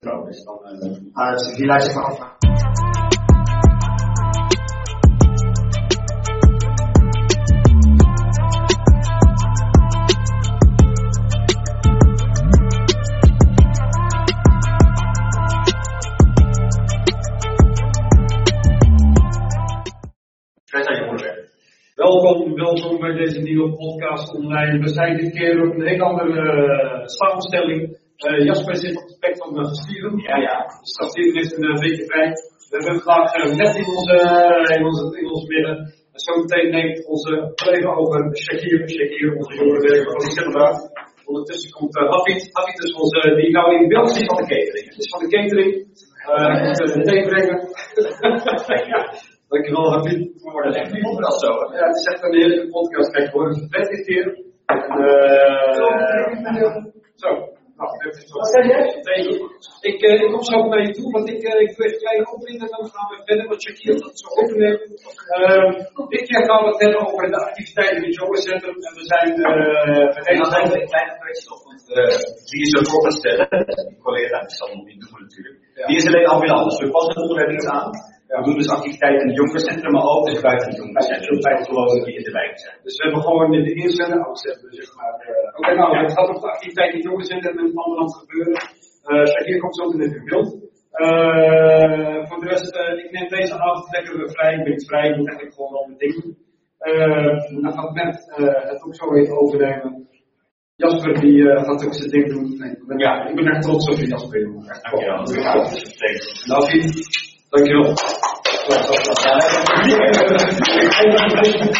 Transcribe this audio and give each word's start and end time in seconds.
Dus 0.00 0.44
dan, 0.44 0.58
af. 1.96 2.36
Welkom, 21.94 22.54
welkom 22.54 23.00
bij 23.00 23.12
deze 23.12 23.40
nieuwe 23.40 23.76
podcast 23.76 24.34
online. 24.34 24.78
We 24.78 24.88
zijn 24.88 25.16
dit 25.16 25.32
keer 25.32 25.68
op 25.68 25.74
een 25.74 25.86
hele 25.86 26.02
andere 26.02 26.52
uh, 26.52 27.06
samenstelling. 27.06 28.06
Uh, 28.26 28.44
Jasper 28.46 28.76
zit 28.76 28.96
op 28.96 29.02
het 29.02 29.16
spek 29.16 29.36
van 29.36 29.74
Steven. 29.74 30.14
Ja, 30.28 30.36
ja. 30.36 30.56
Dus 30.80 30.92
Steven 31.10 31.40
is 31.42 31.52
een 31.52 31.64
uh, 31.64 31.80
beetje 31.84 32.04
vrij. 32.10 32.30
We 32.70 32.76
hebben 32.76 33.02
vandaag 33.02 33.32
net 33.62 33.74
in, 33.82 33.86
onze, 33.96 34.16
in, 34.76 34.84
onze, 34.90 35.04
in 35.20 35.28
ons 35.34 35.46
midden. 35.52 35.76
En 36.14 36.20
zo 36.26 36.32
meteen 36.40 36.70
neemt 36.70 37.06
onze 37.06 37.32
collega 37.58 37.90
over 38.02 38.36
Shakir, 38.42 38.78
Shakir, 38.88 39.36
onze 39.36 39.54
jongere 39.58 39.80
werker 39.88 40.10
van 40.12 40.20
de 40.24 40.30
Zilveraar. 40.30 40.76
Ondertussen 41.24 41.70
komt 41.70 41.96
uh, 41.96 42.10
Hafid. 42.10 42.40
Hafid 42.52 42.78
is 42.84 42.92
onze, 43.02 43.20
die 43.40 43.50
nou 43.50 43.66
in 43.76 43.88
beeld 43.88 44.10
zit 44.10 44.26
van 44.26 44.36
de 44.36 44.48
catering. 44.54 44.86
Het 44.88 44.98
is 45.04 45.10
van 45.14 45.20
de 45.24 45.30
catering. 45.36 45.72
Uh, 46.32 46.62
moet 46.64 46.94
de 46.94 47.02
thee 47.08 47.24
brengen. 47.30 47.58
ja. 48.92 49.00
Dankjewel, 49.50 49.92
Hafid. 49.92 50.18
We 50.42 50.50
worden 50.50 50.74
echt 50.74 50.92
niet 50.92 51.18
wel 51.18 51.38
zo. 51.44 51.50
Ja, 51.76 51.86
het 51.86 51.96
is 51.96 52.06
echt 52.12 52.22
een 52.22 52.34
heerlijke 52.34 52.68
podcast. 52.68 53.10
Kijk, 53.10 53.32
worden 53.32 53.54
gevet 53.54 53.88
dit 53.90 54.06
keer. 54.06 54.26
En, 54.66 55.00
uh, 55.00 55.72
zo. 57.14 57.56
Nou, 57.78 57.90
Wat 58.38 58.50
zeg 58.54 58.64
jij? 58.72 58.84
Ik, 59.90 59.98
uh, 60.02 60.20
ik 60.22 60.30
kom 60.32 60.42
zo 60.42 60.56
naar 60.68 60.82
je 60.86 60.92
toe, 60.96 61.10
want 61.12 61.28
ik, 61.34 61.42
uh, 61.50 61.60
ik 61.64 61.76
doe 61.76 61.86
even 61.86 61.98
kleine 61.98 62.26
opening 62.32 62.60
en 62.64 62.70
dan 62.74 62.84
gaan 62.92 63.08
we 63.10 63.16
verder 63.24 63.48
met 63.48 63.62
Shakir 63.62 63.98
dat 64.04 64.18
zo 64.20 64.28
opnemen. 64.42 64.80
Uh, 65.38 66.08
dit 66.14 66.24
keer 66.28 66.42
gaan 66.48 66.62
we 66.64 66.68
het 66.72 66.80
hebben 66.82 67.06
over 67.06 67.30
de 67.30 67.40
activiteiten 67.46 67.96
in 67.96 68.04
het 68.08 68.14
jongerencentrum. 68.18 68.76
En 68.88 68.94
we 69.00 69.04
zijn... 69.14 69.30
Uh, 69.30 70.08
we 70.24 70.80
een 70.80 70.92
kleine 70.94 71.14
kwestie 71.22 71.50
op, 71.54 71.62
want 71.68 71.82
uh, 71.88 72.16
die 72.48 72.60
is 72.64 72.70
zo 72.74 72.80
voor 72.90 73.02
te 73.08 73.16
stellen. 73.18 73.48
Die 73.88 73.98
collega, 74.06 74.38
die 74.46 74.56
zal 74.60 74.68
nog 74.74 74.84
niet 74.90 75.00
doen 75.00 75.20
natuurlijk. 75.26 75.58
Die 75.88 75.96
is 75.96 76.06
alleen 76.06 76.26
ambulant, 76.26 76.64
dus 76.70 76.78
we 76.78 76.90
passen 76.90 77.22
onderwerp 77.22 77.52
iets 77.56 77.66
aan. 77.66 77.90
Ja. 78.28 78.34
We 78.38 78.44
doen 78.46 78.60
dus 78.62 78.74
activiteiten 78.76 79.22
in 79.22 79.28
het 79.30 79.38
jongerencentrum, 79.40 79.92
maar 79.92 80.08
ook 80.12 80.26
dus 80.30 80.40
buiten 80.48 80.68
het 80.68 80.78
jongerencentrum. 80.82 81.40
Bij 81.46 81.64
geloven 81.68 82.04
die 82.04 82.16
in 82.20 82.26
de 82.28 82.34
wijk 82.40 82.54
zijn. 82.64 82.78
Dus 82.84 82.96
we 82.96 83.02
hebben 83.04 83.22
gewoon 83.22 83.54
in 83.58 83.64
de 83.68 83.74
eerste 83.80 84.04
en 84.04 84.10
de 84.10 84.24
oudste, 84.24 84.50
zeg 84.80 84.88
maar. 84.96 85.14
Uh, 85.28 85.48
Oké, 85.48 85.58
okay, 85.58 85.74
nou, 85.74 85.88
het 86.04 86.12
gaat 86.16 86.28
over 86.28 86.40
de 86.46 86.54
activiteiten 86.56 86.94
in 86.94 87.00
het 87.00 87.08
jongerencentrum 87.08 87.58
en 87.58 87.64
het 87.64 87.76
andere 87.82 87.98
land 88.00 88.14
gebeuren. 88.22 88.54
Uh, 89.10 89.26
Shakir 89.32 89.58
komt 89.62 89.76
zo 89.76 89.84
meteen 89.90 90.14
in 90.18 90.24
beeld. 90.30 90.50
Uh, 91.04 92.18
voor 92.26 92.40
de 92.40 92.48
rest, 92.52 92.74
uh, 92.76 93.04
ik 93.04 93.10
neem 93.10 93.28
deze 93.28 93.54
avond 93.58 93.88
lekker 93.96 94.30
vrij. 94.34 94.52
Ik 94.58 94.64
ben 94.64 94.80
vrij, 94.90 95.08
ik 95.08 95.16
moet 95.16 95.28
eigenlijk 95.28 95.56
gewoon 95.56 95.74
al 95.78 95.86
mijn 95.86 95.98
ding 95.98 96.14
doen. 96.22 96.36
Uh, 96.80 97.62
dan 97.62 97.72
gaat 97.72 97.94
Matt 97.94 98.18
het 98.70 98.82
ook 98.84 98.94
zo 98.94 99.14
even 99.14 99.38
overnemen. 99.42 100.08
Jasper 100.76 101.20
die 101.20 101.36
uh, 101.36 101.64
gaat 101.64 101.84
ook 101.84 101.94
zijn 101.94 102.10
ding 102.10 102.28
doen. 102.32 102.58
Nee, 102.58 102.70
ik 102.70 102.86
ben, 102.86 102.98
ja, 102.98 103.28
ik 103.28 103.34
ben 103.34 103.46
echt 103.46 103.62
trots 103.62 103.88
op 103.88 103.96
je 103.96 104.06
Jasper. 104.06 104.40
Dankjewel. 104.42 105.16
Nou, 105.16 105.64
Dankjewel. 106.46 107.37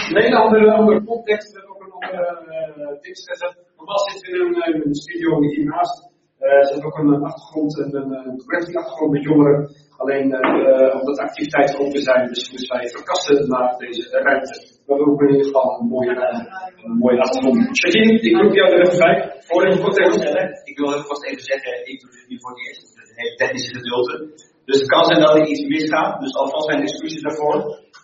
Een 0.08 0.22
hele 0.22 0.36
andere, 0.36 0.72
andere 0.72 1.04
context, 1.04 1.52
we 1.52 1.58
hebben 1.58 1.76
ook 1.76 1.82
een 1.82 1.92
andere 1.92 2.74
uh, 2.76 2.98
tekst 3.00 3.30
gezet. 3.30 3.54
Normaal 3.76 3.98
zitten 3.98 4.30
we 4.32 4.38
in 4.38 4.44
een, 4.44 4.74
in 4.74 4.88
een 4.88 4.94
studio 4.94 5.40
hiernaast. 5.40 5.96
Uh, 6.40 6.52
er 6.52 6.66
zit 6.66 6.84
ook 6.84 6.98
een 6.98 7.22
achtergrond, 7.22 7.78
een, 7.78 7.94
een, 7.94 8.12
een 8.12 8.76
achtergrond 8.76 9.12
met 9.12 9.22
jongeren. 9.22 9.70
Alleen 9.96 10.26
uh, 10.30 11.00
omdat 11.00 11.18
activiteiten 11.18 11.78
open 11.78 12.02
zijn, 12.02 12.28
dus 12.28 12.50
moesten 12.50 12.76
wij 12.76 12.88
verkassen 12.88 13.48
naar 13.48 13.78
deze 13.78 14.18
ruimte. 14.18 14.54
We 14.86 14.94
hebben 14.94 15.12
ook 15.12 15.22
in 15.22 15.30
ieder 15.30 15.46
geval 15.46 15.80
een 15.80 15.86
mooie, 15.86 16.14
een 16.84 16.98
mooie 16.98 17.20
achtergrond. 17.20 17.56
Ik 18.28 18.36
roep 18.40 18.54
jou 18.54 18.68
er 18.72 18.80
even 18.86 18.98
bij. 18.98 19.16
Voor 19.46 19.66
even 19.66 19.82
context. 19.82 20.20
Ik 20.64 20.78
wil 20.78 20.92
even 20.92 21.04
vast 21.04 21.24
even 21.24 21.44
zeggen, 21.52 21.72
ik 21.90 22.00
doe 22.00 22.10
dit 22.10 22.28
nu 22.28 22.36
voor 22.40 22.50
het 22.50 22.66
eerst. 22.66 22.80
Het 22.82 23.08
een 23.08 23.20
hele 23.22 23.34
technische 23.34 23.74
gedeelte. 23.74 24.14
Dus 24.68 24.80
het 24.80 24.88
kan 24.94 25.04
zijn 25.04 25.20
dat 25.20 25.34
er 25.34 25.46
iets 25.46 25.66
misgaat, 25.74 26.20
dus 26.20 26.34
alvast 26.34 26.68
zijn 26.70 26.82
excuses 26.82 27.22
daarvoor. 27.22 27.56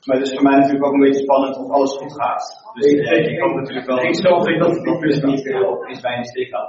Maar 0.04 0.16
het 0.16 0.26
is 0.26 0.34
voor 0.34 0.42
mij 0.42 0.56
natuurlijk 0.56 0.84
ook 0.86 0.92
een 0.92 1.06
beetje 1.06 1.26
spannend 1.26 1.56
of 1.56 1.70
alles 1.70 1.92
goed 1.96 2.14
gaat. 2.20 2.42
Dus 2.74 2.84
ik, 2.92 2.98
ik, 3.00 3.26
ik 3.32 3.40
hoop 3.40 3.54
natuurlijk 3.54 3.86
wel 3.86 4.00
ik 4.02 4.16
zelf 4.26 4.44
denk 4.44 4.58
dat 4.62 4.70
het 4.70 4.84
nog 4.84 5.04
is 5.04 5.20
niet 5.20 5.44
heel 5.44 5.84
is 5.92 6.00
bij 6.00 6.16
een 6.16 6.24
steek 6.24 6.50
had. 6.52 6.68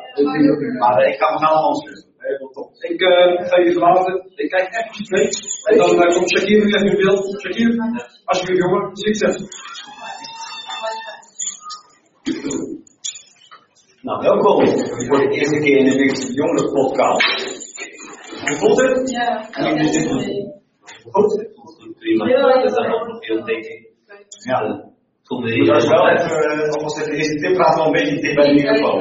Maar 0.80 1.08
ik 1.12 1.18
ga 1.20 1.28
me 1.32 1.38
allemaal 1.38 1.64
anders 1.64 2.04
Helemaal 2.18 2.52
top. 2.52 2.70
Ik 2.80 3.02
uh, 3.02 3.48
ga 3.50 3.58
je 3.60 3.72
verlaten. 3.72 4.32
Ik 4.36 4.50
kijk 4.50 4.68
even 4.68 5.06
mee. 5.10 5.28
En 5.70 5.78
dan 5.78 5.90
uh, 5.90 6.16
komt 6.16 6.30
Shakir 6.32 6.58
nu 6.58 6.74
even 6.74 6.88
in 6.88 6.98
beeld. 6.98 7.42
Shakir, 7.42 7.70
alsjeblieft 8.26 8.62
jongen, 8.64 8.96
succes. 8.96 9.36
Nou, 14.02 14.22
welkom 14.22 14.68
voor 15.08 15.18
de 15.18 15.30
eerste 15.30 15.60
keer 15.60 15.78
in 15.78 15.86
de 15.86 16.34
jongere 16.34 16.68
Hoe 18.46 18.58
voelt 18.58 18.82
het? 18.82 19.10
Ja. 19.10 19.50
Goed? 21.12 21.54
Prima. 22.00 22.28
Ja, 22.28 22.42
dat 22.42 22.64
is 22.64 22.74
dan 22.74 22.88
nog 22.90 23.26
veel 23.26 23.46
denk 23.46 23.66
Ja. 24.46 24.94
Hier. 25.28 25.66
Dat 25.66 25.84
is 25.84 25.90
wel 25.90 26.10
even, 26.10 26.70
alvast 26.72 27.00
even, 27.00 27.18
deze 27.18 27.36
tip 27.36 27.54
praat 27.54 27.76
wel 27.76 27.86
een 27.86 27.92
beetje 27.92 28.20
dicht 28.20 28.36
bij 28.36 28.48
de 28.48 28.54
microfoon. 28.54 29.00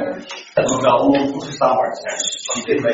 Dat 0.55 0.71
moet 0.71 0.83
wel 0.83 0.91
allemaal 0.91 1.27
goed 1.27 1.45
verstaanbaar 1.45 1.97
zijn. 1.97 2.17
Van 2.45 2.63
dit 2.63 2.83
bij 2.83 2.93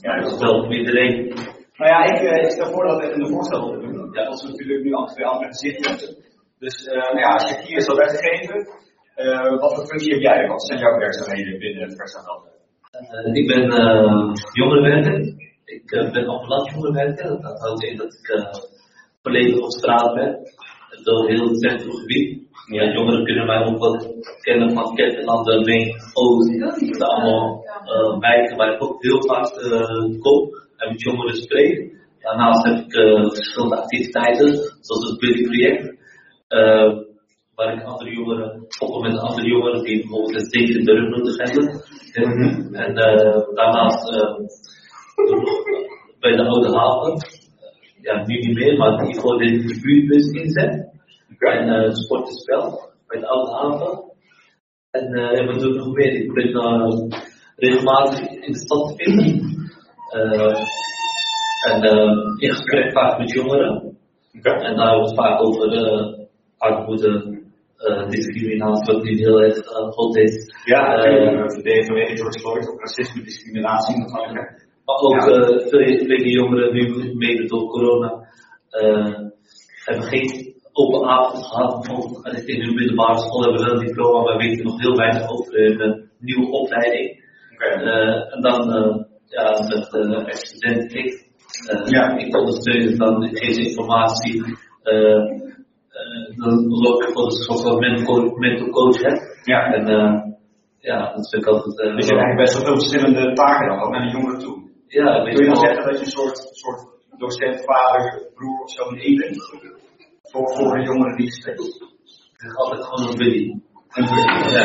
Ja, 0.00 0.20
dat 0.20 0.32
is 0.32 0.38
wel 0.38 0.64
voor 0.64 0.74
iedereen. 0.74 1.34
Nou 1.76 1.90
ja, 1.90 2.04
ik, 2.04 2.44
ik 2.44 2.50
stel 2.50 2.72
voor 2.72 2.86
dat 2.86 2.98
we 2.98 3.06
even 3.06 3.20
een 3.20 3.28
voorstel 3.28 3.70
doen. 3.70 4.10
Ja, 4.12 4.24
dat 4.24 4.34
is 4.34 4.42
natuurlijk 4.42 4.84
nu 4.84 4.92
al 4.92 5.06
twee 5.06 5.26
andere 5.26 5.52
gezichten. 5.52 6.16
Dus 6.58 6.86
uh, 6.86 6.92
nou 6.92 7.18
ja, 7.18 7.32
als 7.32 7.50
je 7.50 7.66
hier 7.66 7.82
zal 7.82 7.96
weggeven, 7.96 8.68
uh, 9.16 9.60
wat 9.60 9.74
voor 9.74 9.86
functie 9.86 10.12
heb 10.12 10.22
jij? 10.22 10.48
Wat 10.48 10.66
zijn 10.66 10.78
jouw 10.78 10.98
werkzaamheden 10.98 11.58
binnen 11.58 11.82
het 11.82 11.96
Verstaan 11.96 12.42
uh, 13.24 13.34
Ik 13.34 13.46
ben 13.46 13.64
uh, 13.64 14.32
jongerenwerker. 14.52 15.34
Ik 15.64 16.10
ben 16.12 16.26
ambulant 16.26 16.70
jongerenwerker. 16.70 17.40
Dat 17.40 17.60
houdt 17.60 17.82
in 17.82 17.96
dat 17.96 18.12
ik 18.14 18.54
volledig 19.22 19.58
op 19.58 19.70
straat 19.70 20.14
ben. 20.14 20.38
Door 21.02 21.28
heel 21.28 21.48
het 21.48 21.60
centrumgebied. 21.60 22.40
Ja, 22.66 22.92
jongeren 22.92 23.24
kunnen 23.24 23.46
mij 23.46 23.64
ook 23.64 23.78
wat 23.78 24.14
kennen 24.40 24.74
van 24.74 24.94
Kettenlanden, 24.94 25.64
Meen, 25.64 25.94
Oost. 26.12 26.60
Dat 26.60 26.78
zijn 26.78 27.02
allemaal 27.02 27.64
wijken 28.20 28.56
waar 28.56 28.72
ik 28.74 28.82
ook 28.84 29.02
heel 29.02 29.22
vaak 29.22 29.50
kom 30.18 30.50
en 30.76 30.88
met 30.88 31.02
jongeren 31.02 31.34
spreek. 31.34 31.92
Daarnaast 32.20 32.64
heb 32.66 32.78
ik 32.78 32.92
verschillende 33.34 33.76
activiteiten, 33.76 34.48
zoals 34.80 35.10
het 35.10 35.18
Buddy 35.18 35.42
Project 35.42 35.96
waar 37.54 37.74
ik 37.74 37.82
andere 37.82 38.14
jongeren, 38.14 38.66
ook 38.78 39.02
met 39.02 39.18
andere 39.18 39.46
jongeren 39.46 39.82
die 39.82 40.00
bijvoorbeeld 40.00 40.34
een 40.34 40.44
steentje 40.44 40.78
in 40.78 40.84
de 40.84 40.92
rug 40.92 41.08
nodig 41.08 41.36
hebben. 41.36 41.82
En, 42.12 42.30
en 42.72 42.90
uh, 42.90 43.54
daarnaast 43.54 44.10
uh, 44.10 44.36
bij 46.20 46.36
de 46.36 46.44
Oude 46.44 46.76
Haven, 46.76 47.16
ja 48.00 48.26
nu 48.26 48.38
niet 48.38 48.54
meer, 48.54 48.76
maar 48.76 48.92
ieder 48.92 49.14
geval 49.14 49.38
de, 49.38 49.64
de 49.64 49.80
buurtbus 49.80 50.30
inzet. 50.30 50.90
En 51.38 51.68
uh, 51.68 51.90
sport 51.90 52.28
en 52.28 52.34
spel 52.34 52.90
bij 53.06 53.20
de 53.20 53.26
Oude 53.26 53.52
Haven. 53.52 54.04
En 54.90 55.18
uh, 55.18 55.46
wat 55.46 55.60
doe 55.60 55.70
ik 55.70 55.76
nog 55.76 55.92
meer? 55.92 56.14
Ik 56.14 56.32
ben 56.32 57.12
regelmatig 57.56 58.20
in 58.28 58.52
de 58.52 58.58
stad 58.58 58.88
te 58.88 59.04
vinden. 59.04 59.60
En 61.68 61.82
in 62.38 62.50
gesprek 62.50 62.92
vaak 62.92 63.18
met 63.18 63.32
jongeren. 63.32 63.96
Okay. 64.38 64.60
En 64.60 64.76
daar 64.76 64.96
wordt 64.96 65.14
vaak 65.14 65.40
over 65.42 65.72
uh, 65.72 66.22
armoede, 66.58 67.31
discriminatie, 68.08 68.94
wat 68.94 69.02
nu 69.02 69.16
heel 69.16 69.42
erg 69.42 69.56
uh, 69.56 69.90
groot 69.90 70.16
is. 70.16 70.54
Ja, 70.64 71.06
uh, 71.06 71.48
vanwege 71.48 72.16
George 72.16 72.38
Floyd, 72.38 72.74
racisme, 72.76 73.22
discriminatie 73.22 73.98
natuurlijk. 73.98 74.70
Maar 74.84 74.96
ook 74.96 75.20
ja. 75.20 75.26
uh, 75.26 75.68
veel, 75.68 76.06
veel 76.06 76.26
jongeren 76.26 76.72
nu, 76.74 77.14
mede 77.14 77.46
door 77.46 77.68
corona, 77.68 78.28
uh, 78.70 79.18
hebben 79.84 80.06
geen 80.06 80.54
open 80.72 81.08
avond 81.08 81.46
gehad. 81.46 81.86
In 82.46 82.62
hun 82.62 82.74
middelbare 82.74 83.18
school 83.18 83.42
hebben 83.42 83.60
we 83.60 83.66
wel 83.66 83.80
een 83.80 83.86
diploma, 83.86 84.22
maar 84.22 84.36
weten 84.36 84.64
nog 84.64 84.80
heel 84.80 84.96
weinig 84.96 85.30
over 85.30 85.52
hun 85.54 86.10
nieuwe 86.18 86.50
opleiding. 86.50 87.20
Okay. 87.54 87.82
Uh, 87.82 88.34
en 88.34 88.40
dan 88.40 88.66
ja, 89.26 89.66
met 89.68 89.94
uh, 89.94 90.28
student 90.28 90.94
ik. 90.94 91.30
ja. 91.84 92.16
Ik 92.16 92.36
ondersteun 92.36 92.86
het 92.86 92.98
dan, 92.98 93.24
ik 93.24 93.38
geef 93.38 93.56
informatie 93.56 94.44
dan 96.42 96.54
loop 96.84 97.02
ik 97.02 97.10
voor 97.14 97.24
een 97.24 97.30
soort 97.30 97.62
van 97.62 97.78
mental, 97.78 98.36
mental 98.36 98.68
coach 98.68 99.00
heb. 99.00 99.18
Ja. 99.42 99.60
En 99.72 99.84
uh, 99.90 100.14
ja, 100.78 100.98
dat 101.14 101.30
vind 101.30 101.42
ik 101.42 101.48
altijd. 101.48 101.78
Uh, 101.78 101.96
dus 101.96 102.06
je 102.06 102.14
hebt 102.14 102.22
eigenlijk 102.24 102.42
best 102.44 102.54
wel 102.54 102.64
veel 102.66 102.80
verschillende 102.82 103.32
taken 103.32 103.68
dan, 103.68 103.80
ook 103.82 103.92
naar 103.92 104.06
de 104.06 104.14
jongeren 104.16 104.38
toe. 104.38 104.56
Ja, 104.86 105.22
Kun 105.22 105.44
je 105.44 105.52
dan 105.52 105.64
zeggen 105.66 105.84
dat 105.84 105.98
je 105.98 106.04
een 106.04 106.18
soort, 106.20 106.38
soort 106.62 106.80
docent, 107.18 107.64
vader, 107.64 108.02
broer 108.34 108.60
of 108.60 108.70
zo 108.70 108.82
in 108.90 109.00
één 109.00 109.16
bent? 109.16 109.36
Voor, 110.22 110.54
voor 110.56 110.74
de 110.76 110.84
jongeren 110.84 111.16
die 111.16 111.26
je? 111.26 111.50
Het 111.50 112.50
is 112.50 112.56
altijd 112.56 112.84
gewoon 112.84 113.10
een 113.10 113.16
buddy. 113.16 113.44
En 113.96 114.04
Buddy. 114.14 114.54
Ja. 114.56 114.64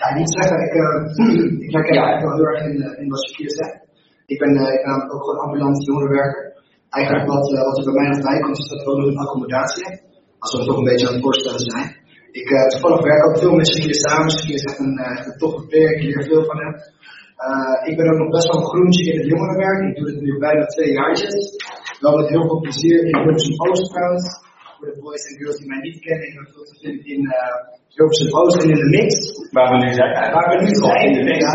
Ja, 0.00 0.06
niet 0.20 0.32
zeggen. 0.38 0.58
Ik, 0.66 0.74
uh, 0.82 1.64
ik 1.66 1.72
herken 1.76 1.96
eigenlijk 1.96 2.26
wel 2.26 2.36
heel 2.36 2.50
erg 2.52 2.62
in, 2.68 2.76
in 3.02 3.08
wat 3.08 3.22
Shakir 3.24 3.50
zegt. 3.50 3.76
Ik 4.26 4.38
ben, 4.38 4.52
uh, 4.56 4.74
ik 4.76 4.82
ben 4.84 4.94
ook 5.12 5.24
gewoon 5.24 5.40
ambulant 5.44 5.84
jongerenwerker. 5.84 6.44
Eigenlijk 6.90 7.26
wat, 7.26 7.52
uh, 7.52 7.62
wat 7.68 7.78
er 7.78 7.84
bij 7.84 7.92
mij 7.92 8.08
nog 8.08 8.22
bij 8.28 8.40
komt, 8.40 8.58
is 8.58 8.68
dat 8.68 8.84
we 8.84 8.90
ook 8.90 8.98
nog 8.98 9.08
een 9.08 9.24
accommodatie. 9.24 10.05
Als 10.46 10.54
we 10.54 10.62
het 10.62 10.70
toch 10.72 10.82
een 10.82 10.90
beetje 10.92 11.06
aan 11.08 11.16
het 11.18 11.26
voorstellen 11.28 11.64
zijn. 11.70 11.88
Ik 12.40 12.48
uh, 12.50 12.66
toevallig 12.72 13.02
werk 13.10 13.22
ook 13.26 13.38
veel 13.42 13.54
met 13.58 13.68
Shakir 13.70 13.98
samen. 14.06 14.30
Shakir 14.36 14.58
is 14.60 14.68
echt 14.70 14.80
een, 14.84 14.96
uh, 15.06 15.26
een 15.26 15.38
toffe 15.42 15.62
peer, 15.70 15.88
ik 15.94 16.02
leer 16.06 16.22
veel 16.30 16.44
van 16.50 16.58
hem. 16.62 16.74
Uh, 17.46 17.76
ik 17.88 17.94
ben 17.98 18.08
ook 18.10 18.20
nog 18.22 18.30
best 18.36 18.48
wel 18.48 18.58
een 18.60 18.70
groentje 18.72 19.04
in 19.12 19.18
het 19.20 19.28
jongerenwerk. 19.32 19.80
Ik 19.88 19.94
doe 19.96 20.06
dit 20.10 20.20
nu 20.26 20.32
bijna 20.46 20.64
twee 20.74 20.90
jaartjes. 20.98 21.36
Wel 22.04 22.14
met 22.18 22.28
heel 22.34 22.46
veel 22.48 22.60
plezier 22.64 22.96
in 23.06 23.16
Hilversum 23.16 23.56
Oost 23.66 23.86
trouwens. 23.94 24.26
Voor 24.76 24.86
de 24.90 24.96
boys 25.02 25.24
en 25.28 25.36
girls 25.38 25.58
die 25.60 25.68
mij 25.72 25.82
niet 25.86 25.98
kennen, 26.06 26.26
ik 26.28 26.34
ben 26.38 26.48
veel 26.54 26.66
te 26.70 26.76
vinden 26.82 27.04
in 27.14 27.22
Hilversum 27.96 28.30
Oost 28.38 28.58
en 28.62 28.68
in 28.74 28.80
de 28.84 28.90
mix. 28.96 29.10
Waar 29.56 29.68
we 29.72 29.78
nu 29.84 29.90
zijn. 30.00 30.12
Waar 30.36 30.48
we 30.52 30.56
nu 30.64 30.70
zijn. 30.84 31.00
In 31.08 31.14
de 31.18 31.24
mix. 31.30 31.40
Ja, 31.46 31.52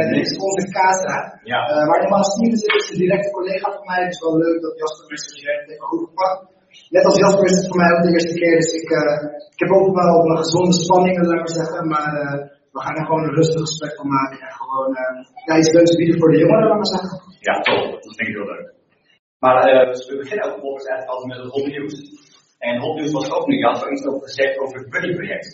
uh, 0.00 0.12
dit 0.14 0.26
is 0.30 0.36
onze 0.48 0.66
casa. 0.78 1.16
Ja. 1.52 1.60
Waar 1.88 2.00
normaal 2.04 2.24
zit, 2.24 2.52
is 2.52 2.90
een 2.90 2.98
directe 3.02 3.30
collega 3.36 3.66
van 3.76 3.84
mij. 3.90 4.00
Het 4.04 4.14
is 4.14 4.20
wel 4.26 4.36
leuk 4.44 4.58
dat 4.64 4.74
Jasper 4.80 5.06
Message 5.12 5.44
heeft 5.50 5.68
even. 5.72 6.56
Net 6.94 7.04
als 7.08 7.18
Jasper 7.22 7.48
is 7.52 7.58
het 7.58 7.68
voor 7.68 7.80
mij 7.82 7.92
ook 7.92 8.04
de 8.06 8.14
eerste 8.16 8.34
keer, 8.40 8.54
dus 8.60 8.72
ik, 8.80 8.88
uh, 9.00 9.16
ik 9.54 9.60
heb 9.62 9.70
ook 9.76 9.94
wel 10.00 10.12
een 10.30 10.42
gezonde 10.44 10.76
spanning, 10.84 11.14
laat 11.16 11.38
ik 11.38 11.44
maar 11.46 11.58
zeggen. 11.62 11.82
Maar 11.94 12.10
uh, 12.22 12.36
we 12.74 12.80
gaan 12.84 12.96
er 12.96 13.06
gewoon 13.08 13.24
een 13.24 13.38
rustig 13.40 13.60
gesprek 13.60 13.94
van 14.00 14.08
maken 14.18 14.38
en 14.46 14.52
gewoon 14.60 14.90
uh, 15.02 15.18
ja, 15.46 15.52
iets 15.60 15.72
leuks 15.76 15.96
bieden 15.96 16.18
voor 16.20 16.30
de 16.32 16.38
jongeren, 16.42 16.68
laat 16.68 16.82
maar 16.82 16.94
zeggen. 16.96 17.12
Ja, 17.46 17.54
top. 17.66 17.82
Dat 18.04 18.16
vind 18.16 18.28
ik 18.28 18.36
heel 18.36 18.52
leuk. 18.54 18.68
Maar 19.42 19.56
uh, 19.68 19.94
we 20.10 20.16
beginnen 20.22 20.46
ook 20.46 20.64
eigenlijk 20.64 21.10
altijd 21.12 21.28
met 21.32 21.40
het 21.42 21.52
hot 21.54 21.66
nieuws. 21.66 21.94
En 22.58 22.80
hot 22.80 22.96
nieuws 22.96 23.12
was 23.12 23.30
ook 23.32 23.46
nu, 23.46 23.56
je 23.58 23.66
had 23.66 23.82
er 23.82 23.92
iets 23.92 24.06
over 24.06 24.22
gezegd 24.28 24.58
over 24.58 24.78
het 24.78 24.90
Buddy-project. 24.90 25.48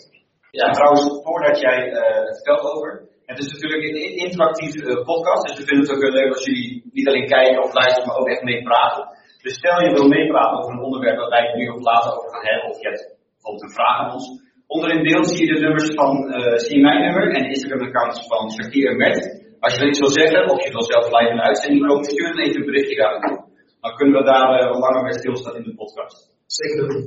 Ja. 0.51 0.65
En 0.67 0.73
trouwens, 0.73 1.03
voordat 1.23 1.59
jij 1.59 1.79
uh, 1.91 2.25
het 2.27 2.35
vertelt 2.35 2.73
over, 2.73 2.89
het 3.25 3.39
is 3.39 3.51
natuurlijk 3.51 3.83
een 3.83 4.17
interactieve 4.25 4.81
uh, 4.85 5.03
podcast, 5.03 5.47
dus 5.47 5.57
we 5.57 5.65
vinden 5.65 5.85
het 5.85 5.95
ook 5.95 6.03
heel 6.03 6.19
leuk 6.19 6.33
als 6.33 6.45
jullie 6.45 6.89
niet 6.91 7.07
alleen 7.07 7.27
kijken 7.27 7.63
of 7.63 7.73
luisteren, 7.73 8.07
maar 8.07 8.17
ook 8.17 8.29
echt 8.29 8.43
mee 8.43 8.63
praten. 8.63 9.14
Dus 9.45 9.55
stel 9.61 9.79
je 9.81 9.97
wil 9.97 10.07
meepraten 10.17 10.57
over 10.57 10.71
een 10.73 10.87
onderwerp 10.87 11.17
waar 11.17 11.33
wij 11.35 11.45
het 11.47 11.55
nu 11.55 11.65
of 11.75 11.81
later 11.91 12.11
over 12.17 12.29
gaan 12.33 12.47
hebben, 12.49 12.69
of 12.71 12.77
je 12.81 12.87
hebt 12.89 13.03
bijvoorbeeld 13.33 13.65
een 13.65 13.77
vraag 13.79 13.97
aan 13.99 14.13
ons. 14.15 14.25
Onder 14.73 14.89
in 14.95 15.03
beeld 15.07 15.27
zie 15.27 15.45
je 15.45 15.53
de 15.53 15.59
nummers 15.65 15.89
van, 15.99 16.13
uh, 16.37 16.57
zie 16.63 16.75
je 16.77 16.81
mijn 16.89 17.01
nummer 17.05 17.25
en 17.35 17.43
de 17.43 17.53
Instagram-accounts 17.55 18.27
van 18.31 18.51
Shakir 18.51 18.89
en 18.91 18.97
Mert. 18.97 19.23
Als 19.59 19.73
je 19.73 19.81
er 19.81 19.87
iets 19.87 19.99
wil 19.99 20.15
zeggen, 20.21 20.49
of 20.53 20.63
je 20.65 20.71
wil 20.71 20.87
zelf 20.93 21.05
live 21.15 21.29
in 21.29 21.35
de 21.35 21.47
uitzending 21.49 21.87
komen, 21.87 22.03
stuur 22.03 22.27
dan 22.27 22.39
even 22.45 22.59
een 22.59 22.65
berichtje 22.71 22.95
daar 22.95 23.11
naartoe. 23.11 23.43
Dan 23.81 23.95
kunnen 23.95 24.15
we 24.19 24.23
daar 24.31 24.49
uh, 24.59 24.67
wat 24.71 24.79
langer 24.85 25.03
bij 25.03 25.17
stilstaan 25.19 25.55
in 25.55 25.63
de 25.63 25.75
podcast. 25.75 26.17
Zeker 26.45 26.87
doen. 26.87 27.03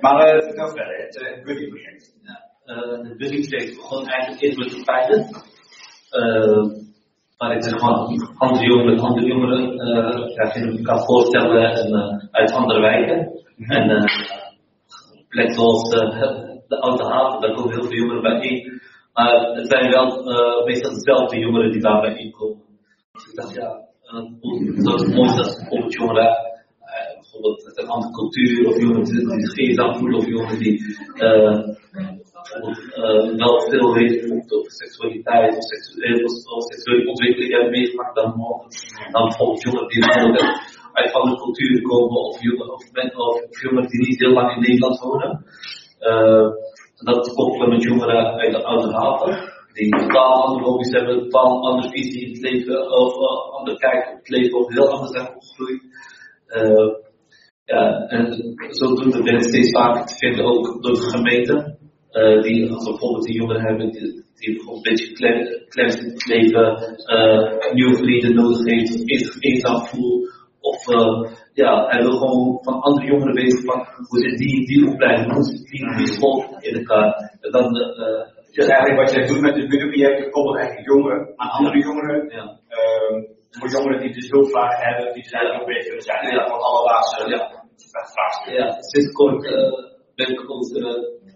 Maar 0.00 0.16
uh, 0.26 0.42
vertel 0.42 0.68
verder, 0.68 0.96
het 1.04 1.14
uh, 1.22 1.44
Buddy-project. 1.44 2.02
Ja, 2.28 2.36
het 3.06 3.16
Buddy-project 3.18 3.74
begon 3.76 4.06
eigenlijk 4.06 4.42
eerst 4.42 4.58
met 4.58 4.70
de 4.70 4.82
feiten. 4.90 5.18
Waar 7.42 7.56
ik 7.56 7.62
zeg 7.62 7.80
maar 7.80 7.96
andere 8.38 8.66
jongeren, 8.66 8.98
andere 8.98 9.26
jongeren 9.26 9.62
uh, 9.62 10.34
ja, 10.34 10.44
je 10.54 10.82
kan 10.82 11.04
voorstellen 11.04 11.62
en, 11.62 12.28
uit 12.30 12.52
andere 12.52 12.80
wijken. 12.80 13.18
Mm 13.56 13.66
-hmm. 13.66 13.90
En 13.90 14.10
plekken 15.28 15.54
zoals 15.54 15.90
de 16.68 16.80
Oude 16.80 17.04
Haven, 17.04 17.40
daar 17.40 17.54
komen 17.54 17.72
heel 17.72 17.84
veel 17.84 17.98
jongeren 17.98 18.22
bijeen. 18.22 18.80
Maar 19.12 19.32
het 19.32 19.68
zijn 19.68 19.90
wel 19.90 20.06
meestal 20.64 20.94
dezelfde 20.94 21.38
jongeren 21.38 21.72
die 21.72 21.80
daar 21.80 22.00
bijeen 22.00 22.30
komen. 22.30 22.62
Dus 23.12 23.26
ik 23.28 23.34
dacht, 23.34 23.54
ja, 23.54 23.80
dat 24.84 25.00
is 25.00 25.14
mooi 25.14 25.36
dat 25.36 25.56
bijvoorbeeld 25.58 25.92
jongeren, 25.92 26.36
bijvoorbeeld 27.20 27.78
een 27.78 27.88
andere 27.88 28.12
cultuur, 28.12 28.68
of 28.68 28.78
jongeren 28.78 29.04
die 29.04 29.46
zich 29.46 29.56
eenzaam 29.56 29.94
voelen, 29.94 30.18
of 30.18 30.26
jongeren 30.26 30.58
die 30.58 30.96
uh, 32.56 32.68
uh, 33.04 33.36
wel 33.36 33.60
veel 33.60 33.92
weten 33.92 34.44
over 34.48 34.70
seksualiteit 34.70 35.56
of 35.56 35.62
seksuele, 35.62 36.24
of 36.56 36.62
seksuele 36.64 37.08
ontwikkeling 37.08 37.52
hebben 37.52 37.70
meegemaakt 37.70 38.14
dan, 38.14 38.34
dan 39.12 39.22
bijvoorbeeld 39.28 39.62
jongeren 39.62 39.88
die 39.88 40.04
uit 40.92 41.12
andere 41.12 41.36
culturen 41.36 41.82
komen, 41.82 42.20
of 42.20 42.42
jongeren, 42.42 42.72
of, 42.72 42.84
of, 43.14 43.60
jongeren 43.60 43.88
die 43.88 44.06
niet 44.06 44.18
heel 44.18 44.32
lang 44.32 44.54
in 44.54 44.60
Nederland 44.60 44.98
wonen. 45.00 45.44
dat 46.94 47.34
koppelen 47.34 47.68
met 47.68 47.82
jongeren 47.82 48.36
uit 48.36 48.52
de 48.52 48.64
Oude 48.64 48.92
Haven 48.92 49.52
die 49.72 49.90
totaal 49.90 50.44
andere 50.44 50.64
hobby's 50.64 50.90
hebben, 50.90 51.22
totaal 51.22 51.68
andere 51.68 51.90
visie 51.90 52.24
in 52.24 52.32
het 52.32 52.40
leven, 52.40 52.90
of 52.90 53.14
uh, 53.14 53.58
andere 53.58 53.78
kijk 53.78 54.08
op 54.10 54.18
het 54.18 54.28
leven, 54.28 54.58
of 54.58 54.68
heel 54.68 54.88
anders 54.88 55.10
zijn 55.10 55.34
opgegroeid. 55.34 55.82
Uh, 56.48 56.94
ja, 57.64 58.06
en 58.08 58.54
zodoende 58.70 59.32
ik 59.32 59.42
steeds 59.42 59.70
vaker 59.70 60.06
te 60.06 60.14
vinden, 60.14 60.44
ook 60.44 60.82
door 60.82 60.94
de 60.94 61.10
gemeente, 61.10 61.78
uh, 62.12 62.42
die 62.42 62.68
bijvoorbeeld 62.68 63.24
die 63.24 63.36
jongeren 63.36 63.62
hebben, 63.62 63.90
die, 63.90 64.24
die 64.34 64.54
bijvoorbeeld 64.54 64.86
een 64.86 64.92
beetje 64.92 65.06
geklemd 65.06 65.98
in 65.98 66.10
het 66.10 66.26
leven, 66.26 66.64
nieuwe 67.72 67.96
vrienden 67.96 68.34
nodig 68.34 68.64
heeft, 68.64 68.94
of 68.94 69.00
zich 69.04 69.40
eenzaam 69.40 69.86
voelt, 69.86 70.30
of 70.60 70.84
ja, 71.52 71.86
hij 71.86 72.02
wil 72.02 72.16
gewoon 72.16 72.58
van 72.62 72.80
andere 72.80 73.06
jongeren 73.06 73.34
weten 73.34 73.64
van 73.64 73.86
hoe 74.08 74.20
zit 74.20 74.38
die, 74.38 74.66
die 74.66 74.90
opleiding, 74.90 75.32
hoe 75.32 75.42
zit 75.42 75.66
die, 75.66 75.96
die 75.96 76.06
school 76.06 76.56
in 76.60 76.74
elkaar. 76.74 77.38
En 77.40 77.50
dan 77.50 77.72
dus 78.52 78.66
eigenlijk 78.66 79.00
wat 79.02 79.12
jij 79.14 79.26
doet 79.26 79.40
met 79.40 79.56
het 79.56 79.68
budgetproject, 79.68 80.30
koppelt 80.30 80.56
eigenlijk 80.56 80.88
jongeren 80.88 81.32
aan 81.36 81.50
andere 81.58 81.78
jongeren. 81.78 82.28
Ja. 82.36 82.44
Um, 82.78 83.16
voor 83.50 83.70
jongeren 83.70 84.00
die 84.00 84.12
dus 84.12 84.30
hulpvragen 84.30 84.86
hebben, 84.86 85.14
die 85.14 85.24
zijn 85.24 85.60
ook 85.60 85.66
bezig 85.66 85.84
kunnen 85.84 86.02
zijn. 86.02 86.34
Ja. 86.34 86.48
Van 86.48 86.60
alledaagse 86.68 87.28
ja. 87.28 87.40
vraagstukken. 88.12 88.64
Ja, 88.64 88.76
sinds 88.78 89.12
kort 89.12 89.44
uh, 89.44 89.52
ben, 90.14 90.28
ik 90.28 90.50
ook, 90.50 90.64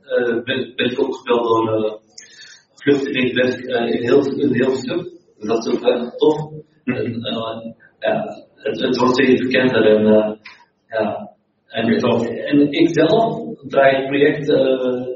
uh, 0.07 0.29
uh, 0.29 0.45
ben, 0.45 0.73
ben 0.77 0.91
ik 0.91 0.97
door 0.97 1.85
uh, 1.85 1.93
vluchtelingenwerk 2.75 3.61
uh, 3.61 3.95
in 3.95 4.03
heel 4.03 4.27
in 4.27 4.53
Hilversum. 4.53 5.09
Dat 5.39 5.67
is 5.67 5.73
ook 5.73 5.83
echt 5.83 6.19
tof. 6.19 6.51
Mhm. 6.85 6.97
En, 6.97 7.13
uh, 7.15 7.73
ja, 7.99 8.45
het, 8.55 8.81
het 8.81 8.97
wordt 8.97 9.15
steeds 9.15 9.43
bekender 9.43 9.97
en 9.97 10.03
uh, 10.03 10.33
ja. 10.89 11.35
En, 11.67 11.89
en 12.45 12.73
ik 12.73 12.89
zelf 12.95 13.41
draai 13.69 13.97
het 13.97 14.07
project 14.07 14.49
uh, 14.49 15.07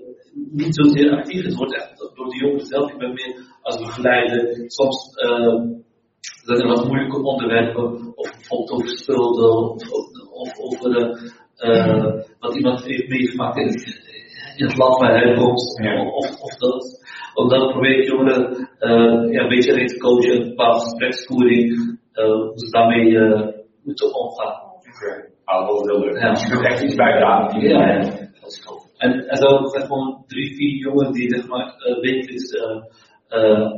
niet 0.51 0.75
zozeer 0.75 1.11
actief. 1.11 1.45
Het 1.45 1.55
wordt 1.55 1.75
echt 1.75 2.13
door 2.15 2.29
de 2.29 2.37
jongeren 2.37 2.67
zelf. 2.67 2.93
Ik 2.93 2.99
ben 2.99 3.13
meer 3.13 3.37
als 3.63 3.79
begeleider. 3.79 4.65
Soms 4.67 5.15
uh, 5.25 5.79
zijn 6.21 6.61
er 6.61 6.69
wat 6.69 6.87
moeilijke 6.87 7.23
onderwerpen, 7.23 8.13
of 8.15 8.31
bijvoorbeeld 8.31 8.71
over 8.71 8.89
schulden, 8.89 9.51
of, 9.51 9.91
of, 9.91 10.31
of 10.31 10.59
over 10.59 11.21
uh, 11.59 12.23
wat 12.39 12.57
iemand 12.57 12.85
heeft 12.85 13.09
meegemaakt 13.09 13.57
in, 13.57 13.69
in 14.57 14.67
het 14.67 14.77
land 14.77 14.99
waar 14.99 15.23
hij 15.23 15.35
komt, 15.35 15.81
Ja. 15.83 16.05
of, 16.05 16.41
of 16.41 16.55
dat. 16.57 17.09
Omdat 17.35 17.71
probeer 17.71 17.99
ik 17.99 18.09
jongeren 18.09 18.69
uh, 18.81 19.33
ja, 19.33 19.43
een 19.43 19.49
beetje 19.49 19.73
alleen 19.73 19.87
te 19.87 19.99
coachen, 19.99 20.41
een 20.41 20.49
bepaalde 20.49 20.81
gespreksvoering, 20.81 21.99
uh, 22.15 22.25
hoe 22.25 22.53
ze 22.55 22.71
daarmee 22.71 23.07
uh, 23.07 23.47
moeten 23.83 24.15
omgaan. 24.15 24.61
Oké. 24.77 25.29
Ah, 25.45 25.67
dat 25.69 25.81
is 25.81 25.91
heel 25.91 26.01
leuk. 26.01 26.19
Ja. 26.21 26.31
Dus 26.31 26.43
je 26.43 26.51
kunt 26.51 26.67
echt 26.67 26.83
iets 26.83 26.95
bijdragen. 26.95 27.61
Ja, 27.61 27.93
ja. 27.93 27.99
dat 28.41 28.51
is 28.51 28.63
goed. 28.65 28.95
En, 28.99 29.29
en 29.29 29.37
zo 29.37 29.47
zijn 29.67 29.87
gewoon 29.87 30.25
drie, 30.27 30.55
vier 30.57 30.77
jongens 30.77 31.13
die 31.19 31.35
zeg 31.35 31.47
maar 31.49 31.75
uh, 31.79 32.01
wekelijks 32.01 32.53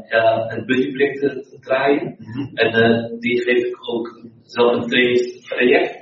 ja, 0.08 0.50
een 0.50 0.66
buddyproject 0.66 1.20
te 1.20 1.58
draaien. 1.60 2.16
Mhm. 2.18 2.54
En 2.54 2.78
uh, 2.82 3.20
die 3.20 3.40
geef 3.42 3.64
ik 3.64 3.76
ook 3.90 4.26
zelf 4.42 4.72
een 4.74 4.88
training 4.88 5.44
traject. 5.48 6.01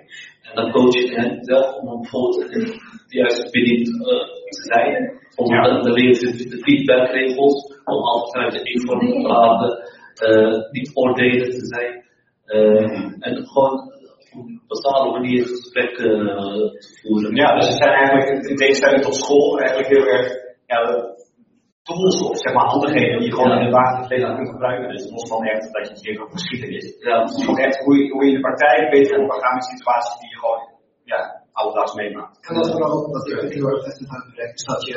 En 0.50 0.62
dan 0.62 0.70
coach 0.70 0.94
ik 0.94 1.16
hen 1.16 1.44
zelf 1.44 1.76
om 1.76 2.00
bijvoorbeeld 2.00 2.50
de 2.50 3.16
juiste 3.18 3.50
uh, 3.88 4.06
te 4.48 4.62
zijn. 4.72 5.18
Ja. 5.36 5.82
dan, 5.82 6.14
ze 6.14 6.48
de 6.48 6.58
feedbackregels 6.58 7.80
om 7.84 8.02
altijd 8.02 8.32
vanuit 8.32 8.52
de 8.52 8.72
inform 8.72 9.12
te 9.12 9.20
praten, 9.22 9.78
uh, 10.28 10.70
niet 10.70 10.90
oordelend 10.94 11.50
te 11.50 11.66
zijn. 11.66 12.04
Uh, 12.46 13.14
en 13.20 13.46
gewoon 13.46 13.92
op 14.32 14.44
een 14.44 14.60
bepaalde 14.68 15.10
manier 15.10 15.46
gesprekken 15.46 16.20
uh, 16.20 16.34
te 16.80 16.98
voeren. 17.02 17.34
Ja, 17.34 17.54
dus 17.54 17.66
het 17.66 17.76
zijn 17.76 17.92
eigenlijk 17.92 18.48
in 18.48 18.56
tegenstelling 18.56 19.02
tot 19.02 19.14
school 19.14 19.58
eigenlijk 19.58 19.88
heel 19.88 20.06
erg 20.06 20.32
ja, 20.66 21.14
tools 21.90 22.18
of 22.28 22.36
zeg 22.44 22.52
maar 22.54 22.68
handigheden 22.74 23.18
die 23.18 23.28
je 23.28 23.36
gewoon 23.36 23.56
in 23.56 23.64
het 23.66 23.76
dagelijks 23.78 24.10
leven 24.12 24.36
kunt 24.36 24.54
gebruiken. 24.54 24.86
Dus 24.94 25.04
los 25.14 25.28
van 25.32 25.42
echt 25.52 25.72
dat 25.74 25.86
je 25.86 25.92
het 25.94 26.04
hier 26.04 26.20
over 26.22 26.36
geschiedenis. 26.38 26.86
Ja, 27.06 27.14
Het 27.20 27.30
is 27.36 27.44
gewoon 27.44 27.64
echt 27.66 27.78
hoe 27.84 27.94
je, 27.98 28.04
hoe 28.12 28.22
je 28.24 28.30
in 28.30 28.38
de 28.38 28.46
praktijk 28.48 28.90
beter 28.96 29.18
om 29.20 29.28
kan 29.28 29.42
gaan 29.42 29.58
met 29.58 29.72
situaties 29.74 30.18
die 30.20 30.30
je 30.32 30.38
gewoon 30.42 30.62
ja, 31.12 31.20
alledaags 31.58 31.94
meemaakt. 31.94 32.34
En 32.46 32.54
wat 32.56 32.70
vooral 32.72 33.10
wat 33.16 33.26
ik 33.28 33.52
heel 33.58 33.70
erg 33.72 33.84
vet 33.84 33.96
vind 33.98 34.10
aan 34.10 34.22
het 34.24 34.30
project 34.32 34.54
is 34.60 34.66
dat 34.72 34.82
je 34.90 34.96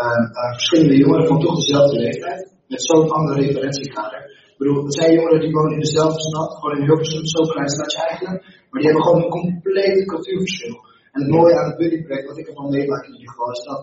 uh, 0.00 0.22
uh, 0.38 0.52
verschillende 0.58 0.96
jongeren 1.02 1.26
van 1.30 1.40
toch 1.40 1.56
dezelfde 1.62 1.98
leeftijd 2.06 2.40
met 2.68 2.82
zo'n 2.88 3.10
andere 3.10 3.40
referentiekader. 3.40 4.22
Ik 4.54 4.60
bedoel, 4.60 4.84
het 4.84 4.94
zijn 4.94 5.12
jongeren 5.14 5.40
die 5.40 5.52
wonen 5.52 5.72
in 5.72 5.86
dezelfde 5.88 6.20
stad, 6.20 6.54
gewoon 6.58 6.76
in 6.78 6.84
Hilversum, 6.84 7.26
zo'n 7.26 7.52
klein 7.54 7.68
stadje 7.68 8.02
eigenlijk, 8.10 8.40
maar 8.68 8.80
die 8.80 8.88
hebben 8.90 9.06
gewoon 9.06 9.22
een 9.22 9.36
compleet 9.40 10.06
cultuurverschil. 10.06 10.76
En 11.12 11.20
het 11.22 11.30
mooie 11.30 11.58
aan 11.58 11.68
het 11.70 11.76
buddyproject, 11.76 12.28
wat 12.28 12.38
ik 12.38 12.48
ervan 12.48 12.70
meemaak 12.70 13.04
in 13.04 13.12
ieder 13.12 13.30
geval, 13.30 13.50
is 13.50 13.64
dat, 13.64 13.80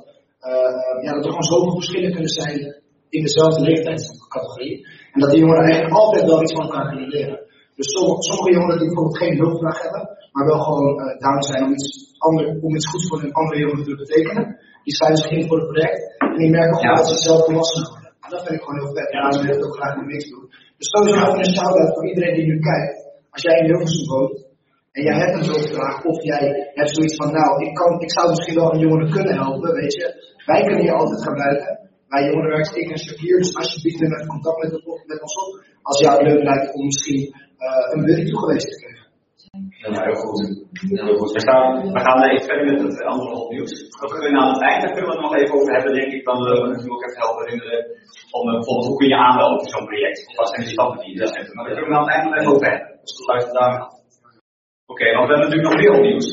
uh, 0.49 1.03
ja, 1.05 1.11
dat 1.15 1.25
er 1.25 1.33
gewoon 1.35 1.51
zoveel 1.53 1.77
verschillen 1.79 2.11
kunnen 2.11 2.33
zijn 2.41 2.81
in 3.15 3.23
dezelfde 3.27 3.61
leeftijdscategorie. 3.61 4.87
En 5.13 5.19
dat 5.21 5.29
die 5.31 5.39
jongeren 5.39 5.63
eigenlijk 5.63 5.95
altijd 6.01 6.23
wel 6.25 6.41
iets 6.41 6.53
van 6.53 6.65
elkaar 6.67 6.87
kunnen 6.91 7.09
leren. 7.15 7.39
Dus 7.75 7.87
sommige, 7.95 8.21
sommige 8.29 8.51
jongeren 8.57 8.77
die 8.79 8.87
bijvoorbeeld 8.87 9.21
geen 9.23 9.37
hulpvraag 9.37 9.81
hebben, 9.81 10.03
maar 10.33 10.45
wel 10.45 10.61
gewoon 10.67 10.89
uh, 10.99 11.19
down 11.23 11.41
zijn 11.51 11.63
om 11.63 11.71
iets, 11.77 11.87
ander, 12.17 12.45
om 12.65 12.75
iets 12.75 12.89
goeds 12.91 13.07
voor 13.07 13.23
een 13.23 13.37
andere 13.41 13.59
jongeren 13.59 13.85
te 13.85 13.95
betekenen, 13.95 14.45
die 14.83 14.95
schrijven 14.95 15.21
zich 15.23 15.31
in 15.31 15.47
voor 15.47 15.59
het 15.59 15.69
project 15.71 15.99
en 16.17 16.37
die 16.41 16.49
merken 16.49 16.77
gewoon 16.77 16.95
dat 16.95 17.07
ze 17.07 17.17
zelf 17.29 17.45
volwassen 17.45 17.83
worden. 17.91 18.11
En 18.23 18.29
dat 18.33 18.41
vind 18.45 18.55
ik 18.57 18.63
gewoon 18.63 18.79
heel 18.81 18.93
vet. 18.95 19.09
En 19.11 19.19
daarom 19.21 19.41
wil 19.41 19.49
ik 19.49 19.57
het 19.57 19.65
ook 19.67 19.77
graag 19.79 19.95
in 19.95 20.05
mix 20.05 20.29
doen. 20.29 20.45
Dus 20.77 20.87
sowieso 20.93 21.19
even 21.25 21.43
een 21.45 21.55
shout-out 21.57 21.93
voor 21.93 22.07
iedereen 22.07 22.35
die 22.35 22.47
nu 22.51 22.59
kijkt. 22.59 22.95
Als 23.33 23.41
jij 23.45 23.55
in 23.59 23.65
Hilversum 23.65 24.07
woont 24.13 24.50
en 24.95 25.03
jij 25.07 25.17
hebt 25.21 25.35
een 25.35 25.49
hulpvraag, 25.51 25.95
of 26.11 26.23
jij 26.31 26.71
hebt 26.73 26.95
zoiets 26.95 27.15
van, 27.15 27.31
nou, 27.39 27.65
ik, 27.65 27.73
kan, 27.73 27.91
ik 27.99 28.11
zou 28.11 28.29
misschien 28.29 28.55
wel 28.55 28.73
een 28.73 28.83
jongere 28.85 29.09
kunnen 29.09 29.35
helpen, 29.43 29.73
weet 29.73 29.93
je. 29.93 30.07
Wij 30.45 30.61
kunnen 30.61 30.83
je 30.83 30.91
altijd 30.91 31.23
gebruiken. 31.23 31.71
Wij 32.07 32.23
ik 32.81 32.89
en 32.91 32.99
Shakir, 33.05 33.37
dus 33.37 33.55
alsjeblieft 33.55 33.99
neem 33.99 34.13
even 34.13 34.27
contact 34.27 34.57
met, 34.61 34.71
met 35.11 35.21
ons 35.25 35.35
op. 35.43 35.49
Als 35.81 35.99
jou 35.99 36.13
het 36.17 36.27
leuk 36.27 36.43
lijkt 36.43 36.73
om 36.73 36.83
misschien 36.85 37.21
uh, 37.65 37.85
een 37.91 38.03
buddy 38.05 38.25
toegewezen 38.29 38.69
te 38.71 38.79
krijgen. 38.81 39.05
Ja, 39.81 40.03
heel 40.07 40.21
goed. 40.23 40.39
Heel 41.03 41.17
goed. 41.19 41.31
We, 41.31 41.39
staan, 41.39 41.91
we 41.95 41.99
gaan 42.05 42.23
even 42.23 42.45
verder 42.49 42.65
met 42.71 42.81
het 42.81 43.11
andere 43.13 43.47
nieuws. 43.53 43.73
We 44.01 44.07
kunnen 44.13 44.41
aan 44.41 44.53
het 44.53 44.63
einde 44.71 44.93
kunnen 44.95 45.09
we 45.09 45.15
het 45.15 45.25
nog 45.27 45.35
even 45.35 45.55
over 45.57 45.73
hebben, 45.75 45.93
denk 45.99 46.11
ik. 46.17 46.23
Dan 46.25 46.37
willen 46.43 46.61
we 46.63 46.67
natuurlijk 46.67 46.95
ook 46.95 47.05
even 47.07 47.21
helpen 47.25 47.43
herinneren. 47.43 47.81
Om 48.37 48.43
uh, 48.47 48.53
bijvoorbeeld 48.53 48.87
hoe 48.87 48.97
kun 48.99 49.07
je 49.13 49.17
aanmelden 49.25 49.59
voor 49.59 49.73
zo'n 49.75 49.91
project. 49.91 50.17
Wat 50.39 50.49
zijn 50.49 50.63
de 50.65 50.71
stappen 50.75 50.99
die 50.99 51.11
je 51.11 51.19
daar 51.19 51.33
zetten. 51.37 51.55
Maar 51.55 51.65
daar 51.65 51.75
kunnen 51.75 51.91
we 51.91 51.97
aan 51.97 52.07
het 52.07 52.15
einde 52.15 52.29
nog 52.29 52.39
even 52.39 52.53
over 52.53 52.69
hebben. 52.71 52.89
Dus 53.05 53.51
daar 53.57 53.67
aan. 53.67 53.99
Oké, 54.91 55.01
okay, 55.01 55.11
want 55.17 55.27
we 55.27 55.33
hebben 55.33 55.47
natuurlijk 55.47 55.69
nog 55.71 55.81
wereldnieuws. 55.83 56.27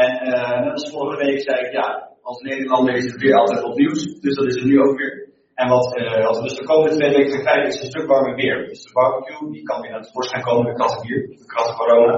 En 0.00 0.10
uh, 0.32 0.56
net 0.64 0.72
als 0.78 0.90
vorige 0.94 1.18
week 1.24 1.40
zei 1.48 1.56
ik, 1.66 1.72
ja, 1.80 1.88
als 2.28 2.38
Nederlander 2.48 2.94
is 2.94 3.08
het 3.12 3.20
weer 3.24 3.36
altijd 3.42 3.62
op 3.68 3.74
nieuws. 3.82 4.00
Dus 4.24 4.34
dat 4.38 4.46
is 4.50 4.54
het 4.54 4.64
nu 4.70 4.76
ook 4.84 4.96
weer. 4.98 5.14
En 5.60 5.68
wat, 5.74 5.86
uh, 5.98 6.24
wat 6.26 6.36
we 6.36 6.42
dus 6.48 6.58
de 6.60 6.70
komende 6.70 6.96
twee 6.96 7.14
weken 7.16 7.32
gaan 7.32 7.46
krijgen 7.46 7.66
is 7.66 7.80
een 7.80 7.92
stuk 7.92 8.06
warmer 8.12 8.34
weer. 8.34 8.56
Dus 8.68 8.82
de 8.84 8.92
barbecue, 8.92 9.52
die 9.52 9.62
kan 9.62 9.80
weer 9.80 9.90
naar 9.90 10.00
het 10.04 10.12
voorschijn 10.12 10.42
komen, 10.42 10.64
de 10.70 10.78
katten 10.80 11.06
hier, 11.06 11.20
de 11.42 11.46
krasse 11.52 11.74
corona. 11.80 12.16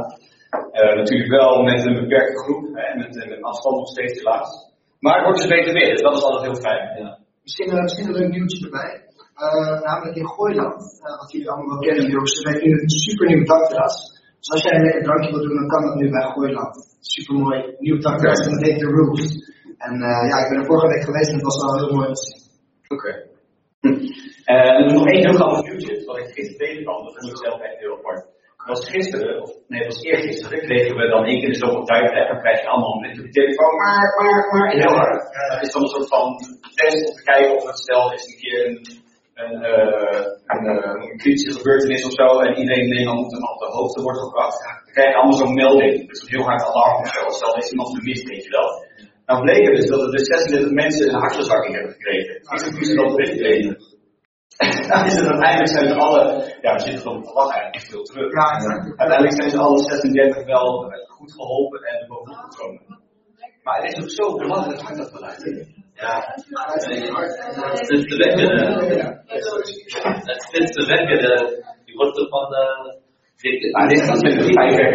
Uh, 0.78 0.94
natuurlijk 1.00 1.30
wel 1.40 1.62
met 1.62 1.80
een 1.86 2.00
beperkte 2.02 2.38
groep, 2.42 2.64
hè, 2.80 2.88
met, 3.00 3.12
met 3.32 3.42
afstand 3.42 3.76
nog 3.76 3.88
steeds 3.88 4.18
helaas. 4.18 4.50
Maar 5.02 5.14
het 5.14 5.24
wordt 5.24 5.40
dus 5.40 5.54
beter 5.56 5.72
weer, 5.72 5.90
dus 5.92 6.02
dat 6.06 6.16
is 6.16 6.24
altijd 6.24 6.44
heel 6.48 6.62
fijn. 6.68 6.84
Ja. 7.02 7.18
Misschien, 7.42 7.82
misschien 7.82 8.06
een 8.08 8.18
leuk 8.20 8.32
nieuwtje 8.36 8.64
erbij. 8.64 8.92
Namelijk 9.88 10.16
in 10.16 10.28
Gooiland, 10.34 10.82
wat 11.20 11.32
jullie 11.32 11.50
allemaal 11.50 11.70
wel 11.72 11.84
kennen, 11.86 12.10
Joost, 12.10 12.46
er 12.46 12.64
nu 12.64 12.70
een 12.72 12.90
super 13.06 13.26
nieuw 13.26 13.44
dakterras. 13.44 13.96
Dus 14.42 14.54
als 14.54 14.62
jij 14.66 14.74
een 14.76 14.86
lekker 14.86 15.02
drankje 15.02 15.30
wil 15.30 15.44
doen, 15.46 15.60
dan 15.60 15.68
kan 15.72 15.82
dat 15.86 15.94
nu 15.94 16.10
bij 16.10 16.26
Gooiland. 16.32 16.74
Super 17.00 17.34
mooi 17.34 17.58
nieuw 17.78 17.98
dakterras 17.98 18.46
en 18.46 18.52
dat 18.54 18.64
heet 18.66 18.78
The 18.78 18.90
Roof. 18.96 19.20
En 19.86 19.94
uh, 20.08 20.22
ja, 20.30 20.36
ik 20.42 20.48
ben 20.48 20.58
er 20.58 20.70
vorige 20.70 20.88
week 20.92 21.04
geweest 21.04 21.28
en 21.30 21.38
het 21.38 21.48
was 21.50 21.58
wel 21.62 21.78
heel 21.78 21.94
mooi 21.96 22.06
om 22.08 22.14
te 22.14 22.24
zien. 22.26 22.40
Oké. 22.94 22.94
Okay. 22.94 23.16
Uh, 24.52 24.94
nog 24.96 25.06
één 25.12 25.24
heel 25.26 25.38
grappig 25.40 25.62
nieuwtje, 25.62 26.04
wat 26.06 26.18
ik 26.18 26.34
gisteren 26.36 26.58
tegenkwam, 26.58 27.04
dat 27.04 27.14
vond 27.16 27.32
ik 27.32 27.44
zelf 27.46 27.60
echt 27.60 27.78
heel 27.78 27.96
apart. 27.98 28.22
Was 28.66 28.88
gisteren, 28.90 29.42
of 29.42 29.50
nee, 29.68 29.80
dat 29.82 29.92
was 29.92 30.02
eergisteren, 30.02 30.58
kregen 30.68 30.96
we 30.96 31.08
dan 31.08 31.24
één 31.24 31.40
keer 31.40 31.52
de 31.52 31.62
zoveel 31.64 31.84
tijd, 31.84 32.28
dan 32.30 32.40
krijg 32.44 32.60
je 32.60 32.68
allemaal 32.68 32.98
met 33.04 33.14
de 33.16 33.28
telefoon, 33.28 33.74
maar, 33.82 34.06
maar, 34.18 34.38
maar, 34.52 34.70
heel 34.70 34.96
hard. 35.00 35.22
Dat 35.50 35.62
is 35.62 35.72
dan 35.72 35.82
een 35.82 35.94
soort 35.94 36.08
van 36.08 36.26
test 36.74 37.08
om 37.08 37.14
te 37.14 37.22
kijken 37.30 37.56
of 37.56 37.66
het 37.66 37.78
stel 37.78 38.12
is 38.12 38.24
een 38.28 38.40
keer 38.42 38.66
een, 38.66 39.01
een, 39.44 39.58
uh, 39.74 40.24
een, 40.52 40.64
uh, 40.74 41.08
een 41.10 41.16
kritische 41.22 41.52
gebeurtenis 41.58 42.06
of 42.08 42.12
zo, 42.20 42.26
en 42.44 42.56
iedereen 42.60 42.84
in 42.84 42.88
Nederland 42.88 43.30
dan 43.30 43.52
op 43.52 43.58
de 43.58 43.70
hoogte 43.76 44.02
wordt 44.02 44.22
gebracht. 44.26 44.58
Dan 44.84 44.92
krijg 44.94 45.08
je 45.08 45.16
allemaal 45.16 45.40
zo'n 45.42 45.60
melding, 45.62 46.08
dus 46.08 46.22
een 46.22 46.34
heel 46.36 46.48
hard 46.48 46.62
alarm 46.62 46.98
of 47.02 47.08
zo, 47.08 47.28
stel 47.28 47.56
is 47.56 47.70
iemand 47.70 47.94
vermist, 47.94 48.28
weet 48.28 48.44
je 48.44 48.50
wel. 48.50 48.70
Nou 49.26 49.40
bleek 49.42 49.66
dus 49.76 49.86
dat 49.86 50.00
er 50.00 50.10
dus 50.10 50.26
36 50.26 50.70
mensen 50.70 51.08
een 51.08 51.20
hartverzakking 51.20 51.74
hebben 51.74 51.92
gekregen. 51.92 52.34
Ik 52.36 52.48
heb 52.48 52.84
ze 52.84 52.94
dat 52.94 53.14
weten. 53.40 53.76
Dan 54.88 55.04
is 55.04 55.16
het 55.16 55.28
uiteindelijk 55.28 55.68
zijn 55.76 55.88
ze 55.88 55.94
alle, 55.94 56.22
ja 56.60 56.74
we 56.74 56.80
zitten 56.80 57.02
van 57.02 57.22
te 57.22 57.52
eigenlijk 57.52 57.86
veel 57.90 58.02
terug. 58.02 58.32
Ja, 58.32 58.46
uiteindelijk 58.96 59.36
zijn 59.40 59.50
ze 59.50 59.58
alle 59.58 59.78
36 59.78 60.44
wel 60.44 60.92
goed 61.06 61.32
geholpen 61.32 61.80
en 61.80 62.00
er 62.00 62.06
bovenop 62.06 62.50
gekomen. 62.50 63.00
Maar 63.62 63.82
het 63.82 63.96
is 63.96 64.02
ook 64.02 64.10
zo 64.10 64.36
belangrijk 64.36 64.80
hard 64.80 64.96
dat 64.96 65.10
geluid. 65.14 65.81
Ja, 65.94 66.34
het 66.34 67.90
is 67.90 68.04
te 68.04 68.16
wekken. 68.16 68.48
Het 69.26 70.58
is 70.58 70.72
te 70.72 70.86
wekken. 70.86 71.18
Je 71.84 71.94
wordt 71.94 72.18
ervan. 72.18 72.54
Ah, 73.72 73.88
dit 73.88 74.00
gaat 74.00 74.22
met 74.22 74.32
de 74.32 74.44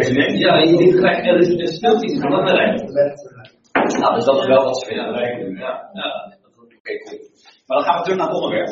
in 0.08 0.38
Ja, 0.38 0.58
je 0.58 0.94
krijgt 0.96 1.26
er 1.26 1.38
is 1.38 1.48
een 1.48 1.66
speelt 1.66 2.04
iets 2.04 2.20
belangrijk. 2.20 2.82
Nou, 3.98 4.14
dus 4.14 4.24
dat 4.24 4.38
is 4.38 4.46
wel 4.46 4.64
wat 4.64 4.86
we 4.86 5.00
aan 5.00 5.06
het 5.06 5.16
werk 5.16 5.40
doen. 5.40 5.56
Ja, 5.56 5.90
ja. 5.92 6.36
Oké, 6.78 6.98
cool. 6.98 7.20
Maar 7.66 7.76
dan 7.76 7.86
gaan 7.86 7.96
we 7.96 8.02
terug 8.02 8.18
naar 8.18 8.26
het 8.26 8.36
onderwerp. 8.36 8.68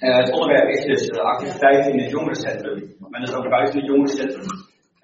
Uh, 0.00 0.16
het 0.16 0.32
onderwerp 0.32 0.68
is 0.68 0.84
dus 0.84 1.08
uh, 1.08 1.24
activiteiten 1.24 1.92
in 1.92 1.98
het 1.98 2.10
jongerencentrum. 2.10 2.96
Men 2.98 3.22
is 3.22 3.34
ook 3.34 3.48
buiten 3.48 3.78
het 3.78 3.86
jongerencentrum. 3.86 4.46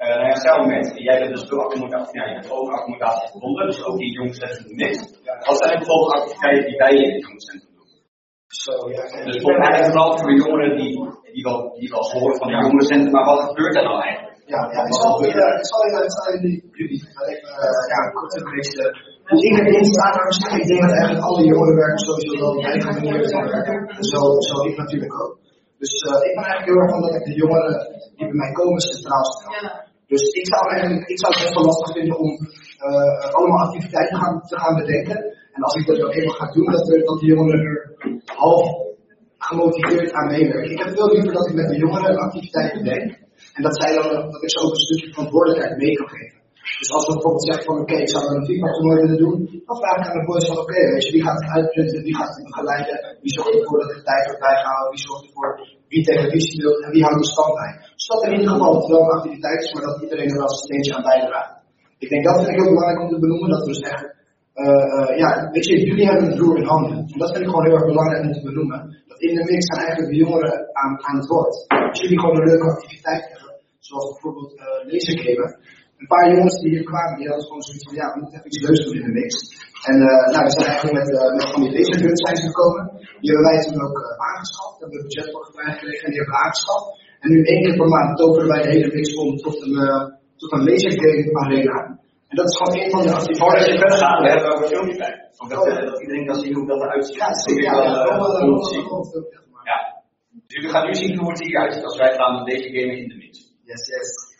Uh, 0.02 0.08
nou 0.08 0.26
ja, 0.30 0.34
stel 0.34 0.64
met, 0.72 0.86
jij 1.08 1.18
bent 1.20 1.34
dus 1.34 1.48
veel 1.48 1.62
accommodatie, 1.66 2.18
ja, 2.18 2.24
je 2.28 2.34
hebt 2.38 2.50
ook 2.50 2.70
accommodatie 2.78 3.28
gevonden, 3.32 3.66
dus 3.66 3.84
ook 3.84 3.98
in 4.00 4.06
het 4.06 4.14
jongerencentrum 4.18 4.76
niks. 4.84 4.98
Wat 5.48 5.58
zijn 5.62 5.78
bijvoorbeeld 5.78 6.14
activiteiten 6.16 6.64
die 6.70 6.78
wij 6.82 6.94
in 7.02 7.12
het 7.12 7.22
jongerencentrum 7.24 7.74
doen? 7.78 7.90
Zo, 8.64 8.74
ja. 8.96 9.04
Dus 9.28 9.38
voor 9.42 9.54
eigenlijk 9.54 9.92
vooral 9.92 10.18
voor 10.18 10.30
de 10.32 10.40
jongeren 10.42 10.72
die, 10.80 10.92
die 11.34 11.44
wel, 11.48 11.58
die 11.78 11.90
wel 11.94 12.04
horen 12.12 12.36
van 12.40 12.48
het 12.52 12.62
jongerencentrum, 12.62 13.12
maar 13.14 13.28
wat 13.30 13.42
gebeurt 13.48 13.76
er 13.76 13.86
nou 13.90 13.98
eigenlijk? 14.06 14.34
Ja, 14.52 14.60
ja, 14.74 14.82
ik 14.90 14.94
zal 14.94 15.22
ik 15.22 15.34
ik 16.42 16.76
jullie 16.78 17.00
even, 17.30 17.50
uh, 17.64 17.82
ja, 17.92 18.00
kort 18.16 18.34
een 18.36 18.50
beetje 18.56 18.84
dingen 19.44 19.66
instaan. 19.78 20.14
Maar 20.16 20.60
ik 20.60 20.66
denk 20.70 20.80
dat 20.80 20.94
eigenlijk 20.98 21.24
alle 21.28 21.42
jongerenwerkers 21.50 22.04
sowieso 22.08 22.34
wel 22.44 22.64
eigen 22.64 22.94
manier 22.94 23.18
werken. 23.54 24.04
Zo, 24.12 24.20
zo 24.50 24.54
ik 24.68 24.76
natuurlijk 24.76 25.14
ook. 25.22 25.34
Dus 25.78 25.92
uh, 26.08 26.28
ik 26.28 26.34
ben 26.36 26.44
eigenlijk 26.44 26.68
heel 26.70 26.80
erg 26.82 26.90
van 26.90 27.02
dat 27.02 27.14
ik 27.14 27.24
de 27.24 27.34
jongeren 27.42 27.76
die 28.16 28.26
bij 28.30 28.38
mij 28.42 28.52
komen 28.52 28.80
centraal 28.80 29.24
stel. 29.24 29.84
Dus 30.12 30.22
ik 30.40 30.46
zou 30.46 30.62
het 30.74 31.42
best 31.42 31.54
wel 31.54 31.64
lastig 31.64 31.92
vinden 31.96 32.18
om 32.18 32.30
uh, 32.88 33.34
allemaal 33.36 33.66
activiteiten 33.66 34.14
te 34.16 34.22
gaan, 34.22 34.40
te 34.40 34.58
gaan 34.58 34.76
bedenken. 34.76 35.18
En 35.52 35.62
als 35.62 35.74
ik 35.74 35.86
dat 35.86 35.96
dan 35.96 36.10
eenmaal 36.10 36.34
ga 36.34 36.52
doen, 36.52 36.70
dat, 36.70 36.86
dat 36.86 37.20
de 37.20 37.26
jongeren 37.26 37.60
er 37.60 37.92
half 38.24 38.66
gemotiveerd 39.38 40.12
aan 40.12 40.26
meewerken. 40.26 40.70
Ik 40.70 40.78
heb 40.78 40.96
veel 40.96 41.10
liever 41.12 41.32
dat 41.32 41.48
ik 41.48 41.54
met 41.54 41.68
de 41.68 41.76
jongeren 41.76 42.16
activiteiten 42.16 42.84
denk. 42.84 43.18
En 43.56 43.62
dat 43.62 43.80
zij 43.82 43.94
dan, 43.94 44.30
dat 44.30 44.42
ik 44.42 44.50
ze 44.50 44.64
ook 44.64 44.70
een 44.70 44.86
stukje 44.86 45.12
verantwoordelijkheid 45.12 45.76
mee 45.76 45.92
kan 45.92 46.08
geven. 46.08 46.40
Dus 46.78 46.90
als 46.90 47.06
we 47.06 47.12
bijvoorbeeld 47.12 47.48
zeggen 47.50 47.64
van 47.64 47.74
oké, 47.74 47.82
okay, 47.82 48.02
ik 48.02 48.08
zou 48.08 48.22
een 48.24 48.46
FIFA 48.46 48.72
toernooi 48.72 49.00
willen 49.00 49.18
doen, 49.24 49.62
dan 49.66 49.76
vraag 49.80 49.96
ik 49.98 50.06
aan 50.06 50.18
de 50.18 50.26
boys 50.28 50.46
van 50.46 50.58
oké, 50.58 50.80
wie 51.14 51.22
gaat 51.26 51.40
het 51.42 51.50
uitpunten, 51.56 52.02
wie 52.02 52.16
gaat 52.16 52.34
het 52.34 52.44
begeleiden, 52.44 52.96
wie 53.22 53.34
zorgt 53.36 53.58
ervoor 53.58 53.78
dat 53.80 53.90
de 53.94 54.02
tijd 54.02 54.24
wordt 54.26 54.44
bijgehouden, 54.48 54.90
wie 54.94 55.06
zorgt 55.08 55.24
ervoor 55.26 55.50
wie 55.88 56.04
tegen 56.04 56.30
wie 56.30 56.84
en 56.84 56.90
wie 56.90 57.04
houdt 57.04 57.22
de 57.22 57.30
stand 57.34 57.54
bij. 57.54 57.72
Dus 58.06 58.20
dat 58.20 58.26
in 58.28 58.36
ieder 58.38 58.52
geval 58.54 58.74
het 58.78 58.88
wel 58.92 59.02
een 59.04 59.18
activiteit 59.18 59.60
is, 59.64 59.72
maar 59.72 59.86
dat 59.88 60.02
iedereen 60.04 60.30
er 60.30 60.42
wel 60.44 60.52
een 60.54 60.64
steentje 60.66 60.94
aan 60.94 61.08
bijdraagt. 61.12 61.54
Ik 62.04 62.08
denk 62.12 62.24
dat 62.24 62.36
vind 62.38 62.52
ik 62.52 62.58
heel 62.60 62.72
belangrijk 62.72 63.00
om 63.02 63.10
te 63.14 63.24
benoemen, 63.24 63.50
dat 63.54 63.64
we 63.66 63.72
echt 63.92 64.06
uh, 64.64 64.84
uh, 64.96 65.10
ja, 65.22 65.30
weet 65.54 65.66
je, 65.68 65.74
jullie 65.88 66.08
hebben 66.10 66.28
het 66.30 66.38
roer 66.42 66.56
in 66.62 66.72
handen. 66.74 66.98
En 67.12 67.18
dat 67.22 67.30
vind 67.32 67.44
ik 67.44 67.50
gewoon 67.52 67.66
heel 67.66 67.78
erg 67.78 67.90
belangrijk 67.92 68.22
om 68.26 68.32
te 68.38 68.48
benoemen. 68.50 68.80
Dat 69.10 69.20
in 69.26 69.34
de 69.38 69.44
mix 69.50 69.60
zijn 69.70 69.80
eigenlijk 69.84 70.10
de 70.12 70.20
jongeren 70.24 70.56
aan, 70.80 70.92
aan 71.06 71.18
het 71.20 71.28
woord. 71.32 71.54
Als 71.90 72.00
jullie 72.02 72.20
gewoon 72.20 72.36
een 72.36 72.50
leuke 72.50 72.68
activiteit 72.74 73.24
hebben, 73.32 73.52
zoals 73.88 74.08
bijvoorbeeld 74.12 74.52
uh, 74.54 74.80
lasergamen. 74.90 75.50
Een 76.00 76.12
paar 76.12 76.26
jongens 76.34 76.56
die 76.60 76.70
hier 76.74 76.86
kwamen, 76.92 77.16
die 77.18 77.28
hadden 77.28 77.46
gewoon 77.48 77.66
zoiets 77.66 77.86
van, 77.88 77.96
ja, 78.00 78.06
we 78.12 78.18
moeten 78.20 78.36
even 78.38 78.50
iets 78.52 78.64
leuks 78.66 78.82
doen 78.84 78.98
in 79.00 79.06
de 79.08 79.16
mix. 79.20 79.32
En 79.90 79.96
uh, 80.08 80.24
nou, 80.32 80.42
we 80.48 80.52
zijn 80.56 80.68
eigenlijk 80.72 80.96
met, 81.00 81.08
uh, 81.16 81.32
met 81.38 81.48
van 81.52 81.62
die 81.62 81.72
laserguns 81.76 82.20
zijn 82.26 82.38
gekomen. 82.48 82.82
Die 83.20 83.30
hebben 83.30 83.46
wij 83.50 83.58
toen 83.64 83.84
ook 83.86 83.98
aangeschaft. 84.28 84.74
Daar 84.74 84.82
hebben 84.82 84.98
we 84.98 85.06
budget 85.06 85.28
voor 85.32 85.44
gekregen 85.46 86.04
en 86.04 86.10
die 86.12 86.20
hebben 86.20 86.36
we 86.36 86.44
aangeschaft. 86.44 86.86
En 87.20 87.30
nu 87.30 87.44
één 87.44 87.62
keer 87.62 87.76
per 87.76 87.88
maand 87.88 88.18
toveren 88.18 88.48
wij 88.48 88.62
de 88.62 88.68
hele 88.68 88.90
mix 88.94 89.14
om 89.14 89.36
tot 89.36 89.62
een, 89.62 89.76
uh, 89.86 90.04
tot 90.36 90.52
een 90.52 90.64
lasergame 90.64 91.38
arena. 91.42 91.76
En 92.28 92.36
dat 92.36 92.46
is 92.50 92.56
gewoon 92.56 92.74
een 92.82 92.90
van 92.90 93.02
de 93.02 93.12
activiteiten. 93.12 93.42
Voordat 93.42 93.66
je 93.66 93.78
verder 93.78 93.98
gaat, 93.98 94.20
we 94.20 94.28
hebben 94.28 94.52
ook 94.52 94.62
een 94.62 94.68
filmpje 94.68 94.96
bij. 94.96 95.14
Dat, 95.48 95.64
dat 95.90 96.00
iedereen 96.00 96.26
kan 96.26 96.38
zien 96.40 96.54
hoe 96.54 96.66
dat 96.66 96.80
eruit 96.80 97.06
ziet. 97.06 97.16
Ja, 97.16 97.34
zeker. 97.34 97.62
Ja, 97.62 97.72
ja, 97.72 98.16
ja. 99.64 99.78
Dus 100.46 100.56
jullie 100.56 100.70
gaan 100.70 100.86
nu 100.86 100.94
zien 100.94 101.18
hoe 101.18 101.30
het 101.30 101.40
hieruit 101.40 101.74
ziet 101.74 101.84
als 101.84 101.96
wij 101.96 102.12
gaan 102.14 102.34
met 102.34 102.46
deze 102.46 102.68
game 102.68 102.96
in 102.96 103.08
de 103.08 103.16
mix. 103.16 103.54
Yes, 103.64 103.86
yes. 103.86 104.34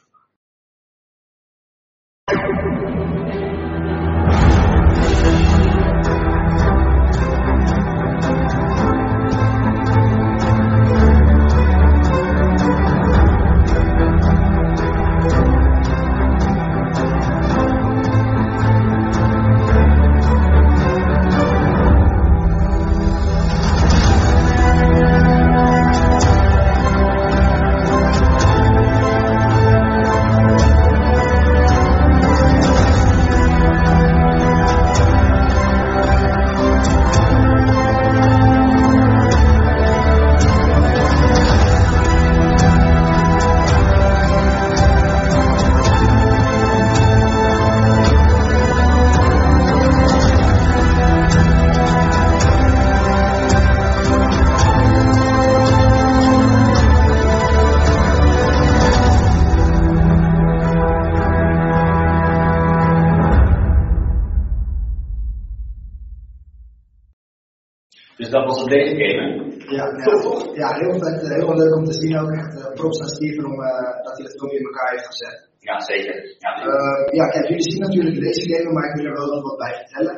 Zien 72.07 72.19
ook. 72.21 72.31
Echt 72.41 72.53
uh, 72.59 72.73
props 72.79 73.01
aan 73.01 73.15
Steven 73.17 73.45
om, 73.51 73.57
uh, 73.61 73.91
dat 74.07 74.15
hij 74.17 74.25
het 74.27 74.37
filmpje 74.37 74.59
in 74.59 74.69
elkaar 74.71 74.91
heeft 74.95 75.11
gezet. 75.13 75.37
Ja, 75.69 75.81
zeker. 75.81 76.15
Ja, 76.45 76.53
uh, 76.71 77.03
ja, 77.19 77.25
kijk, 77.35 77.47
jullie 77.49 77.71
zien 77.71 77.81
natuurlijk 77.87 78.17
game, 78.53 78.73
maar 78.73 78.89
ik 78.89 78.95
wil 78.97 79.07
er 79.09 79.19
wel 79.21 79.35
nog 79.35 79.43
wat 79.49 79.59
bij 79.65 79.75
vertellen. 79.81 80.17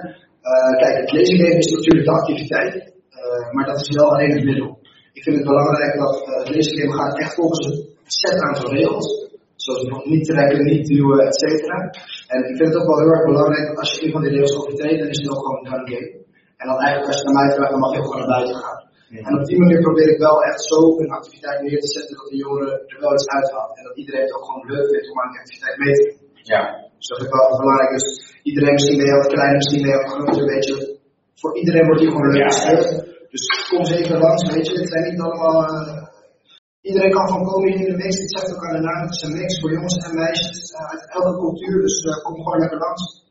kijk, 0.82 0.96
het 1.02 1.12
lezen 1.12 1.38
is 1.62 1.70
natuurlijk 1.72 2.06
de 2.06 2.18
activiteit, 2.20 2.72
maar 3.52 3.66
dat 3.66 3.80
is 3.80 3.96
wel 3.96 4.10
alleen 4.12 4.32
het 4.36 4.44
middel. 4.44 4.70
Ik 5.12 5.22
vind 5.22 5.36
het 5.36 5.46
belangrijk 5.46 5.94
dat 5.98 6.14
het 6.26 6.94
gaat 6.94 7.18
echt 7.18 7.34
volgens 7.34 7.66
een 7.66 7.78
set 8.04 8.40
aantal 8.40 8.70
regels. 8.72 9.26
Zoals 9.56 10.04
niet 10.04 10.24
trekken, 10.24 10.64
niet 10.64 10.86
duwen, 10.86 11.26
et 11.26 11.36
cetera. 11.36 11.78
En 12.26 12.40
ik 12.50 12.56
vind 12.56 12.68
het 12.68 12.76
ook 12.76 12.86
wel 12.86 12.98
heel 12.98 13.12
erg 13.16 13.24
belangrijk 13.24 13.66
dat 13.66 13.78
als 13.78 13.94
je 13.94 14.04
een 14.04 14.12
van 14.12 14.22
die 14.22 14.30
regels 14.30 14.56
overtreedt, 14.58 14.98
dan 14.98 15.08
is 15.08 15.18
het 15.18 15.30
ook 15.30 15.44
gewoon 15.44 15.66
een 15.66 15.88
game. 15.92 16.10
En 16.56 16.66
dan 16.68 16.78
eigenlijk 16.78 17.06
als 17.12 17.18
je 17.18 17.24
naar 17.24 17.44
mij 17.44 17.54
vraagt, 17.54 17.70
dan 17.70 17.80
mag 17.80 17.92
je 17.92 17.98
ook 17.98 18.04
gewoon 18.04 18.20
naar 18.26 18.36
buiten 18.36 18.56
gaan. 18.56 18.87
En 19.08 19.38
op 19.38 19.44
die 19.50 19.58
manier 19.58 19.80
probeer 19.80 20.08
ik 20.14 20.18
wel 20.18 20.42
echt 20.42 20.62
zo 20.70 20.78
een 20.98 21.16
activiteit 21.18 21.60
neer 21.62 21.80
te 21.80 21.88
zetten 21.96 22.16
dat 22.16 22.28
de 22.28 22.36
jongeren 22.36 22.74
er 22.86 23.00
wel 23.00 23.12
iets 23.12 23.28
uithaalt. 23.36 23.76
En 23.78 23.84
dat 23.84 23.96
iedereen 23.96 24.24
het 24.26 24.34
ook 24.34 24.44
gewoon 24.44 24.66
leuk 24.72 24.88
vindt 24.90 25.10
om 25.10 25.20
aan 25.20 25.30
die 25.32 25.40
activiteit 25.40 25.76
mee 25.78 25.94
te 25.94 26.04
doen. 26.08 26.30
Ja. 26.52 26.62
Dus 26.98 27.08
dat 27.08 27.22
ik 27.24 27.32
wel 27.36 27.58
belangrijk. 27.60 27.90
Dus 27.98 28.06
iedereen 28.42 28.72
misschien 28.72 29.04
je 29.04 29.20
wat 29.22 29.32
kleiner, 29.34 29.56
misschien 29.56 29.80
je 29.86 30.02
wat 30.02 30.12
groter, 30.12 30.44
weet 30.52 30.66
je. 30.70 30.76
Voor 31.40 31.56
iedereen 31.60 31.86
wordt 31.86 32.00
hier 32.00 32.10
gewoon 32.10 32.32
leuk 32.36 32.52
gespeeld. 32.52 32.88
Dus 33.32 33.44
kom 33.70 33.84
zeker 33.84 34.18
langs, 34.18 34.42
weet 34.54 34.66
je. 34.68 34.78
Het 34.78 34.88
zijn 34.88 35.04
niet 35.10 35.20
allemaal... 35.20 35.58
Uh, 35.70 36.06
iedereen 36.80 37.10
kan 37.10 37.28
gewoon 37.28 37.46
komen 37.46 37.68
hier 37.68 37.86
in 37.86 37.92
de 37.92 38.02
mix. 38.04 38.18
Het 38.18 38.30
zegt 38.30 38.54
ook 38.54 38.64
aan 38.66 38.76
de 38.76 38.82
naam. 38.88 39.02
Het 39.02 39.14
is 39.14 39.22
een 39.22 39.38
mix 39.40 39.60
voor 39.60 39.72
jongens 39.72 39.96
en 40.06 40.14
meisjes 40.14 40.60
uh, 40.72 40.86
uit 40.92 41.04
elke 41.16 41.34
cultuur. 41.38 41.80
Dus 41.80 41.96
uh, 42.04 42.22
kom 42.24 42.34
gewoon 42.42 42.60
lekker 42.60 42.78
langs. 42.78 43.27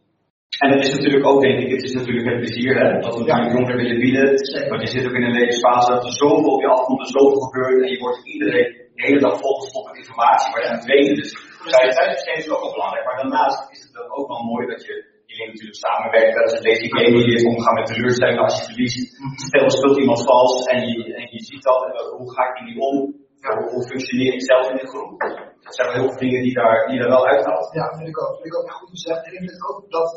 En 0.64 0.70
het 0.74 0.84
is 0.86 0.94
natuurlijk 0.98 1.26
ook, 1.30 1.42
denk 1.42 1.60
ik, 1.64 1.72
het 1.76 1.84
is 1.84 1.94
natuurlijk 2.00 2.28
het 2.30 2.40
plezier 2.44 2.72
hè, 2.80 2.86
dat 3.00 3.14
we 3.16 3.24
natuurlijk 3.24 3.56
jongeren 3.56 3.82
willen 3.82 4.00
bieden. 4.06 4.28
Want 4.72 4.82
je 4.82 4.94
zit 4.96 5.06
ook 5.08 5.18
in 5.20 5.28
een 5.28 5.40
levensfase 5.40 5.92
dat 5.92 6.04
er 6.04 6.16
zoveel 6.24 6.54
op 6.56 6.62
je 6.62 6.74
afkomt 6.78 7.02
en 7.06 7.16
zoveel 7.20 7.42
gebeurt. 7.48 7.82
En 7.84 7.92
je 7.94 8.00
wordt 8.06 8.26
iedereen 8.34 8.72
de 8.98 9.04
hele 9.08 9.20
dag 9.20 9.36
volgestopt 9.40 9.88
met 9.88 10.02
informatie 10.04 10.52
waar 10.52 10.64
je 10.64 10.70
aan 10.70 10.82
het 10.82 10.92
weten. 10.94 11.16
Dus 11.16 11.32
tijdssysteem 11.74 12.38
is 12.38 12.50
ook 12.50 12.64
wel 12.66 12.76
belangrijk. 12.78 13.06
Maar 13.06 13.20
daarnaast 13.22 13.60
is 13.74 13.82
het 13.86 13.96
ook 14.18 14.28
wel 14.34 14.44
mooi 14.52 14.64
dat 14.74 14.82
je 14.88 14.94
jullie 15.32 15.52
natuurlijk 15.54 15.84
samenwerkt. 15.88 16.36
Dat 16.36 16.52
is 16.52 16.58
een 16.58 16.70
beetje 16.70 16.94
game 16.96 17.16
die 17.18 17.32
je 17.32 17.50
omgaan 17.52 17.78
met 17.80 17.88
teleurstellingen 17.92 18.44
als 18.48 18.58
je 18.58 18.68
verliest. 18.70 19.00
Stel, 19.48 19.70
speelt 19.70 20.00
iemand 20.04 20.22
vals 20.30 20.54
en 20.74 20.80
je, 20.88 20.98
en 21.20 21.28
je 21.36 21.42
ziet 21.50 21.64
dat. 21.70 21.80
En 21.88 21.94
hoe 22.18 22.32
ga 22.36 22.44
ik 22.50 22.56
die 22.66 22.80
om? 22.90 22.96
Hoe, 23.42 23.70
hoe 23.74 23.88
functioneer 23.92 24.34
ik 24.34 24.44
zelf 24.52 24.66
in 24.72 24.78
de 24.82 24.88
groep? 24.92 25.20
Dat 25.66 25.76
zijn 25.76 25.88
wel 25.88 25.98
heel 26.00 26.10
veel 26.10 26.24
dingen 26.26 26.42
die 26.48 26.54
daar, 26.54 26.88
die 26.90 27.00
daar 27.00 27.14
wel 27.18 27.28
uithaalt. 27.28 27.74
Ja, 27.74 27.86
vind 27.98 28.10
ik 28.14 28.22
ook. 28.24 28.36
Vind 28.42 28.54
ik 28.54 28.58
ook 28.60 28.72
goed 28.72 28.90
gezegd. 28.90 29.26
En 29.26 29.34
ik 29.34 29.40
vind 29.50 29.70
ook 29.70 29.82
dat 29.98 30.10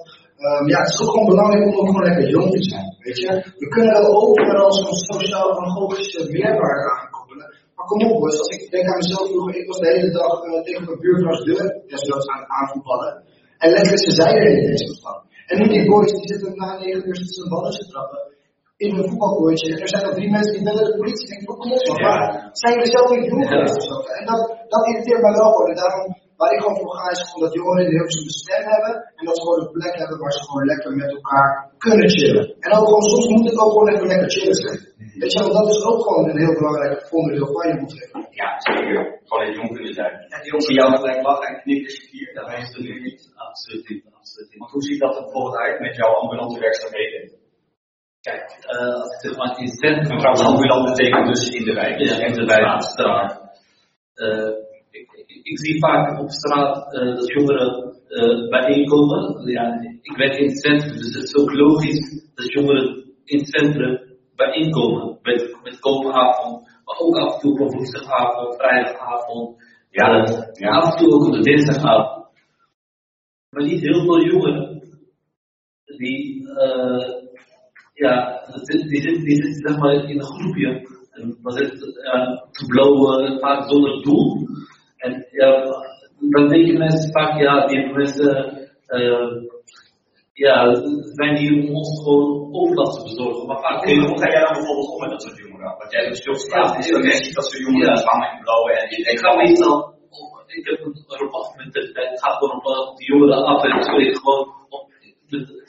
Um, 0.46 0.66
ja, 0.72 0.78
het 0.84 0.92
is 0.92 1.00
ook 1.02 1.12
gewoon 1.14 1.32
belangrijk 1.34 1.62
om 1.66 1.74
ook 1.78 1.90
gewoon 1.90 2.08
lekker 2.08 2.28
jong 2.36 2.50
te 2.56 2.62
zijn. 2.72 2.86
Weet 3.04 3.18
je? 3.22 3.28
We 3.62 3.68
kunnen 3.74 3.92
wel 3.92 4.08
overal 4.22 4.72
zo'n 4.72 5.00
sociaal-analogische 5.12 6.20
meerwaarde 6.34 6.90
aan 6.94 7.10
koppelen. 7.16 7.48
Maar 7.74 7.86
kom 7.86 8.00
op, 8.10 8.20
boys, 8.20 8.38
als 8.38 8.52
ik 8.56 8.70
denk 8.70 8.86
aan 8.88 9.02
mezelf 9.04 9.26
vroeger, 9.30 9.54
ik 9.60 9.66
was 9.70 9.78
de 9.78 9.90
hele 9.94 10.10
dag 10.10 10.32
uh, 10.44 10.62
tegen 10.66 10.84
mijn 10.84 11.00
buurvrouws 11.02 11.42
deur 11.44 11.66
desnoods 11.90 12.28
aan 12.28 12.40
het 12.42 12.50
aanvoetballen. 12.58 13.12
En 13.58 13.70
lekker 13.70 13.98
ze 13.98 14.10
zeiden 14.10 14.42
er 14.42 14.54
niet 14.54 14.70
eens 14.70 15.00
van. 15.02 15.18
En 15.50 15.56
nu 15.58 15.64
die 15.74 15.88
boys, 15.90 16.12
die 16.12 16.28
zitten 16.32 16.56
na 16.56 16.78
negen 16.78 17.08
uur 17.08 17.16
zitten 17.16 17.34
zijn 17.38 17.48
ballen 17.54 17.72
te 17.72 17.86
trappen 17.92 18.22
in 18.84 18.90
een 18.96 19.08
voetbalcoach. 19.08 19.62
En 19.72 19.80
er 19.84 19.88
zijn 19.88 20.04
nog 20.06 20.14
drie 20.14 20.30
mensen 20.30 20.52
die 20.56 20.62
bellen 20.62 20.84
de 20.84 20.96
politie. 21.00 21.26
Ik 21.26 21.30
denk, 21.32 21.58
kom 21.60 21.72
op, 21.72 21.98
ja. 22.06 22.14
zijn 22.60 22.72
jullie 22.74 22.92
zelf 22.96 23.08
niet 23.10 23.32
of 23.76 23.82
zo? 23.88 23.96
En 24.18 24.24
dat, 24.30 24.40
dat 24.72 24.86
irriteert 24.88 25.22
mij 25.22 25.32
wel 25.32 25.50
gewoon. 25.52 25.70
En 25.72 25.80
daarom 25.82 26.06
Waar 26.40 26.52
ik 26.54 26.60
gewoon 26.62 26.80
voor 26.80 26.94
ga 26.96 27.06
is 27.14 27.22
gewoon 27.28 27.44
dat 27.46 27.58
jongeren 27.58 27.94
heel 27.96 28.10
veel 28.10 28.38
stem 28.42 28.64
hebben. 28.74 28.94
En 29.18 29.24
dat 29.26 29.36
ze 29.36 29.42
gewoon 29.44 29.62
een 29.62 29.76
plek 29.78 29.94
hebben 30.02 30.18
waar 30.22 30.34
ze 30.36 30.42
gewoon 30.48 30.66
lekker 30.72 30.90
met 31.02 31.10
elkaar 31.18 31.50
kunnen 31.84 32.10
chillen. 32.16 32.44
En 32.64 32.70
ook 32.76 32.86
gewoon, 32.88 33.06
soms 33.12 33.26
moet 33.28 33.48
het 33.50 33.60
ook 33.62 33.72
gewoon 33.74 33.90
even 33.92 34.12
lekker 34.12 34.30
chillen 34.36 34.58
zijn. 34.64 34.80
Weet 35.20 35.32
je, 35.32 35.40
want 35.44 35.56
dat 35.60 35.68
is 35.74 35.82
ook 35.90 36.02
gewoon 36.06 36.24
een 36.28 36.42
heel 36.44 36.56
belangrijk 36.60 36.96
onderdeel 37.18 37.50
van 37.54 37.68
je 37.68 37.78
ontwikkeling. 37.84 38.28
Ja, 38.42 38.50
zeker. 38.68 39.00
Gewoon 39.26 39.42
even 39.44 39.58
jong 39.60 39.72
kunnen 39.76 39.94
zijn. 40.00 40.14
En 40.32 40.38
die 40.40 40.50
jongens 40.50 40.68
die 40.68 40.78
jou 40.80 40.88
gelijk 40.96 41.22
lachen 41.28 41.48
en 41.50 41.60
knikken 41.62 41.90
als 41.90 42.10
hier. 42.10 42.28
Dat 42.34 42.46
is 42.52 42.68
natuurlijk 42.68 43.02
niet. 43.08 43.22
Absoluut 43.46 43.88
niet. 43.88 44.02
Absoluut 44.18 44.48
niet. 44.50 44.60
Want 44.62 44.72
hoe 44.74 44.86
ziet 44.88 45.00
dat 45.04 45.16
er 45.16 45.22
bijvoorbeeld 45.24 45.58
uit 45.64 45.80
met 45.86 45.96
jouw 46.00 46.12
ambulante 46.22 46.58
werkzaamheden? 46.66 47.22
Kijk, 48.26 48.46
uh, 48.74 49.02
zeg 49.22 49.32
maar 49.36 49.58
in 49.58 49.64
het 49.64 49.78
centrum. 49.84 50.18
Trouwens, 50.18 50.46
ambulante 50.52 50.90
betekent 50.92 51.26
dus 51.32 51.44
in 51.58 51.64
de 51.64 51.74
wijk. 51.80 51.96
Ja, 51.98 52.14
in 52.26 52.32
de 52.32 52.44
wijk, 52.44 52.82
straat. 52.82 53.32
Uh, 54.14 54.59
ik 55.42 55.58
zie 55.58 55.78
vaak 55.78 56.20
op 56.20 56.30
straat 56.30 56.94
uh, 56.94 57.14
dat 57.16 57.28
jongeren 57.32 58.00
uh, 58.08 58.48
bijeenkomen. 58.48 59.48
Ja, 59.48 59.80
ik 60.02 60.16
werk 60.16 60.36
in 60.36 60.48
het 60.48 60.60
centrum, 60.60 60.96
dus 60.96 61.14
het 61.14 61.24
is 61.24 61.36
ook 61.36 61.52
logisch 61.52 62.30
dat 62.34 62.52
jongeren 62.52 63.04
in 63.24 63.38
het 63.38 63.48
centrum 63.48 64.00
bijeenkomen. 64.36 65.18
Met, 65.22 65.58
met 65.62 65.78
koopavond, 65.78 66.62
maar 66.84 66.98
ook 66.98 67.16
af 67.16 67.34
en 67.34 67.40
toe 67.40 67.60
op 67.60 67.72
woensdagavond, 67.72 68.56
vrijdagavond. 68.56 69.62
Ja, 69.90 70.06
ja. 70.52 70.70
af 70.70 70.92
en 70.92 70.98
toe 70.98 71.14
ook 71.14 71.26
op 71.26 71.32
de 71.32 71.40
dinsdagavond. 71.40 72.28
Maar 73.50 73.64
niet 73.64 73.80
heel 73.80 74.04
veel 74.04 74.24
jongeren 74.24 74.80
die, 75.84 76.42
uh, 76.42 77.06
ja, 77.94 78.42
die, 78.64 78.88
die, 78.88 79.02
zitten, 79.02 79.24
die 79.24 79.42
zitten 79.42 79.68
zeg 79.68 79.78
maar 79.78 79.94
in 79.94 80.18
een 80.18 80.24
groepje. 80.24 80.98
En 81.10 81.38
zit 81.42 81.78
te 82.50 82.64
blowen, 82.66 83.38
vaak 83.40 83.70
zonder 83.70 84.02
doel. 84.02 84.48
Ja, 85.40 85.50
dan 86.34 86.48
denken 86.48 86.78
mensen 86.78 87.12
vaak, 87.12 87.40
ja, 87.40 87.66
die 87.66 87.92
mensen, 87.92 88.32
uh, 88.88 89.36
ja, 90.32 90.74
zijn 91.18 91.36
hier 91.36 91.54
om 91.62 91.74
ons 91.74 92.02
gewoon 92.02 92.54
overlast 92.60 92.96
te 92.96 93.02
bezorgen. 93.02 93.46
Maar 93.46 93.60
vaak 93.60 93.84
hoe, 93.84 94.06
hoe 94.06 94.18
ga 94.20 94.30
jij 94.34 94.42
dan 94.44 94.56
bijvoorbeeld 94.58 94.92
om 94.94 95.00
met 95.00 95.10
dat 95.10 95.22
soort 95.22 95.38
jongeren? 95.38 95.76
Want 95.78 95.92
jij 95.92 96.14
veel 96.14 96.34
straat 96.34 96.78
is, 96.78 96.90
dan 96.90 97.02
je 97.02 97.32
dat 97.38 97.46
soort 97.50 97.64
jongeren 97.66 97.94
ja. 97.94 98.02
staan 98.04 98.22
en 98.22 98.38
en 98.80 99.12
Ik 99.12 99.18
ga 99.18 99.36
meestal, 99.36 99.94
ik 100.46 100.64
heb 100.68 100.80
een 100.84 101.04
rapportmentaliteit, 101.06 102.10
het 102.10 102.22
gaat 102.24 102.36
gewoon 102.38 102.56
op, 102.56 102.64
op 102.90 102.96
de 102.98 103.04
jongeren 103.04 103.44
af 103.44 103.62
en 103.64 103.76
ik 103.76 103.82
spreek 103.82 104.16
gewoon 104.16 104.46
op, 104.68 104.84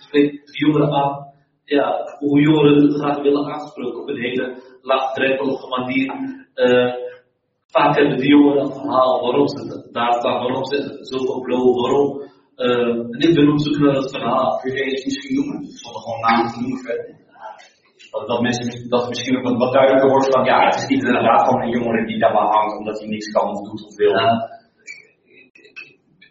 spreek 0.08 0.32
de 0.46 0.58
jongeren 0.66 0.94
aan. 0.94 1.30
Ja, 1.64 2.18
hoe 2.20 2.42
jongeren 2.42 2.92
graag 2.92 3.18
willen 3.22 3.46
aanspreken 3.54 4.02
op 4.02 4.08
een 4.08 4.22
hele 4.22 4.62
laagdrempelige 4.82 5.68
manier. 5.68 6.08
Uh, 6.56 7.10
Vaak 7.72 7.96
hebben 7.96 8.18
die 8.18 8.30
jongeren 8.30 8.64
een 8.64 8.74
verhaal 8.74 9.22
waarom 9.22 9.48
ze 9.48 9.90
daar 9.92 10.14
staan, 10.14 10.40
waarom 10.44 10.66
ze 10.66 10.98
zoveel 11.02 11.42
blauw, 11.42 11.74
waarom. 11.74 12.30
Uh, 12.56 12.98
en 13.14 13.20
ik 13.28 13.36
ben 13.36 13.52
op 13.52 13.60
zoek 13.60 13.78
naar 13.78 13.96
het 13.96 14.12
verhaal. 14.12 14.58
Kun 14.60 14.74
je 14.74 14.82
eens 14.82 15.06
misschien 15.06 15.36
noemen? 15.36 15.66
Zonder 15.66 16.02
gewoon 16.02 16.20
namen 16.20 16.52
te 16.52 16.60
noemen 16.60 16.80
verder. 16.80 17.20
Dat, 18.12 18.28
dat, 18.28 18.42
mensen, 18.42 18.90
dat 18.90 19.10
misschien 19.10 19.38
ook 19.38 19.44
wat, 19.44 19.58
wat 19.58 19.74
duidelijker 19.74 20.10
wordt 20.10 20.34
van 20.34 20.46
ja, 20.46 20.66
het 20.66 20.76
is 20.76 20.88
niet 20.88 21.04
inderdaad 21.04 21.46
van 21.46 21.62
een 21.62 21.70
jongere 21.70 22.06
die 22.06 22.20
daar 22.20 22.34
maar 22.34 22.54
hangt 22.56 22.78
omdat 22.78 23.00
hij 23.00 23.08
niks 23.08 23.32
kan 23.32 23.50
of 23.50 23.62
doet 23.62 23.86
of 23.86 23.96
wil. 23.96 24.10
Ja, 24.10 24.60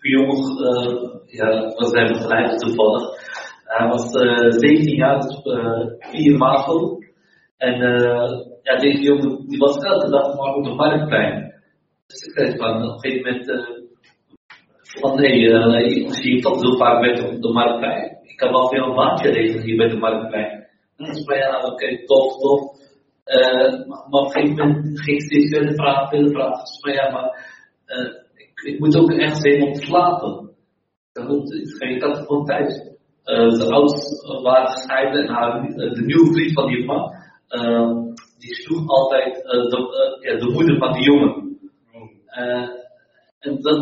een 0.01 0.11
jongen, 0.11 0.39
uh, 0.69 1.11
ja, 1.27 1.75
was 1.75 1.91
bij 1.91 2.07
begeleid 2.07 2.59
toevallig. 2.59 3.03
Hij 3.65 3.89
was 3.89 4.15
uh, 4.15 4.51
17 4.51 4.95
jaar, 4.95 5.21
dus 5.21 5.41
uh, 5.45 5.85
4 5.99 6.37
MAVO. 6.37 6.99
En 7.57 7.81
uh, 7.81 8.50
ja, 8.63 8.77
deze 8.77 9.03
jongen 9.03 9.49
die 9.49 9.59
was 9.59 9.77
elke 9.77 10.11
dag 10.11 10.37
maar 10.37 10.55
op 10.55 10.65
de 10.65 10.75
marktplein. 10.75 11.55
Dus 12.07 12.23
ik 12.23 12.33
zei 12.33 12.57
van 12.57 12.83
op 12.83 12.95
een 12.95 13.01
gegeven 13.01 13.33
moment 13.33 13.49
uh, 13.49 13.89
van 15.01 15.21
nee, 15.21 15.39
uh, 15.41 15.97
ik 15.97 16.15
zie 16.15 16.43
toch 16.43 16.61
heel 16.61 16.77
vaak 16.77 17.01
met 17.01 17.25
op 17.25 17.43
de 17.43 17.53
marktplein. 17.53 18.19
Ik 18.23 18.37
kan 18.37 18.53
wel 18.53 18.69
veel 18.69 18.99
een 18.99 19.33
regelen 19.33 19.63
hier 19.63 19.77
bij 19.77 19.89
de 19.89 19.97
marktplein. 19.97 20.69
En 20.97 21.05
toen 21.05 21.15
zei 21.15 21.39
ja, 21.39 21.57
oké, 21.57 21.67
okay, 21.67 22.05
tof, 22.05 22.39
tof. 22.39 22.79
Uh, 23.27 23.87
maar, 23.89 24.07
maar, 24.09 24.21
op 24.21 24.25
een 24.25 24.31
gegeven 24.31 24.57
moment 24.57 25.01
ging 25.01 25.17
ik 25.17 25.23
steeds 25.23 25.57
verder 25.57 25.75
vragen, 25.75 26.09
verder 26.09 26.31
vragen. 26.31 26.59
Dus 26.59 26.81
maar 26.81 26.95
ja, 26.95 27.11
maar 27.11 27.29
ik, 28.35 28.61
ik, 28.73 28.79
moet 28.79 28.97
ook 28.97 29.13
echt 29.13 29.41
zijn 29.41 29.63
om 29.63 29.73
te 29.73 29.85
slapen. 29.85 30.49
Ik 31.79 32.03
had 32.03 32.19
gewoon 32.19 32.45
thuis. 32.45 32.75
de 33.25 33.69
ouders 33.71 34.25
waren 34.43 34.71
gescheiden 34.71 35.27
en 35.27 35.75
de 35.95 36.03
nieuwe 36.05 36.33
vriend 36.33 36.53
van 36.53 36.67
die 36.67 36.85
man, 36.85 37.13
die 38.41 38.55
sloeg 38.55 38.89
altijd 38.89 39.35
de, 39.35 39.79
uh, 39.79 40.31
ja, 40.31 40.39
de 40.39 40.51
moeder 40.53 40.79
van 40.79 40.93
die 40.93 41.05
jongen. 41.05 41.59
Uh, 42.39 42.69
en 43.41 43.61
dat, 43.61 43.79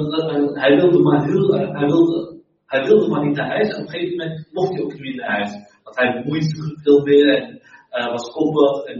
hij 0.54 0.76
wilde 0.76 0.98
maar 0.98 1.24
heel, 1.24 1.52
hij 1.52 1.86
wilde, 1.86 2.36
hij 2.66 2.86
wilde 2.86 3.08
maar 3.08 3.26
niet 3.26 3.36
naar 3.36 3.48
huis. 3.48 3.68
En 3.68 3.80
op 3.80 3.82
een 3.82 3.90
gegeven 3.90 4.16
moment 4.16 4.48
mocht 4.52 4.72
hij 4.72 4.82
ook 4.82 4.92
niet 4.92 5.00
meer 5.00 5.14
naar 5.14 5.36
huis. 5.36 5.52
Want 5.82 5.96
hij 5.96 6.12
bemoeide 6.12 6.46
zich 6.46 6.82
veel 6.82 7.02
meer 7.02 7.28
en 7.34 8.10
was 8.10 8.30
koppig 8.30 8.84
en 8.84 8.98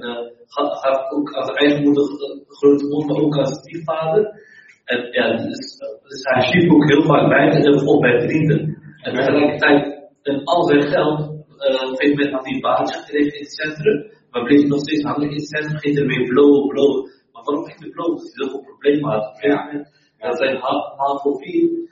gaf 0.49 1.11
ook 1.11 1.31
als 1.31 1.51
eigen 1.51 1.83
moeder 1.83 2.05
grote 2.49 2.87
mond, 2.87 3.07
maar 3.07 3.17
ook 3.17 3.37
als 3.37 3.53
stiefvader. 3.53 4.47
En 4.85 5.09
ja, 5.11 5.37
dus, 5.37 5.79
dus 6.09 6.23
hij 6.23 6.43
sliep 6.43 6.73
ook 6.73 6.89
heel 6.89 7.03
vaak 7.03 7.29
bij 7.29 7.51
en 7.51 7.63
bijvoorbeeld 7.63 8.01
bij 8.01 8.21
vrienden. 8.21 8.61
En 9.03 9.15
tegelijkertijd, 9.15 10.11
en 10.23 10.45
al 10.45 10.63
zijn 10.65 10.83
geld, 10.83 11.19
op 11.19 11.59
een 11.59 11.97
gegeven 11.97 12.17
moment 12.17 12.33
had 12.33 12.45
hij 12.45 12.55
een 12.55 12.61
baantje 12.61 12.99
gekregen 12.99 13.35
in 13.35 13.43
het 13.43 13.53
centrum. 13.53 14.17
Maar 14.31 14.43
bleef 14.43 14.67
nog 14.67 14.81
steeds 14.81 15.03
hangen 15.03 15.31
in 15.31 15.41
centrum, 15.41 15.79
ging 15.79 15.99
ermee 15.99 16.29
blowen, 16.29 16.69
blowen. 16.69 17.03
Maar 17.33 17.43
waarom 17.45 17.65
ging 17.65 17.81
hij 17.81 17.91
blowen? 17.91 18.11
Omdat 18.11 18.33
hij 18.33 18.43
heel 18.43 18.51
veel 18.51 18.69
problemen 18.71 19.11
had. 19.11 19.27
Op 19.27 19.35
een 19.35 19.41
gegeven 19.41 19.67
moment, 19.67 19.89
ja. 20.19 20.33
zijn 20.33 20.57
HAVO 20.97 21.37
4 21.37 21.87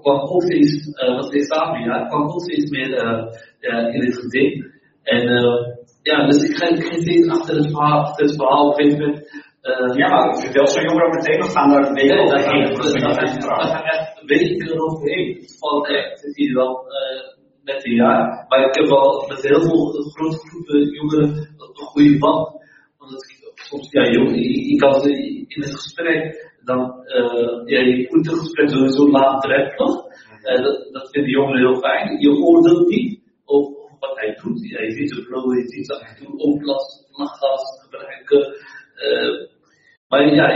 kwam 0.00 0.20
ook 0.20 0.42
steeds, 0.42 0.86
uh, 0.86 1.14
was 1.16 1.26
steeds 1.26 1.46
samen, 1.46 1.80
ja, 1.80 2.06
kwam 2.08 2.22
ook 2.22 2.40
steeds 2.40 2.70
meer 2.70 2.90
uh, 3.04 3.24
uh, 3.60 3.94
in 3.94 4.04
het 4.04 4.18
geding. 4.18 4.74
En 5.02 5.22
uh, 5.28 5.58
ja, 6.02 6.26
dus 6.26 6.42
ik 6.48 6.56
ga 6.56 6.66
geen 6.66 7.00
zin 7.00 7.30
achter 7.30 7.56
het 7.56 7.70
verhaal, 7.70 8.00
achter 8.00 8.24
het 8.26 8.36
verhaal 8.36 8.68
op 8.68 8.78
een 8.78 8.84
gegeven 8.84 9.06
moment. 9.06 9.44
Uh, 9.62 9.96
ja, 9.96 10.08
maar 10.08 10.40
vertel 10.40 10.66
zo'n 10.66 10.82
jongeren 10.82 11.10
meteen, 11.10 11.42
of 11.42 11.52
gaan 11.52 11.70
daar 11.70 11.92
nee, 11.92 12.18
overheen? 12.18 12.74
Daar 12.74 13.66
gaan 13.66 13.82
echt 13.82 14.22
weken 14.24 14.80
overheen. 14.80 15.36
Het 15.40 15.56
valt 15.58 15.88
echt, 15.88 16.20
zit 16.20 16.36
hier 16.36 16.54
wel 16.54 16.84
uh, 16.86 17.35
net 17.66 17.84
een 17.84 17.94
jaar. 17.94 18.46
Maar 18.48 18.60
ik 18.68 18.74
heb 18.74 18.86
wel 18.86 19.24
met 19.28 19.42
heel 19.42 19.60
veel 19.60 19.86
grote 20.14 20.38
groepen 20.48 20.90
jongeren 20.98 21.28
een 21.58 21.86
goede 21.92 22.18
band. 22.18 22.46
Omdat 22.98 23.22
ik 23.30 23.50
soms, 23.54 23.90
ja, 23.90 24.10
jong, 24.10 24.30
je, 24.70 24.76
kan 24.76 25.08
in 25.54 25.62
het 25.62 25.74
gesprek, 25.74 26.52
dan, 26.64 26.80
uh, 27.06 27.60
ja, 27.72 27.80
je 27.80 28.06
moet 28.10 28.26
het 28.26 28.38
gesprek 28.38 28.68
sowieso 28.68 29.10
laagdrempelig. 29.10 29.94
Uh, 30.42 30.62
dat, 30.64 30.88
dat 30.92 31.10
vinden 31.10 31.30
jongeren 31.30 31.60
heel 31.60 31.80
fijn. 31.80 32.20
Je 32.20 32.30
oordeelt 32.30 32.88
niet 32.88 33.20
over 33.44 33.72
wat 34.00 34.16
hij 34.20 34.38
doet. 34.42 34.70
Hij 34.70 34.90
ziet 34.90 35.08
de 35.08 35.22
flow, 35.22 35.52
hij 35.52 35.66
ziet 35.66 35.90
af 35.92 36.00
en 36.00 36.16
toe 36.16 36.38
overlast, 36.38 37.08
lachgas 37.10 37.62
gebruiken. 37.82 38.54
Uh, 38.96 39.54
maar 40.08 40.34
ja, 40.34 40.46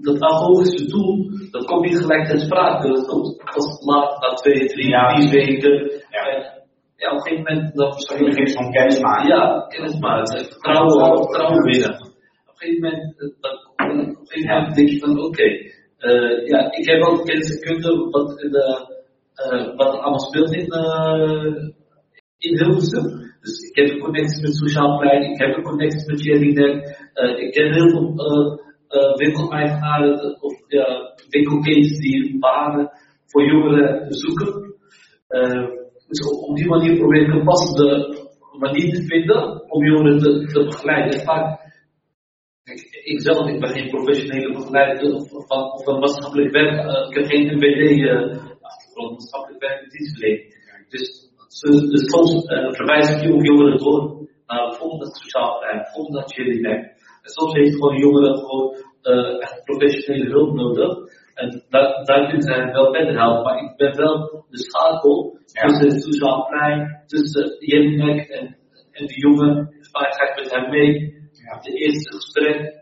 dat 0.00 0.20
agogische 0.20 0.86
doel, 0.86 1.30
dat 1.50 1.64
komt 1.64 1.84
niet 1.84 1.98
gelijk 1.98 2.26
ter 2.26 2.38
sprake. 2.38 2.88
Dat 2.88 3.06
was 3.54 3.84
laat, 3.84 4.20
na 4.20 4.34
twee, 4.34 4.66
drie, 4.66 4.88
ja. 4.88 5.16
vier 5.16 5.30
weken. 5.30 5.90
Ja. 6.10 6.22
En, 6.32 6.60
ja, 6.96 7.10
op 7.10 7.16
een 7.16 7.22
gegeven 7.22 7.54
moment 7.54 7.74
dan 7.74 8.18
je 8.18 8.24
begint 8.24 8.52
van 8.52 8.72
kennis 8.72 9.00
maken. 9.00 9.28
Ja, 9.28 9.66
kennis 9.68 9.98
maken. 9.98 10.44
Vertrouwen, 10.44 11.16
vertrouwen 11.16 11.62
winnen. 11.62 11.94
Op 11.94 12.00
een 12.46 12.56
gegeven 12.56 12.82
moment, 12.82 13.14
dan, 13.40 13.52
op 13.52 13.78
een 13.78 14.26
gegeven 14.26 14.54
moment 14.54 14.74
denk 14.74 14.88
je 14.88 14.98
van 14.98 15.10
oké, 15.10 15.26
okay, 15.26 15.72
uh, 15.98 16.46
ja, 16.46 16.72
ik 16.72 16.86
heb 16.86 17.02
ook 17.02 17.26
kennis 17.26 17.48
en 17.50 17.60
kunde 17.60 18.08
wat, 18.10 18.28
de, 18.28 18.88
uh, 19.52 19.76
wat 19.76 19.92
er 19.92 20.00
allemaal 20.00 20.20
speelt 20.20 20.52
in, 20.54 20.66
uh, 20.68 21.70
in 22.38 22.58
Hilversum. 22.58 23.30
Dus 23.40 23.58
ik 23.68 23.76
heb 23.76 23.90
een 23.90 23.98
connectie 23.98 24.42
met 24.42 24.56
Sociaal 24.56 24.98
Plein, 24.98 25.22
ik 25.22 25.38
heb 25.38 25.56
een 25.56 25.62
connectie 25.62 26.10
met 26.10 26.22
Jellinek, 26.22 27.01
uh, 27.14 27.38
ik 27.38 27.52
ken 27.52 27.72
heel 27.72 27.88
veel 27.88 28.14
uh, 28.16 28.58
uh, 28.88 29.16
winkeleigenaren 29.16 30.36
of 30.40 30.52
ja, 30.68 31.14
die 31.30 32.38
banen 32.38 32.90
voor 33.26 33.44
jongeren 33.44 34.12
zoeken. 34.12 34.74
dus 36.08 36.20
op 36.48 36.56
die 36.56 36.68
manier 36.68 36.98
probeer 36.98 37.22
ik 37.22 37.34
een 37.34 37.44
passende 37.44 38.16
manier 38.58 38.94
te 38.94 39.02
vinden 39.02 39.70
om 39.70 39.84
jongeren 39.84 40.18
te, 40.18 40.64
begeleiden. 40.64 41.18
En 41.18 41.24
vaak, 41.24 41.60
ik, 43.04 43.20
zelf, 43.20 43.58
ben 43.58 43.68
geen 43.68 43.90
professionele 43.90 44.52
begeleider 44.52 45.26
van, 45.46 45.82
van 45.84 45.98
maatschappelijk 45.98 46.52
werk, 46.52 47.08
ik 47.08 47.14
heb 47.14 47.26
geen 47.26 47.56
MBD-achtergrond, 47.56 49.10
maatschappelijk 49.10 49.60
werk 49.60 49.82
en 49.82 49.88
dienstverlening. 49.88 50.60
Dus 50.88 51.32
dus 51.60 52.10
soms 52.10 52.44
uh, 52.44 52.72
verwijs 52.72 53.10
ik 53.10 53.22
jongeren 53.22 53.78
door 53.78 54.28
naar 54.46 54.68
bijvoorbeeld 54.68 55.02
het 55.02 55.16
sociaal 55.16 55.58
plein, 55.58 55.76
bijvoorbeeld 55.76 56.14
naar 56.14 56.28
Chili 56.28 56.60
En 57.22 57.30
soms 57.30 57.52
heeft 57.52 57.74
gewoon 57.74 57.96
jongeren 57.96 58.38
gewoon 58.38 58.76
uh, 59.02 59.42
echt 59.42 59.64
professionele 59.64 60.30
hulp 60.30 60.54
nodig. 60.54 60.98
En 61.34 61.64
daar, 61.68 62.04
daar 62.04 62.24
kunnen 62.24 62.42
zij 62.42 62.72
wel 62.72 62.92
verder 62.94 63.18
helpen. 63.18 63.42
Maar 63.42 63.62
ik 63.62 63.76
ben 63.76 63.96
wel 63.96 64.44
de 64.50 64.58
schakel 64.58 65.38
ja. 65.46 65.66
tussen 65.66 65.88
het 65.88 66.02
sociaal 66.02 66.46
plein, 66.46 67.02
tussen 67.06 67.56
Jelinek 67.58 68.28
en, 68.28 68.56
en 68.92 69.06
de 69.06 69.18
jongen. 69.20 69.74
Vaak 69.92 70.14
ga 70.14 70.24
ik 70.28 70.36
met 70.36 70.50
hem 70.54 70.70
mee. 70.70 71.20
Ja. 71.32 71.58
De 71.60 71.72
eerste 71.72 72.14
gesprek. 72.14 72.80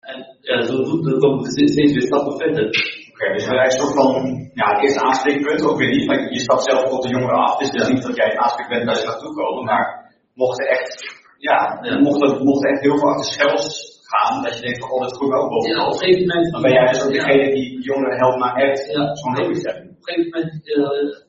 En 0.00 0.36
ja, 0.40 0.60
zo 0.60 0.82
komen 1.18 1.42
we 1.42 1.50
steeds 1.50 1.92
weer 1.92 2.02
stappen 2.02 2.36
verder. 2.36 2.66
Oké, 3.12 3.32
dus 3.32 3.46
wij 3.46 3.70
soort 3.70 3.94
van, 3.94 4.50
ja, 4.54 4.66
het 4.72 4.82
eerste 4.82 5.00
aanspreekpunt, 5.00 5.62
ook 5.62 5.78
weer 5.78 5.88
niet, 5.88 6.06
want 6.06 6.34
je 6.34 6.40
stapt 6.40 6.64
zelf 6.64 6.90
op 6.92 7.02
de 7.02 7.08
jongeren 7.08 7.38
af, 7.38 7.58
dus 7.58 7.70
het 7.70 7.80
is 7.80 7.88
niet 7.88 8.02
dat 8.02 8.16
jij 8.16 8.26
het 8.26 8.36
aanspreekpunt 8.36 8.84
naar 8.84 8.98
je 8.98 9.06
naartoe 9.06 9.34
komen, 9.34 9.64
maar 9.64 10.14
mocht 10.34 10.60
er 10.60 10.66
echt, 10.66 11.19
ja, 11.46 11.58
mocht, 12.06 12.22
er, 12.22 12.44
mocht 12.44 12.66
echt 12.66 12.80
heel 12.80 12.98
veel 12.98 13.08
achter 13.08 13.32
schels 13.32 13.66
gaan, 14.10 14.42
dat 14.42 14.54
je 14.56 14.62
denkt 14.62 14.80
van, 14.80 14.90
oh, 14.90 15.00
dat 15.00 15.16
goed 15.16 15.32
ook 15.32 15.50
wel. 15.50 15.66
Ja, 15.66 15.86
op 15.86 15.92
een 15.92 15.98
gegeven 15.98 16.26
moment. 16.26 16.52
Dan 16.52 16.62
ben 16.62 16.72
jij 16.72 16.86
dus 16.86 17.04
ook 17.04 17.12
degene 17.12 17.54
die 17.54 17.82
jongeren 17.82 18.18
helpt 18.18 18.38
naar 18.38 18.56
echt 18.56 18.92
ja. 18.92 19.14
zo'n 19.14 19.36
hulpbestelling. 19.36 19.90
Op 19.90 19.96
een 19.96 20.14
gegeven 20.14 20.30
moment, 20.30 20.68
uh, 20.68 21.28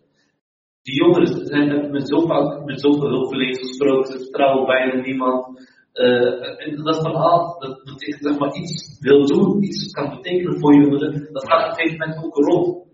die 0.82 0.96
jongeren 1.02 1.46
zijn 1.46 1.92
met 1.92 2.08
zoveel, 2.08 2.62
met 2.66 2.82
zoveel 2.82 3.10
hulpverleners 3.10 3.60
gesproken, 3.60 4.12
ze 4.12 4.18
vertrouwen 4.18 4.66
bijna 4.66 5.02
niemand. 5.02 5.70
Uh, 5.94 6.64
en 6.64 6.84
dat 6.84 7.02
verhaal, 7.02 7.60
dat 7.60 7.84
betekent 7.84 8.24
zeg 8.24 8.38
maar 8.40 8.56
iets 8.56 8.98
wil 9.00 9.26
doen, 9.26 9.64
iets 9.64 9.92
kan 9.92 10.10
betekenen 10.10 10.60
voor 10.60 10.76
jongeren, 10.76 11.30
dat 11.32 11.50
gaat 11.50 11.64
op 11.64 11.70
een 11.70 11.76
gegeven 11.76 12.08
moment 12.08 12.26
ook 12.26 12.36
rond 12.36 12.86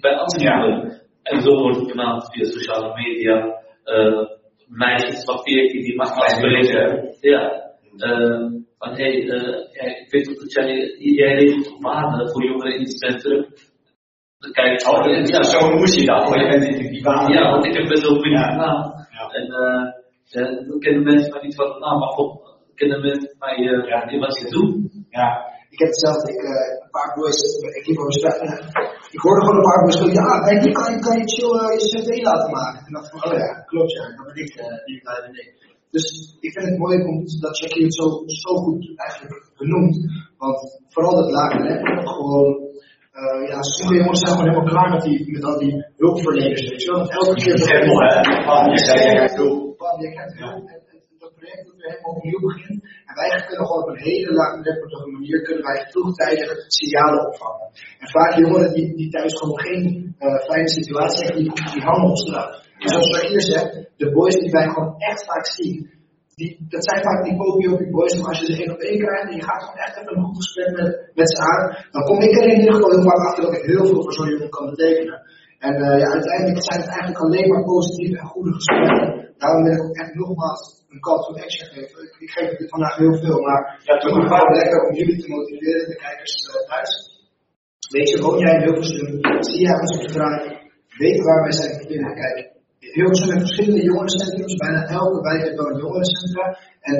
bij 0.00 0.16
andere 0.16 0.44
jongeren. 0.44 1.00
En 1.22 1.42
zo 1.42 1.50
wordt 1.50 1.78
het 1.78 1.86
benaderd 1.86 2.32
via 2.32 2.44
sociale 2.44 2.94
media, 2.94 3.62
uh, 3.84 4.28
meisjes 4.72 5.24
van 5.24 5.38
14 5.42 5.82
die 5.82 5.96
mag 5.96 6.10
afspreken. 6.10 7.16
Ja. 7.20 7.42
Uh, 7.96 8.60
van 8.78 8.92
hé, 8.94 9.04
hey, 9.04 9.22
uh, 9.22 10.02
ik 10.02 10.10
weet 10.10 10.28
ook 10.30 10.40
dat 10.40 10.52
jij, 10.52 10.96
jij 10.98 11.34
regelt 11.34 11.80
banen 11.80 12.30
voor 12.30 12.44
jongeren 12.44 12.74
in 12.74 12.80
het 12.80 12.98
centrum. 12.98 13.46
Kijk, 14.52 14.86
oh, 14.88 15.26
ja, 15.26 15.42
zo 15.42 15.70
moest 15.76 16.00
je 16.00 16.06
dat, 16.06 16.28
want 16.28 16.40
je 16.40 16.48
bent 16.48 16.64
in 16.64 16.90
die 16.90 17.02
baan. 17.02 17.32
Ja, 17.32 17.50
want 17.50 17.66
ik 17.66 17.74
heb 17.74 17.88
best 17.88 18.02
wel 18.02 18.14
goede 18.14 18.30
ja. 18.30 18.50
gedaan. 18.50 19.06
Ja. 19.10 19.28
En 19.30 19.46
uh, 19.46 20.68
dan 20.68 20.78
kennen 20.78 21.02
mensen 21.02 21.30
maar 21.30 21.42
niet 21.42 21.54
van, 21.54 21.78
nou, 21.78 21.98
maar 21.98 22.08
god, 22.08 22.58
kunnen 22.74 23.00
mensen 23.00 23.36
mij 23.38 23.58
uh, 23.58 23.86
ja. 23.86 24.18
wat 24.18 24.36
ze 24.36 24.50
doen. 24.50 24.90
Ja, 25.10 25.50
ik 25.74 25.78
heb 25.82 25.88
hetzelfde, 25.94 26.32
ik, 26.34 26.42
uh, 26.42 26.66
een 26.82 26.92
paar 26.96 27.10
boys, 27.16 27.40
ik 27.78 27.86
liep 27.86 27.98
over 27.98 28.12
straat 28.12 28.40
ik 29.16 29.20
hoorde 29.24 29.40
gewoon 29.44 29.58
een 29.58 29.70
paar 29.70 29.82
boys 29.82 29.98
van, 30.02 30.12
ja, 30.20 30.28
en 30.50 30.58
die 30.64 30.72
kan, 30.78 31.00
kan 31.06 31.16
je 31.18 31.26
chill 31.34 31.52
uh, 31.62 31.72
je 31.78 31.86
cv 31.90 32.08
laten 32.30 32.50
maken. 32.50 32.80
En 32.86 32.92
dacht 32.92 33.10
van, 33.10 33.24
oh 33.24 33.38
ja, 33.38 33.50
klopt 33.70 33.92
ja, 33.92 34.04
dat 34.16 34.26
ben 34.26 34.44
ik, 34.44 34.52
uh, 34.60 34.84
die 34.86 35.00
ben 35.04 35.34
ik. 35.42 35.48
Dus 35.94 36.06
ik 36.40 36.52
vind 36.52 36.68
het 36.68 36.78
mooi 36.78 36.96
om, 37.10 37.16
dat 37.40 37.58
Jackie 37.58 37.84
het 37.84 37.94
zo, 37.94 38.06
zo 38.26 38.52
goed 38.64 38.92
eigenlijk 38.96 39.52
benoemt. 39.56 39.96
Want 40.38 40.58
vooral 40.88 41.14
dat 41.20 41.30
lage 41.30 41.58
level, 41.58 42.06
gewoon, 42.14 42.50
uh, 43.20 43.48
ja, 43.48 43.62
sommige 43.62 43.98
jongens 44.00 44.20
zijn 44.20 44.32
gewoon 44.32 44.48
helemaal 44.48 44.70
klaar 44.72 44.90
met, 44.90 45.02
die, 45.02 45.32
met 45.32 45.44
al 45.44 45.58
die 45.58 45.74
hulpverleners, 45.96 46.68
weet 46.68 46.82
je 46.82 46.90
wel. 46.90 46.98
Want 46.98 47.12
elke 47.20 47.34
keer... 47.34 47.56
Helemaal, 47.72 48.00
hè? 48.08 48.70
Je 48.70 48.78
zei, 48.86 48.98
je 49.00 49.14
krijgt 49.14 49.36
hulp. 49.36 49.60
Je 50.00 50.10
krijgt 50.10 50.38
hulp 50.38 50.68
dat 50.68 50.81
dat 51.42 51.76
weer 51.76 51.90
helemaal 51.90 52.14
opnieuw 52.16 52.40
begint. 52.48 52.80
En 53.08 53.14
wij 53.20 53.28
kunnen 53.48 53.66
gewoon 53.66 53.82
op 53.82 53.88
een 53.88 54.06
hele 54.10 54.32
laagdrempelige 54.32 55.10
manier 55.16 55.42
kunnen 55.42 55.64
wij 55.64 55.86
vroegtijdig 55.90 56.48
signalen 56.66 57.26
opvangen. 57.26 57.68
En 58.02 58.08
vaak 58.16 58.32
jongeren 58.38 58.72
die, 58.74 58.96
die 58.96 59.10
thuis 59.10 59.34
gewoon 59.38 59.60
geen 59.60 60.14
uh, 60.18 60.38
fijne 60.48 60.68
situatie 60.68 61.24
hebben, 61.26 61.44
die, 61.44 61.72
die 61.72 61.82
hangen 61.82 62.10
op 62.10 62.16
straat. 62.16 62.52
En 62.78 62.88
zoals 62.88 63.22
ik 63.22 63.28
hier 63.28 63.42
zeg, 63.42 63.62
de 63.96 64.10
boys 64.10 64.34
die 64.34 64.50
wij 64.50 64.68
gewoon 64.68 64.94
echt 64.98 65.24
vaak 65.24 65.46
zien, 65.46 65.90
die, 66.34 66.66
dat 66.68 66.84
zijn 66.88 67.02
vaak 67.02 67.24
die 67.24 67.36
popie 67.36 67.90
boys, 67.90 68.14
maar 68.16 68.28
als 68.28 68.40
je 68.40 68.46
ze 68.46 68.62
één 68.62 68.72
op 68.72 68.80
één 68.80 68.98
krijgt 68.98 69.28
en 69.28 69.36
je 69.36 69.42
gaat 69.42 69.62
gewoon 69.62 69.80
echt 69.84 69.96
even 69.96 70.16
een 70.16 70.24
goed 70.24 70.36
gesprek 70.36 70.70
met, 70.78 71.10
met 71.14 71.28
ze 71.32 71.38
aan, 71.50 71.64
dan 71.90 72.02
kom 72.02 72.18
ik 72.20 72.32
er 72.36 72.48
in 72.48 72.58
ieder 72.58 72.74
geval 72.74 72.90
heel 72.90 73.08
vaak 73.10 73.26
achter 73.28 73.44
dat 73.44 73.56
ik 73.56 73.64
heel 73.64 73.86
veel 73.86 74.02
voor 74.02 74.12
zo'n 74.12 74.28
jongen 74.28 74.50
kan 74.50 74.70
betekenen. 74.70 75.18
En 75.66 75.74
uh, 75.86 75.98
ja, 76.02 76.08
uiteindelijk 76.18 76.62
zijn 76.68 76.80
het 76.84 76.92
eigenlijk 76.96 77.22
alleen 77.24 77.48
maar 77.50 77.64
positieve 77.72 78.16
en 78.22 78.32
goede 78.34 78.52
gesprekken. 78.58 79.06
Daarom 79.42 79.62
wil 79.64 79.76
ik 79.76 79.84
ook 79.86 79.98
echt 80.02 80.14
nogmaals 80.14 80.62
een 80.92 81.04
call 81.06 81.20
to 81.24 81.32
action 81.44 81.68
geven. 81.74 81.98
Ik, 82.06 82.14
ik 82.24 82.30
geef 82.34 82.48
het 82.58 82.74
vandaag 82.74 82.94
heel 83.02 83.16
veel, 83.24 83.38
maar 83.46 83.60
ja, 83.86 83.92
het 83.94 84.04
is 84.04 84.12
gewoon 84.12 84.56
lekker 84.60 84.80
om 84.86 84.94
jullie 85.00 85.18
te 85.22 85.28
motiveren, 85.36 85.88
de 85.92 85.98
kijkers 86.04 86.34
uh, 86.48 86.68
thuis. 86.70 86.92
Weet 87.94 88.08
je, 88.10 88.22
woon 88.24 88.38
jij 88.38 88.54
in 88.54 88.62
Hilversum, 88.62 89.10
zie 89.50 89.64
jij 89.66 89.76
ons 89.80 89.96
op 89.96 90.02
de 90.06 90.12
draai, 90.16 90.38
weten 91.02 91.24
waar 91.24 91.42
wij 91.42 91.56
zijn 91.60 91.72
te 91.78 91.86
vinden. 91.90 92.14
Kijk, 92.22 92.36
Hilversum 92.96 93.30
heeft 93.32 93.46
verschillende 93.46 93.84
jongerencentrums, 93.88 94.56
bijna 94.64 94.80
elke 95.00 95.20
wijk 95.28 95.42
heeft 95.44 95.58
wel 95.60 95.70
een 95.70 95.82
jongerencentra. 95.84 96.44
En 96.90 96.96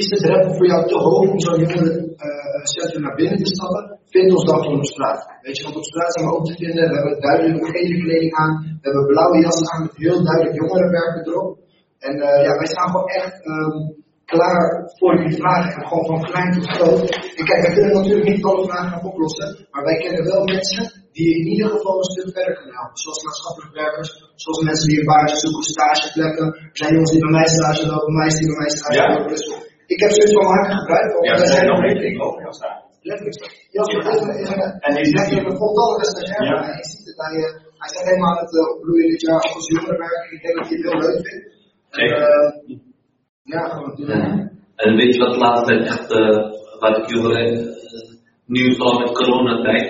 is 0.00 0.06
de 0.12 0.18
drempel 0.24 0.52
voor 0.56 0.68
jou 0.72 0.82
te 0.88 0.98
hoog 1.06 1.28
om 1.34 1.40
zo'n 1.40 1.60
jongerencentrum 1.64 3.02
uh, 3.02 3.06
naar 3.06 3.18
binnen 3.20 3.38
te 3.42 3.54
stappen? 3.54 3.82
Vind 4.14 4.32
ons 4.36 4.44
dan 4.50 4.60
gewoon 4.62 4.82
op 4.82 4.92
straat. 4.94 5.20
Weet 5.44 5.56
je, 5.56 5.64
want 5.66 5.76
op 5.76 5.84
straat 5.92 6.12
zijn 6.14 6.26
we 6.26 6.36
ook 6.36 6.46
te 6.46 6.56
vinden. 6.62 6.88
We 6.90 6.96
hebben 6.98 7.20
duidelijk 7.20 7.66
gele 7.72 7.98
kleding 8.04 8.34
aan. 8.42 8.54
We 8.80 8.84
hebben 8.88 9.06
blauwe 9.12 9.38
jassen 9.44 9.68
aan 9.72 9.82
met 9.86 9.96
heel 10.04 10.20
duidelijk 10.28 10.56
jongerenwerken 10.60 11.22
erop. 11.28 11.50
En 12.08 12.14
uh, 12.28 12.44
ja, 12.46 12.52
wij 12.60 12.70
staan 12.74 12.90
gewoon 12.90 13.10
echt 13.20 13.34
um, 13.52 13.74
klaar 14.32 14.62
voor 14.98 15.12
jullie 15.16 15.40
vragen. 15.42 15.70
En 15.76 15.86
gewoon 15.88 16.06
van 16.10 16.20
klein 16.30 16.50
tot 16.52 16.66
groot. 16.76 17.00
En 17.38 17.44
kijk, 17.48 17.60
wij 17.64 17.74
kunnen 17.76 17.94
natuurlijk 17.98 18.28
niet 18.28 18.44
alle 18.44 18.64
vragen 18.68 18.90
gaan 18.90 19.08
oplossen. 19.10 19.48
Maar 19.72 19.84
wij 19.90 19.98
kennen 20.04 20.24
wel 20.32 20.44
mensen 20.54 20.82
die 21.16 21.30
in 21.40 21.46
ieder 21.52 21.68
geval 21.74 21.96
een 21.98 22.12
stuk 22.14 22.28
verder 22.36 22.54
kunnen 22.58 22.76
helpen. 22.78 22.98
Zoals 23.04 23.24
maatschappelijk 23.26 23.74
werkers, 23.82 24.10
zoals 24.44 24.60
mensen 24.68 24.88
die 24.88 24.98
een 24.98 25.10
baantje 25.12 25.36
zoeken, 25.36 25.64
stageplekken. 25.74 26.46
Er 26.46 26.78
zijn 26.82 26.92
jongens 26.92 27.12
die 27.14 27.24
bij 27.26 27.34
mij 27.38 27.48
stage 27.58 27.86
lopen, 27.92 28.12
meisjes 28.20 28.40
die 28.40 28.50
bij 28.52 28.60
mij 28.62 28.70
stage 28.78 29.00
ja. 29.00 29.12
lopen. 29.12 29.28
Dus 29.34 29.44
ik 29.94 30.00
heb 30.04 30.10
zoiets 30.16 30.36
van 30.38 30.46
maken 30.52 30.76
gebruikt. 30.80 31.12
Ja, 31.26 31.32
er 31.32 31.52
zijn 31.54 31.66
nog 31.66 31.80
rekening 31.80 32.20
over 32.24 32.40
jou 32.44 32.52
staan. 32.60 32.78
Letterlijk. 33.00 33.68
Ja, 33.70 33.82
en 34.86 34.94
die 34.94 35.06
zegt 35.16 35.30
je 35.30 35.40
een 35.40 35.56
voltallige 35.56 36.04
stagiair. 36.04 36.54
Ja. 36.54 36.76
Je 36.76 36.84
ziet 36.90 37.06
het 37.06 37.18
aan 37.24 37.34
je. 37.38 37.46
Hij 37.82 37.90
zegt 37.94 38.08
helemaal 38.08 38.30
aan 38.30 38.44
het 38.44 38.74
opbloeien 38.74 39.10
dit 39.10 39.20
jaar 39.20 39.40
als 39.40 39.66
jongerenwerker. 39.68 40.32
Ik 40.32 40.42
denk 40.42 40.56
dat 40.56 40.68
hij 40.68 40.76
het 40.76 40.86
heel 40.88 41.00
leuk 41.00 41.20
vindt. 41.26 41.46
En, 41.90 42.08
uh, 42.08 42.78
ja, 43.42 43.60
gewoon 43.68 43.94
doen. 43.96 44.10
En 44.76 44.96
weet 44.96 45.14
je 45.14 45.20
wat 45.20 45.36
laatst 45.36 45.70
echt, 45.70 46.10
uh, 46.10 46.52
waar 46.78 46.98
ik 46.98 47.10
jongeren, 47.10 47.52
uh, 47.52 47.70
nu 48.46 48.76
vooral 48.76 48.98
met 48.98 49.12
coronatijd, 49.12 49.86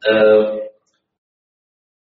uh, 0.00 0.58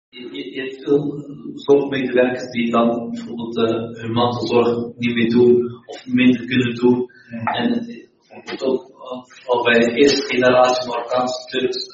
je, 0.08 0.28
je, 0.32 0.54
je 0.54 0.60
hebt 0.60 0.82
veel 0.84 1.24
zorgmedewerkers 1.54 2.50
die 2.50 2.70
dan 2.70 3.10
bijvoorbeeld 3.10 3.56
uh, 3.56 4.00
hun 4.00 4.12
mantelzorg 4.12 4.96
niet 4.96 5.14
meer 5.14 5.30
doen 5.30 5.82
of 5.86 6.06
minder 6.06 6.46
kunnen 6.46 6.74
doen. 6.74 7.10
En 7.30 7.86
bijvoorbeeld 7.86 8.62
ook 8.62 8.82
vooral 9.28 9.64
bij 9.64 9.78
de 9.78 9.94
eerste 9.94 10.22
generatie 10.22 10.88
Marokkaanse 10.88 11.46
Turks 11.50 11.86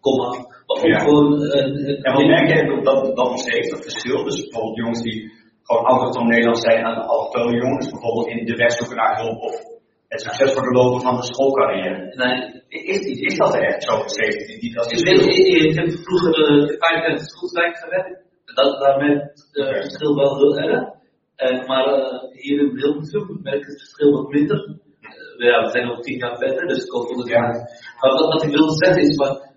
komen. 0.00 0.28
Maar 0.38 0.66
ook 0.66 0.86
Ja. 0.86 0.98
gewoon 0.98 1.42
een, 1.42 2.02
En 2.02 2.12
wat 2.12 2.26
merk 2.26 2.48
jij 2.48 2.64
dat, 2.64 2.84
dat, 2.84 3.16
dat 3.16 3.30
nog 3.30 3.38
steeds, 3.38 3.70
dat 3.70 3.82
verschil? 3.82 4.24
Dus 4.24 4.40
bijvoorbeeld 4.40 4.76
jongens 4.76 5.02
die 5.02 5.32
gewoon 5.62 5.84
autochtoon 5.84 6.26
Nederlands 6.26 6.60
zijn 6.60 6.84
en 6.84 7.06
allochtone 7.06 7.56
jongens, 7.56 7.90
bijvoorbeeld 7.90 8.26
in 8.26 8.44
de 8.44 8.56
weg 8.56 8.72
zoeken 8.72 8.96
naar 8.96 9.20
hulp 9.20 9.40
of 9.40 9.54
het 10.08 10.20
succes 10.20 10.52
voor 10.52 10.62
de 10.62 10.78
lopen 10.78 11.00
van 11.00 11.16
de 11.16 11.22
schoolcarrière. 11.22 12.14
nee, 12.16 12.62
Is, 12.68 12.98
is, 12.98 13.20
is 13.20 13.36
dat 13.36 13.54
echt 13.54 13.84
zo 13.84 14.02
steeds? 14.04 14.46
Die, 14.46 14.58
die, 14.60 14.74
dat 14.74 14.92
Ik, 14.92 15.74
heb 15.74 15.90
vroeger 15.90 16.34
uh, 16.50 16.68
vijf 16.68 17.00
jaar 17.00 17.08
in 17.08 17.14
het 17.14 17.30
schoolwerk 17.30 17.76
gewerkt. 17.76 18.20
Dat, 18.44 18.80
daar 18.80 19.10
ik 19.10 19.30
het 19.52 19.82
verschil 19.82 20.14
wel 20.14 20.36
heel 20.36 20.58
erg. 20.58 21.00
Uh, 21.42 21.66
maar 21.66 21.86
uh, 21.86 22.22
hier 22.32 22.60
in 22.60 22.76
Hilversum 22.76 23.40
merk 23.42 23.60
ik 23.60 23.66
het 23.66 23.78
verschil 23.78 24.12
wat 24.12 24.28
minder. 24.28 24.78
Uh, 25.38 25.48
ja, 25.48 25.62
we 25.62 25.70
zijn 25.70 25.86
nog 25.86 26.00
tien 26.00 26.18
jaar 26.18 26.36
verder, 26.36 26.66
dus 26.66 26.84
ik 26.84 26.90
hoop 26.90 27.08
dat 27.08 27.16
het 27.16 27.28
Ja. 27.28 27.40
Maar 28.00 28.12
wat, 28.12 28.32
wat 28.32 28.42
ik 28.42 28.50
wilde 28.50 28.84
zeggen 28.84 29.02
is, 29.02 29.16
maar, 29.16 29.50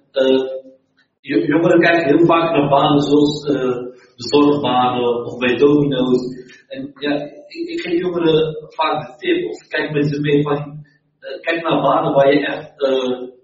jongeren 1.22 1.80
kijken 1.80 2.08
heel 2.08 2.26
vaak 2.26 2.52
naar 2.52 2.70
banen 2.70 3.02
zoals 3.02 3.42
de 3.42 3.94
zorgbanen 4.16 5.26
of 5.26 5.38
bij 5.38 5.56
domino's. 5.56 6.44
En 6.68 6.92
ja, 7.00 7.12
ik, 7.48 7.68
ik 7.68 7.82
geef 7.82 8.00
jongeren 8.00 8.68
vaak 8.68 9.08
de 9.08 9.16
tip, 9.18 9.50
of 9.50 9.68
kijk 9.68 9.92
met 9.92 10.08
ze 10.08 10.22
mee 10.22 10.42
van, 10.42 10.86
kijk 11.42 11.62
naar 11.62 11.82
banen 11.82 12.14
waar 12.14 12.34
je 12.34 12.46
echt 12.46 12.74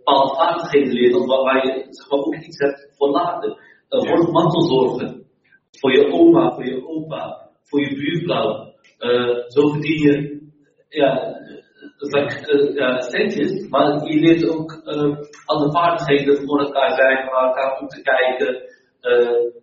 bepaalde 0.03 0.35
vaardigheden 0.35 0.93
leert, 0.93 1.15
of 1.15 1.25
waar, 1.25 1.43
waar 1.43 1.65
je 1.65 1.85
zeg 1.89 2.09
maar, 2.09 2.19
ook 2.19 2.35
iets 2.35 2.59
hebt 2.59 2.89
voor 2.97 3.09
later. 3.09 3.49
Uh, 3.89 4.01
Ja. 4.01 4.09
Word 4.09 4.31
mantelzorger. 4.31 5.19
Voor 5.71 5.91
je 5.91 6.11
oma, 6.11 6.53
voor 6.53 6.65
je 6.65 6.87
opa, 6.87 7.40
voor 7.71 7.81
je 7.81 7.95
buurvrouw. 7.95 8.49
Uh, 8.99 9.35
zo 9.55 9.61
verdien 9.73 10.01
je 10.07 10.15
ja, 10.89 11.09
dat 11.97 12.07
is 12.07 12.47
uh, 12.53 12.75
ja, 12.75 12.99
centjes, 13.01 13.69
maar 13.69 13.87
je 14.11 14.19
leert 14.19 14.49
ook 14.49 14.69
uh, 14.85 15.15
alle 15.45 15.71
vaardigheden 15.71 16.35
voor 16.45 16.59
elkaar 16.59 16.91
zijn, 16.95 17.15
naar 17.25 17.43
elkaar 17.47 17.79
om 17.79 17.87
te 17.87 18.01
kijken. 18.01 18.51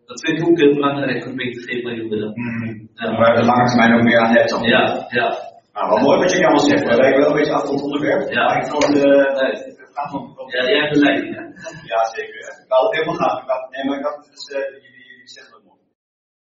Dat 0.06 0.20
vind 0.24 0.38
ik 0.40 0.48
ook 0.48 0.58
heel 0.60 0.74
belangrijk 0.74 1.26
om 1.26 1.34
mee 1.34 1.50
te 1.52 1.60
geven 1.60 1.90
aan 1.90 1.96
jongeren. 1.96 2.30
Mm. 2.34 2.88
Ja. 2.94 3.16
Waar 3.18 3.32
je 3.34 3.40
de 3.40 3.46
lange 3.46 3.66
termijn 3.68 3.94
ook 3.94 4.02
meer 4.02 4.18
aan 4.18 4.34
hebt. 4.36 4.50
dan. 4.50 4.62
Ja, 4.62 5.06
ja. 5.08 5.28
Nou, 5.72 5.88
wat 5.90 6.00
mooi 6.00 6.18
wat 6.18 6.30
je 6.32 6.46
allemaal 6.46 6.68
zegt. 6.70 6.84
We 6.84 6.94
lijken 7.02 7.20
wel 7.20 7.30
een 7.30 7.36
beetje 7.36 7.52
af 7.52 7.64
van 7.66 7.74
het 7.74 7.84
onderwerp. 7.84 8.30
Ja. 8.30 8.44
Maar 8.46 8.60
ik 8.62 8.70
vond 8.70 8.84
eh, 8.84 8.92
Nee. 9.40 9.76
Ja, 10.54 10.62
jij 10.70 10.80
hebt 10.80 10.94
de 10.94 11.00
leiding. 11.00 11.34
Ja, 11.92 12.04
zeker. 12.16 12.38
Ik 12.62 12.68
wou 12.68 12.80
het 12.86 12.94
helemaal 12.96 13.14
gaan. 13.22 13.38
Ik 13.42 13.46
wou- 13.50 13.68
Nee, 13.70 13.84
maar 13.84 13.98
ik 13.98 14.04
had 14.04 14.16
het 14.16 14.28
dus, 14.34 14.44
eh, 14.56 14.62
jullie, 14.72 15.04
jullie 15.10 15.28
zeggen. 15.36 15.57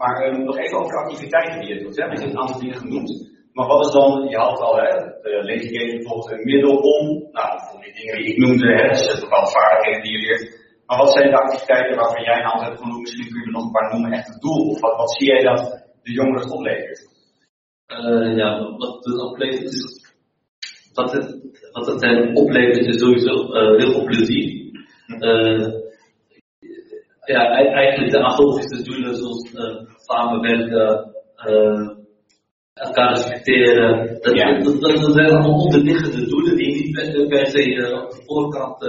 Maar 0.01 0.15
eh, 0.21 0.37
nog 0.37 0.57
even 0.57 0.77
over 0.79 0.91
de 0.91 1.03
activiteiten 1.05 1.59
die 1.59 1.69
je 1.73 1.81
doet. 1.83 1.95
Hè? 1.97 2.03
Je 2.03 2.09
hebt 2.09 2.21
een 2.21 2.39
aantal 2.39 2.59
dingen 2.59 2.77
genoemd. 2.85 3.09
Maar 3.53 3.67
wat 3.67 3.85
is 3.85 3.93
dan, 3.93 4.27
je 4.29 4.37
had 4.37 4.59
al 4.59 4.75
hè, 4.75 4.89
de 5.21 5.39
leefgeven 5.49 5.97
bijvoorbeeld 5.97 6.31
een 6.31 6.49
middel 6.51 6.75
om, 6.95 7.03
nou, 7.31 7.49
voor 7.67 7.81
die 7.81 7.93
dingen 7.93 8.15
die 8.17 8.31
ik 8.31 8.37
noemde, 8.37 8.67
hè, 8.77 8.87
dus 8.87 9.07
het 9.07 9.19
bepaalde 9.19 9.51
vaardigheden 9.51 10.03
die 10.03 10.11
je 10.11 10.25
leert. 10.27 10.45
Maar 10.85 10.97
wat 10.97 11.13
zijn 11.13 11.29
de 11.29 11.37
activiteiten 11.37 11.95
waarvan 11.95 12.23
jij 12.23 12.37
een 12.37 12.49
aantal 12.51 12.67
hebt 12.67 12.81
genoemd? 12.81 13.01
Misschien 13.01 13.29
kun 13.29 13.39
je 13.39 13.45
er 13.45 13.51
nog 13.51 13.65
een 13.65 13.77
paar 13.77 13.91
noemen, 13.91 14.11
echt 14.11 14.27
het 14.27 14.41
doel. 14.41 14.69
Of 14.69 14.79
wat, 14.79 14.95
wat 14.97 15.15
zie 15.15 15.27
jij 15.27 15.43
dat 15.43 15.61
de 16.03 16.11
jongeren 16.11 16.41
het 16.41 16.51
oplevert? 16.51 16.99
Uh, 17.87 18.37
ja, 18.37 18.49
wat 18.77 19.05
het 19.05 19.21
oplevert 19.21 19.73
is. 19.73 20.09
Wat 20.93 21.11
het, 21.11 21.27
wat 21.71 21.87
het 21.87 22.01
hen 22.01 22.35
oplevert 22.35 22.85
is 22.85 22.99
sowieso 22.99 23.33
uh, 23.33 23.77
heel 23.79 23.91
veel 23.91 24.03
plezier. 24.03 24.71
Uh, 25.07 25.80
ja, 27.25 27.49
eigenlijk 27.73 28.11
de 28.11 28.23
agogische 28.23 28.83
doelen 28.83 29.15
zoals 29.15 29.53
uh, 29.53 29.81
samenwerken, 29.95 31.13
uh, 31.47 31.89
elkaar 32.73 33.09
respecteren. 33.09 34.19
Dat, 34.21 34.37
Ja. 34.37 34.59
dat, 34.59 34.81
dat, 34.81 35.01
dat 35.01 35.13
zijn 35.13 35.29
allemaal 35.29 35.63
onderliggende 35.63 36.27
doelen 36.27 36.55
die 36.55 36.73
niet 36.73 36.91
per, 36.91 37.27
per 37.27 37.45
se 37.45 37.65
uh, 37.65 38.03
op 38.03 38.09
de 38.11 38.21
voorkant 38.25 38.83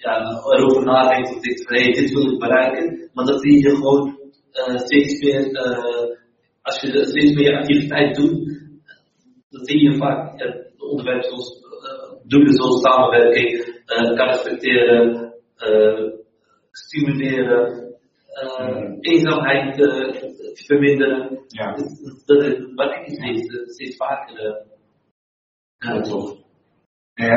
ja, 0.00 0.42
erover 0.44 0.84
nadenkt 0.84 1.28
of 1.28 1.40
van 1.42 1.76
hey, 1.76 1.92
dit 1.92 2.12
wil 2.12 2.32
ik 2.32 2.38
bereiken. 2.38 3.10
Maar 3.12 3.24
dat 3.24 3.40
zie 3.40 3.62
je 3.62 3.70
gewoon 3.70 4.18
uh, 4.52 4.78
steeds 4.78 5.20
meer, 5.22 5.50
uh, 5.50 6.16
als 6.62 6.80
je 6.80 7.04
steeds 7.04 7.32
meer 7.32 7.56
activiteit 7.56 8.16
doet, 8.16 8.46
dan 9.50 9.64
zie 9.64 9.82
je 9.82 9.96
vaak 9.96 10.42
uh, 10.42 10.54
onderwerpen 10.90 11.28
zoals 11.28 11.62
uh, 11.62 12.20
doelen 12.26 12.52
zoals 12.52 12.80
samenwerking, 12.80 13.82
elkaar 13.86 14.26
respecteren, 14.26 15.34
stimuleren, 16.86 17.62
uh, 18.44 18.96
eenzaamheid 19.00 19.78
uh, 19.78 20.14
verminderen. 20.66 21.44
Ja. 21.46 21.66
Dat, 21.74 22.22
dat 22.26 22.42
is 22.42 22.54
wat 22.74 22.90
ik 22.94 23.02
steeds, 23.16 23.54
uh, 23.54 23.66
steeds 23.66 23.96
vaker. 23.96 24.66
Uh, 25.78 26.02
toch. 26.02 26.36
Ja. 27.14 27.36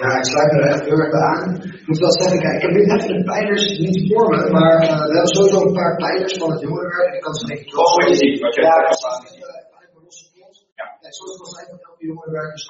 Ja, 0.00 0.08
ik 0.20 0.24
sluit 0.32 0.52
me 0.52 0.58
er 0.60 0.70
echt 0.74 0.84
heel 0.88 0.98
erg 0.98 1.10
bij 1.10 1.20
aan. 1.20 1.54
Ik 1.54 1.86
moet 1.86 1.98
wel 1.98 2.12
zeggen, 2.20 2.38
kijk, 2.40 2.54
ik 2.56 2.62
heb 2.62 2.70
nu 2.70 2.82
even 2.82 3.16
de 3.18 3.24
pijlers 3.32 3.78
niet 3.78 4.12
voor 4.12 4.28
me, 4.30 4.50
maar 4.50 4.76
uh, 4.82 4.88
we 5.08 5.12
hebben 5.16 5.34
sowieso 5.36 5.60
een 5.66 5.72
paar 5.72 5.96
pijlers 5.96 6.36
van 6.42 6.50
het 6.50 6.60
jongerenwerk. 6.60 7.08
En 7.08 7.14
ik 7.14 7.20
kan 7.20 7.34
ze 7.34 7.46
denk 7.46 7.60
ik 7.60 7.74
wat 7.74 8.08
je 8.08 8.14
ziet, 8.14 8.40
wat 8.40 8.54
je 8.54 8.60
Ja, 8.60 8.68
hebt 8.68 8.84
precies. 8.84 9.00
staan. 9.00 9.22
Uh, 9.36 9.54
uit 9.78 9.90
mijn 9.92 10.04
losse 10.04 10.24
Ja, 11.04 11.10
zoals 11.16 11.34
ik 11.36 11.44
al 11.44 11.54
zei, 11.56 11.64
elke 11.88 12.04
jongerenwerk 12.08 12.52
is 12.58 12.66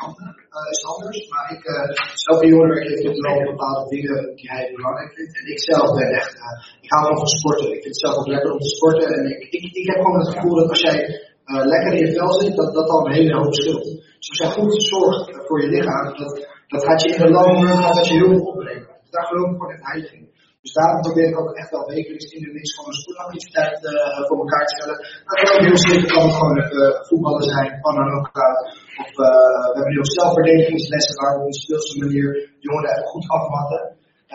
is 0.74 0.84
anders 0.92 1.18
maar 1.32 1.46
ik, 1.56 1.62
uh, 1.74 2.32
elke 2.32 2.46
jongerenwerk 2.50 2.86
heeft 2.88 3.02
natuurlijk 3.02 3.28
wel 3.30 3.52
bepaalde 3.54 3.84
dingen 3.94 4.18
die 4.36 4.48
hij 4.54 4.64
belangrijk 4.76 5.12
vindt. 5.16 5.38
En 5.38 5.46
ik 5.54 5.60
zelf 5.70 5.88
ben 5.98 6.10
echt, 6.20 6.34
uh, 6.44 6.56
ik 6.84 6.90
hou 6.92 7.16
van 7.16 7.26
sporten. 7.38 7.68
Ik 7.76 7.82
vind 7.82 7.94
het 7.94 8.04
zelf 8.04 8.16
ook 8.16 8.32
lekker 8.34 8.50
om 8.52 8.58
te 8.58 8.74
sporten. 8.76 9.06
En 9.16 9.24
ik, 9.30 9.42
ik, 9.80 9.86
heb 9.90 9.98
gewoon 10.02 10.18
het 10.18 10.34
gevoel 10.34 10.54
dat 10.60 10.68
als 10.68 10.80
jij 10.80 10.98
lekker 11.74 11.92
in 11.92 12.06
je 12.06 12.12
vel 12.12 12.32
zit, 12.40 12.56
dat 12.56 12.74
dat 12.74 12.88
al 12.88 13.06
een 13.06 13.18
hele 13.18 13.34
hoop 13.38 13.54
scheelt. 13.54 13.84
Dus 14.18 14.28
als 14.30 14.40
jij 14.42 14.50
goed 14.50 14.82
zorgt 14.82 15.46
voor 15.46 15.60
je 15.62 15.68
lichaam, 15.68 16.16
dat, 16.16 16.32
dat 16.68 16.84
gaat 16.84 17.02
je 17.02 17.08
in 17.14 17.22
de 17.22 17.30
lange 17.30 17.66
run 17.66 17.80
dat 17.80 18.06
je 18.06 18.14
heel 18.14 18.28
veel 18.28 18.46
opbrengen. 18.50 18.86
Dus 19.00 19.10
daar 19.10 19.26
geloof 19.26 19.50
ik 19.50 19.56
gewoon 19.56 20.12
in. 20.12 20.23
Dus 20.64 20.76
daarom 20.78 21.00
probeer 21.06 21.28
ik 21.30 21.40
ook 21.40 21.52
echt 21.60 21.70
wel 21.76 21.86
wekelijks 21.94 22.26
in 22.34 22.42
de 22.44 22.52
mix 22.56 22.66
gewoon 22.74 22.90
een 22.92 23.02
sportactiviteit 23.02 23.76
uh, 23.84 23.92
voor 24.26 24.38
elkaar 24.44 24.64
te 24.66 24.74
stellen. 24.76 24.98
Dat 25.28 25.36
kan 25.40 25.52
ook 25.54 25.66
heel 25.68 25.82
simpel, 25.88 26.08
kan 26.16 26.30
gewoon 26.36 26.58
uh, 26.58 26.94
voetballen 27.08 27.46
zijn, 27.54 27.70
kan 27.84 27.94
dan 28.00 28.10
ook. 28.16 28.28
Of 29.02 29.10
uh, 29.26 29.64
we 29.70 29.76
hebben 29.76 29.92
nu 29.94 29.98
ook 30.02 30.16
zelfverdedigingslessen 30.20 31.14
waar 31.20 31.32
we 31.32 31.40
op 31.40 31.46
een 31.50 31.62
speelse 31.64 31.94
manier 32.04 32.28
jongeren 32.66 32.96
goed 33.12 33.26
afmatten. 33.38 33.82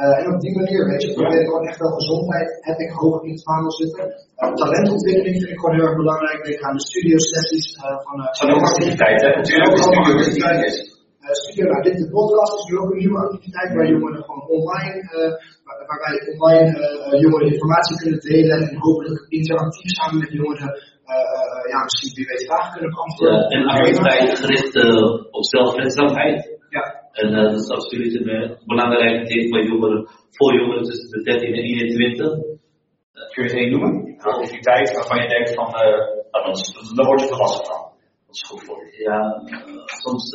Uh, 0.02 0.20
en 0.20 0.26
op 0.34 0.40
die 0.46 0.56
manier, 0.60 0.82
weet 0.92 1.04
je, 1.04 1.10
probeer 1.20 1.42
ik 1.42 1.50
gewoon 1.50 1.68
echt 1.68 1.80
wel 1.86 1.94
gezondheid, 2.02 2.50
heb 2.70 2.80
ik 2.86 2.92
hoog 3.02 3.18
in 3.24 3.34
het 3.36 3.44
vaandel 3.50 3.74
zitten. 3.82 4.06
Uh, 4.38 4.54
talentontwikkeling 4.62 5.36
vind 5.42 5.54
ik 5.54 5.60
gewoon 5.60 5.76
heel 5.78 5.88
erg 5.90 6.00
belangrijk. 6.04 6.40
Denk 6.46 6.62
aan 6.62 6.78
de 6.80 6.86
studiosessies 6.90 7.68
van... 8.06 8.18
Uh, 8.20 8.28
Van 8.40 8.54
ook 8.56 8.66
activiteit, 8.72 9.20
hè? 9.22 9.30
Natuurlijk, 9.40 9.70
Activiteiten. 11.30 11.38
activiteit. 11.38 11.38
Uh, 11.38 11.38
studio, 11.44 11.66
nou, 11.72 11.82
dit, 11.88 11.98
de 12.04 12.10
podcast 12.18 12.54
is 12.60 12.66
nu 12.70 12.74
ook 12.82 12.92
een 12.92 13.02
nieuwe 13.04 13.20
activiteit 13.26 13.70
waar 13.76 13.90
jongeren 13.96 14.24
gewoon 14.24 14.46
online, 14.58 14.98
uh, 15.16 15.32
waar, 15.66 15.80
waar 15.88 16.02
wij 16.06 16.16
online 16.34 16.70
uh, 16.80 17.22
jongeren 17.24 17.52
informatie 17.54 17.96
kunnen 18.02 18.20
delen 18.20 18.58
en 18.58 18.78
hopelijk 18.78 19.26
interactief 19.38 19.92
samen 19.98 20.20
met 20.24 20.32
jongeren, 20.32 20.72
uh, 21.14 21.64
ja, 21.72 21.80
misschien 21.88 22.14
wie 22.16 22.30
weet 22.32 22.46
vragen 22.50 22.72
kunnen 22.76 22.92
beantwoorden. 22.96 23.40
Ja, 23.40 23.48
en 23.56 23.66
activiteit 23.66 24.40
gericht 24.44 24.76
uh, 24.76 25.36
op 25.38 25.46
zelfredzaamheid. 25.56 26.58
Ja. 26.70 26.84
En 27.12 27.28
uh, 27.34 27.44
dat 27.44 27.60
is 27.60 27.70
absoluut 27.70 28.14
een 28.16 28.30
uh, 28.30 28.52
belangrijke 28.66 29.26
thema 29.28 29.50
bij 29.50 29.68
jongeren, 29.72 30.10
voor 30.30 30.54
jongeren 30.60 30.84
tussen 30.84 31.10
de 31.10 31.22
13 31.22 31.54
en 31.54 31.64
21. 31.64 32.58
Kun 33.34 33.44
je 33.44 33.50
het 33.50 33.60
één 33.60 33.72
noemen? 33.72 33.92
Een 34.08 34.22
activiteit 34.22 34.94
waarvan 34.94 35.22
je 35.22 35.28
denkt 35.28 35.54
van, 35.54 35.68
uh, 35.68 35.98
nou, 36.32 36.46
dat 36.46 36.58
is, 36.58 36.94
daar 36.96 37.06
word 37.06 37.22
je 37.22 37.28
volwassen 37.28 37.66
van. 37.66 37.82
Dat 38.26 38.36
is 38.36 38.50
goed 38.50 38.64
voor 38.64 38.86
je. 38.86 39.04
Ja, 39.04 39.20
uh, 39.46 39.86
soms, 39.86 40.26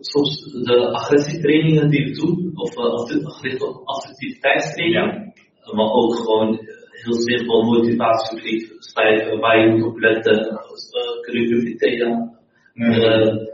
soms 0.00 0.52
de 0.64 0.90
agressietrainingen 0.92 1.90
die 1.90 2.04
we 2.04 2.12
doen, 2.20 2.50
of 2.54 2.76
uh, 2.76 3.30
gericht 3.38 3.62
op 3.62 3.80
assertiviteitstraining, 3.84 4.94
Ja. 4.94 5.74
maar 5.74 5.90
ook 5.90 6.14
gewoon 6.14 6.58
heel 6.90 7.12
simpel 7.14 7.62
motivatiebrief 7.62 8.70
schrijven 8.78 9.38
waar 9.40 9.58
je 9.60 9.70
moet 9.72 9.84
op 9.86 9.98
letten, 9.98 10.38
uh, 10.46 11.20
curriculum 11.20 12.38
uh, 12.74 13.50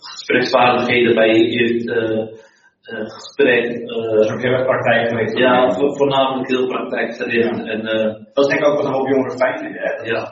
gespreksvaardigheden 0.00 1.14
bij 1.14 1.28
je 1.28 1.44
eerste 1.44 1.94
uh, 2.92 3.00
gesprek. 3.10 3.86
Dat 3.88 4.24
is 4.24 4.30
ook 4.32 4.42
heel 4.42 4.52
erg 4.52 4.64
praktijkgericht. 4.66 5.38
Ja, 5.38 5.70
vo- 5.72 5.94
voornamelijk 5.94 6.48
heel 6.48 6.66
praktijkgericht. 6.66 7.56
Ja. 7.56 7.64
En, 7.64 7.80
uh, 7.80 8.24
Dat 8.32 8.44
is 8.44 8.46
denk 8.46 8.60
ik 8.60 8.66
ook 8.68 8.76
wat 8.76 8.84
een 8.84 8.92
hoop 8.92 9.08
jongeren 9.08 9.38
fijn 9.38 9.58
vinden. 9.58 9.80
Hè? 9.82 9.92
ja. 10.12 10.22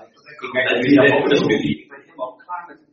Ik 0.43 0.53
merk 0.53 0.69
En 0.69 0.75
dat 0.75 0.83
die 0.83 0.95
jullie 0.95 1.11
dat 1.11 1.19
weten 1.19 1.23
ook 1.25 1.29
dus 1.29 1.39
doen. 1.41 1.53
ook 1.53 1.59
niet. 1.63 1.79
Ik 1.79 1.89
ben 1.89 2.01
helemaal 2.05 2.35
klaar 2.45 2.65
met 2.69 2.77
het 2.79 2.91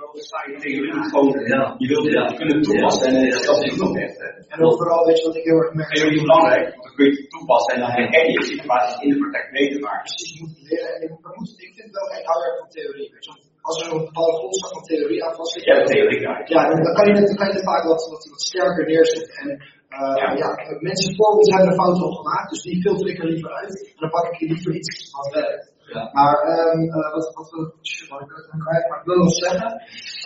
wel 0.00 0.10
saaie 0.32 0.56
theorie. 0.64 0.92
Gewoon, 1.12 1.30
Ja. 1.54 1.62
je 1.82 1.86
wilt 1.92 2.06
Ja. 2.16 2.22
het 2.28 2.36
kunnen 2.40 2.58
toepassen 2.66 3.06
en 3.08 3.14
Ja. 3.14 3.36
het 3.52 3.62
niet 3.64 3.72
genoeg 3.76 3.94
heeft. 4.02 4.18
hè. 4.22 4.28
En 4.52 4.58
ook 4.66 4.76
vooral, 4.80 5.02
weet 5.06 5.18
je 5.20 5.26
wat 5.28 5.36
ik 5.40 5.46
heel 5.50 5.60
erg 5.64 5.72
merk? 5.80 5.90
Dat 5.94 6.02
is 6.06 6.10
niet 6.16 6.26
belangrijk, 6.28 6.66
want 6.74 6.82
dan 6.86 6.94
kun 6.96 7.04
je 7.08 7.14
het 7.20 7.30
toepassen 7.34 7.72
en 7.74 7.80
dan 7.84 7.90
herken 7.98 8.24
je 8.32 8.38
de 8.38 8.48
situatie 8.54 8.98
in 9.04 9.10
de 9.12 9.18
praktijk 9.22 9.48
mee 9.56 9.68
te 9.74 9.78
maken. 9.86 10.04
precies 10.08 10.32
moet 10.40 10.54
leren. 10.68 10.90
En 10.94 11.00
je 11.02 11.08
moet, 11.38 11.50
ik 11.66 11.72
vind 11.78 11.90
wel, 11.96 12.06
ik 12.20 12.26
hou 12.30 12.38
erg 12.46 12.56
van 12.62 12.68
theorie. 12.76 13.08
Je. 13.14 13.32
Als 13.68 13.76
er 13.82 13.86
een 13.92 14.04
bepaalde 14.10 14.36
grondslag 14.40 14.70
van 14.76 14.84
theorie 14.90 15.20
aan 15.24 15.34
vast 15.38 15.52
zit, 15.52 15.64
hebt 15.64 15.86
theorie 15.92 16.20
ja, 16.54 16.62
dan, 16.70 16.94
kan 16.98 17.04
je 17.08 17.14
het, 17.20 17.34
kan 17.40 17.46
je 17.48 17.54
het 17.58 17.64
vaak 17.70 17.84
wat, 17.92 18.02
wat, 18.12 18.22
wat 18.32 18.42
sterker 18.50 18.84
neerzetten. 18.86 19.34
En 19.42 19.50
Uh, 19.90 20.16
Ja. 20.22 20.28
ja. 20.42 20.50
mensen 20.80 21.14
voor 21.16 21.26
ons 21.36 21.50
hebben 21.50 21.68
er 21.70 21.74
fouten 21.82 22.04
op 22.06 22.14
gemaakt, 22.20 22.50
dus 22.50 22.62
die 22.62 22.80
filter 22.82 23.06
ik 23.08 23.18
er 23.18 23.28
liever 23.32 23.50
uit. 23.52 23.74
En 23.94 24.00
dan 24.02 24.10
pak 24.10 24.24
ik 24.32 24.40
er 24.40 24.46
liever 24.46 24.74
iets 24.74 25.10
wat 25.16 25.32
werkt. 25.34 25.64
Ja. 25.94 26.02
Maar 26.18 26.36
ehm 26.52 26.80
eh, 26.96 27.10
wat, 27.14 27.26
wat, 27.36 27.50
wat, 27.56 27.70
wat 28.10 28.20
ik 28.24 28.30
dan 28.50 28.60
kwijt, 28.66 28.84
maar 28.88 29.00
ik 29.00 29.06
wil 29.08 29.18
nog 29.24 29.34
zeggen. 29.44 29.68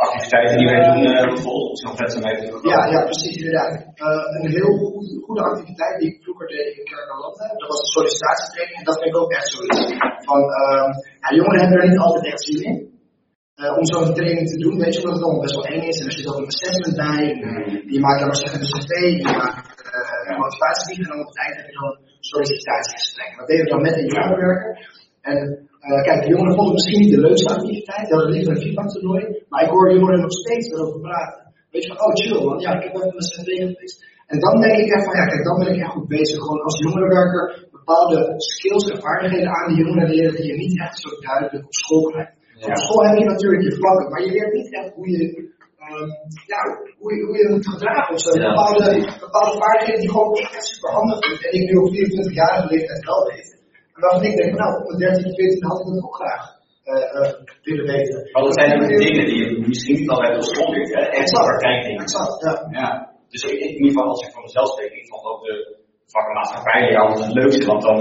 Activiteiten 0.07 0.57
die 0.59 0.68
wij 0.73 0.83
doen, 0.88 1.03
eh, 1.16 1.27
bijvoorbeeld, 1.33 1.79
zijn 1.79 2.27
even 2.31 2.68
Ja, 2.73 2.81
ja, 2.94 3.01
precies, 3.11 3.37
inderdaad. 3.40 3.73
Eh, 4.05 4.25
een 4.35 4.51
heel 4.59 4.75
goed, 4.79 5.07
goede 5.27 5.42
activiteit 5.51 5.94
die 6.01 6.09
ik 6.12 6.23
vroeger 6.23 6.46
deed 6.46 6.77
in 6.79 6.85
Kerk 6.90 7.09
aan 7.11 7.23
Landen, 7.25 7.49
dat 7.61 7.68
was 7.73 7.81
een 7.81 7.94
sollicitatietraining. 7.96 8.79
En 8.79 8.85
dat 8.90 8.99
vind 9.01 9.11
ik 9.12 9.20
ook 9.23 9.33
echt 9.38 9.49
zoiets. 9.55 9.81
Van, 10.29 10.40
ehm 10.61 10.90
ja, 11.23 11.29
jongeren 11.38 11.61
hebben 11.61 11.79
er 11.81 11.88
niet 11.88 12.07
altijd 12.07 12.25
echt 12.33 12.42
zin 12.49 12.62
in. 12.70 12.79
om 13.79 13.85
zo'n 13.92 14.14
training 14.18 14.49
te 14.49 14.59
doen, 14.64 14.77
weet 14.83 14.94
je, 14.94 15.01
omdat 15.01 15.16
het 15.16 15.25
allemaal 15.25 15.46
best 15.46 15.59
wel 15.59 15.70
eng 15.73 15.87
is. 15.90 15.99
En 16.01 16.07
er 16.07 16.16
zit 16.18 16.29
ook 16.31 16.38
een 16.40 16.53
assessment 16.53 16.96
bij. 17.05 17.23
En, 17.44 17.53
je 17.94 18.01
maakt 18.01 18.20
dan 18.20 18.35
zeggen 18.35 18.61
de 18.61 18.70
cv, 18.75 18.92
je 19.25 19.37
maakt 19.42 19.81
eh, 19.96 20.20
een 20.29 20.38
motivatiebrief. 20.42 21.05
En 21.05 21.11
dan 21.12 21.25
op 21.25 21.31
het 21.33 21.42
eind 21.44 21.57
heb 21.57 21.66
je 21.70 21.77
dan 21.81 21.90
een 21.90 22.25
sollicitatiegesprek. 22.31 23.31
Dat 23.38 23.49
deden 23.49 23.64
we 23.64 23.70
dan 23.70 23.83
met 23.87 23.96
een 23.96 24.11
jongerenwerker. 24.12 24.75
En 25.20 25.38
eh, 25.80 26.02
kijk, 26.06 26.22
de 26.22 26.33
jongeren 26.35 26.54
vonden 26.56 26.74
het 26.74 26.80
misschien 26.80 27.02
niet 27.02 27.14
de 27.16 27.26
leukste 27.26 27.54
activiteit. 27.54 28.04
Die 28.06 28.14
hadden 28.14 28.35
liever 28.35 28.52
een 28.52 28.64
FIFA-toernooi. 28.66 29.22
Maar 29.50 29.62
ik 29.64 29.70
hoor 29.70 29.92
jongeren 29.92 30.20
nog 30.20 30.33
steeds 30.33 30.66
erover 30.68 31.00
praten. 31.00 31.42
Weet 31.70 31.85
je 31.85 31.88
van, 31.92 32.00
oh 32.04 32.14
chill 32.20 32.44
man, 32.44 32.59
ja, 32.64 32.70
ik 32.76 32.83
heb 32.85 32.94
even 32.94 33.16
mijn 33.18 33.30
cv 33.33 33.50
geweest. 33.72 33.96
En 34.33 34.38
dan 34.44 34.61
denk 34.61 34.78
ik 34.85 34.90
echt 34.94 35.04
van, 35.04 35.16
ja, 35.20 35.26
kijk, 35.26 35.44
dan 35.44 35.59
ben 35.59 35.72
ik 35.72 35.80
echt 35.80 35.94
goed 35.96 36.09
bezig. 36.09 36.38
Gewoon 36.42 36.62
als 36.62 36.78
jongerenwerker 36.78 37.44
bepaalde 37.78 38.18
skills 38.37 38.87
en 38.90 39.00
vaardigheden 39.06 39.54
aan 39.56 39.68
de 39.68 39.80
jongeren 39.83 40.11
leren 40.14 40.35
die 40.37 40.46
je 40.50 40.56
niet 40.64 40.80
echt 40.80 40.98
zo 41.00 41.09
duidelijk 41.26 41.64
op 41.64 41.74
school 41.83 42.04
krijgt. 42.11 42.33
Ja. 42.54 42.66
Op 42.66 42.76
school 42.76 43.04
heb 43.06 43.18
je 43.18 43.24
natuurlijk 43.24 43.62
je 43.62 43.76
vlakken, 43.80 44.09
maar 44.11 44.22
je 44.24 44.30
leert 44.30 44.52
niet 44.52 44.74
echt 44.78 44.94
hoe 44.94 45.11
je, 45.11 45.18
ehm, 45.83 46.09
ja, 46.52 46.61
hoe 47.00 47.14
je, 47.14 47.22
hoe 47.26 47.37
je 47.38 47.48
moet 47.52 47.68
gedragen 47.68 48.14
of 48.14 48.20
zo. 48.20 48.30
Ja. 48.30 48.48
Bepaalde, 48.48 48.87
bepaalde 49.26 49.59
vaardigheden 49.62 50.00
die 50.00 50.11
gewoon 50.11 50.35
echt 50.35 50.64
super 50.72 50.90
handig 50.90 51.18
vind. 51.24 51.40
En 51.46 51.52
ik 51.59 51.64
nu 51.70 51.76
op 51.85 51.90
24-jarige 51.94 52.68
leeftijd 52.74 53.04
wel 53.04 53.26
weet. 53.30 53.60
Waarvan 54.00 54.24
ik 54.30 54.36
denk, 54.36 54.52
nou, 54.60 54.70
op 54.80 54.86
mijn 54.86 54.98
13, 54.98 55.34
14 55.34 55.64
had 55.68 55.80
ik 55.80 55.86
dat 55.86 56.04
ook 56.04 56.16
graag 56.22 56.44
eh, 56.90 57.06
eh, 57.16 57.32
willen 57.62 57.86
weten. 57.94 58.18
Maar 58.32 58.42
dat 58.42 58.54
zijn 58.54 58.78
de 58.78 58.86
dingen 58.86 59.24
die 59.30 59.38
je 59.42 59.66
misschien 59.68 59.96
niet 59.98 60.10
altijd 60.10 60.36
op 60.36 60.42
school 60.42 60.72
leert, 60.74 60.94
hè? 60.94 61.00
Echt 61.00 61.32
praktijkdingen. 61.32 62.02
Exact, 62.02 62.40
ja. 62.44 62.54
Ja. 62.80 62.88
Dus 63.32 63.42
ik, 63.42 63.58
in 63.58 63.76
ieder 63.76 63.92
geval, 63.92 64.08
als 64.08 64.26
ik 64.26 64.32
voor 64.32 64.42
mezelf 64.42 64.68
spreek, 64.68 64.92
ik 64.92 65.08
vond 65.08 65.24
ook 65.24 65.42
de 65.44 65.54
vakken 66.14 66.34
maatschappij 66.34 66.82
ja, 66.96 67.02
het 67.12 67.32
leukste, 67.40 67.66
want 67.66 67.82
dan 67.82 67.96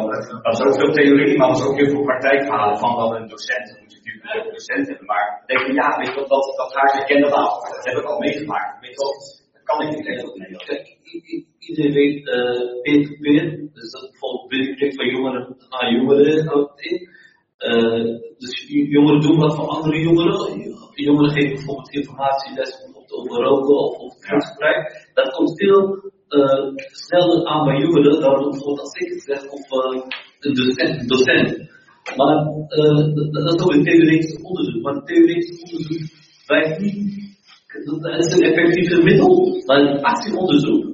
dat 0.45 0.53
is 0.57 0.63
ook 0.65 0.79
veel 0.81 0.93
theorie, 0.99 1.37
maar 1.37 1.47
dat 1.47 1.57
is 1.59 1.65
ook 1.67 1.79
heel 1.81 1.93
veel 1.95 2.09
praktijkverhalen 2.11 2.77
van 2.83 2.93
dan 2.99 3.15
een 3.15 3.27
docent. 3.33 3.65
Dan 3.69 3.79
moet 3.81 3.91
je 3.91 3.97
natuurlijk 3.97 4.45
een 4.45 4.53
docent 4.57 4.87
hebben, 4.87 5.05
maar 5.13 5.25
denk 5.45 5.61
je, 5.67 5.73
ja, 5.81 5.87
weet 5.97 6.13
je 6.13 6.19
wat, 6.19 6.29
dat, 6.29 6.45
dat 6.61 6.73
ga 6.73 6.81
ik 6.87 6.95
herkennen 6.99 7.31
aan. 7.41 7.53
Dat 7.75 7.85
heb 7.89 7.97
ik 8.01 8.07
al 8.11 8.19
meegemaakt. 8.19 8.71
Weet 8.81 8.93
je 8.95 8.99
wel, 9.03 9.13
dat 9.15 9.48
kan 9.69 9.81
ik 9.81 9.95
niet 9.95 10.07
echt. 10.07 10.65
Kijk, 10.65 10.97
i- 11.33 11.45
iedereen 11.59 11.93
weet 11.93 12.27
eh 12.27 12.81
peer-to-peer, 12.81 13.43
dus 13.73 13.91
dat 13.91 14.09
bijvoorbeeld 14.11 14.95
van 14.95 15.07
jongeren 15.09 15.55
naar 15.69 15.93
jongeren 15.93 16.71
in. 16.75 17.09
Eh, 17.57 18.03
dus 18.37 18.65
jongeren 18.67 19.21
doen 19.21 19.37
wat 19.37 19.55
voor 19.55 19.67
andere 19.67 19.99
jongeren. 19.99 20.77
Jongeren 20.93 21.31
geven 21.31 21.53
bijvoorbeeld 21.55 21.93
informatieles 21.93 22.71
over 23.11 23.43
roken 23.43 23.75
of 23.77 23.99
over 23.99 24.19
drugsgebruik. 24.19 25.09
Dat 25.13 25.31
komt 25.31 25.59
veel 25.59 26.11
eh, 26.27 26.73
sneller 26.91 27.45
aan 27.45 27.65
bij 27.65 27.79
jongeren 27.79 28.21
dan 28.21 28.49
bijvoorbeeld 28.49 28.79
als 28.79 28.93
ik 28.93 29.09
het 29.09 29.21
zeg 29.21 29.49
of 29.51 29.71
eh, 29.71 30.01
een 30.39 30.53
docent. 30.53 31.01
een 31.01 31.07
docent. 31.07 31.69
Maar 32.15 32.35
eh, 32.67 33.13
dat, 33.31 33.53
is 33.53 33.61
ook 33.63 33.73
een 33.73 33.83
theoretisch 33.83 34.41
onderzoek. 34.41 34.81
Maar 34.81 35.03
theoretisch 35.03 35.61
onderzoek 35.61 36.07
wijst 36.47 36.79
niet 36.79 37.28
dat 37.69 38.25
is 38.25 38.33
een 38.33 38.43
effectiever 38.43 39.03
middel, 39.03 39.63
maar 39.65 39.79
een 39.79 40.01
actieonderzoek 40.01 40.85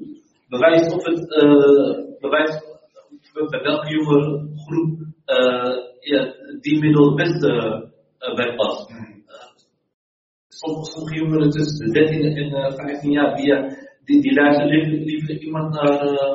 bewijst 0.48 0.94
of 0.94 1.04
het 1.06 1.44
uh, 1.44 2.20
bewijst 2.20 2.74
bij 3.50 3.62
welke 3.62 3.90
jongere 3.90 4.48
groep 4.56 5.00
uh, 5.26 5.78
ja, 6.00 6.34
die 6.60 6.80
middel 6.80 7.06
het 7.06 7.16
beste 7.16 7.50
uh, 8.20 8.36
bij 8.36 8.56
past. 8.56 8.92
Sommige, 10.48 10.92
sommige 10.92 11.16
jongeren 11.16 11.50
tussen 11.50 11.86
de 11.86 11.92
13 11.92 12.22
en 12.22 12.50
uh, 12.52 12.74
15 12.74 13.12
jaar 13.12 13.36
die, 13.36 13.54
die, 14.06 14.22
die 14.22 14.34
luisteren 14.34 15.04
liever, 15.04 15.40
iemand 15.40 15.78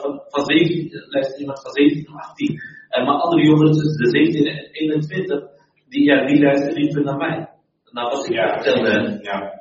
van, 0.02 0.22
van 0.28 0.44
17, 0.44 1.06
luistert 1.08 1.40
iemand 1.40 1.62
van 1.62 1.72
17 1.72 2.08
of 2.08 2.14
18. 2.14 2.52
Uh, 2.52 3.06
maar 3.06 3.14
andere 3.14 3.42
jongeren 3.42 3.72
tussen 3.72 4.02
de 4.02 4.10
17 4.10 4.46
en 4.46 4.68
21 4.72 5.42
die, 5.88 6.04
ja, 6.04 6.26
die 6.26 6.42
luisteren 6.42 6.74
liever 6.74 7.02
naar 7.02 7.16
mij. 7.16 7.48
Naar 7.90 8.10
wat 8.10 8.26
ik 8.26 8.32
Ja. 8.34 8.52
vertelde. 8.52 9.18
Ja. 9.22 9.59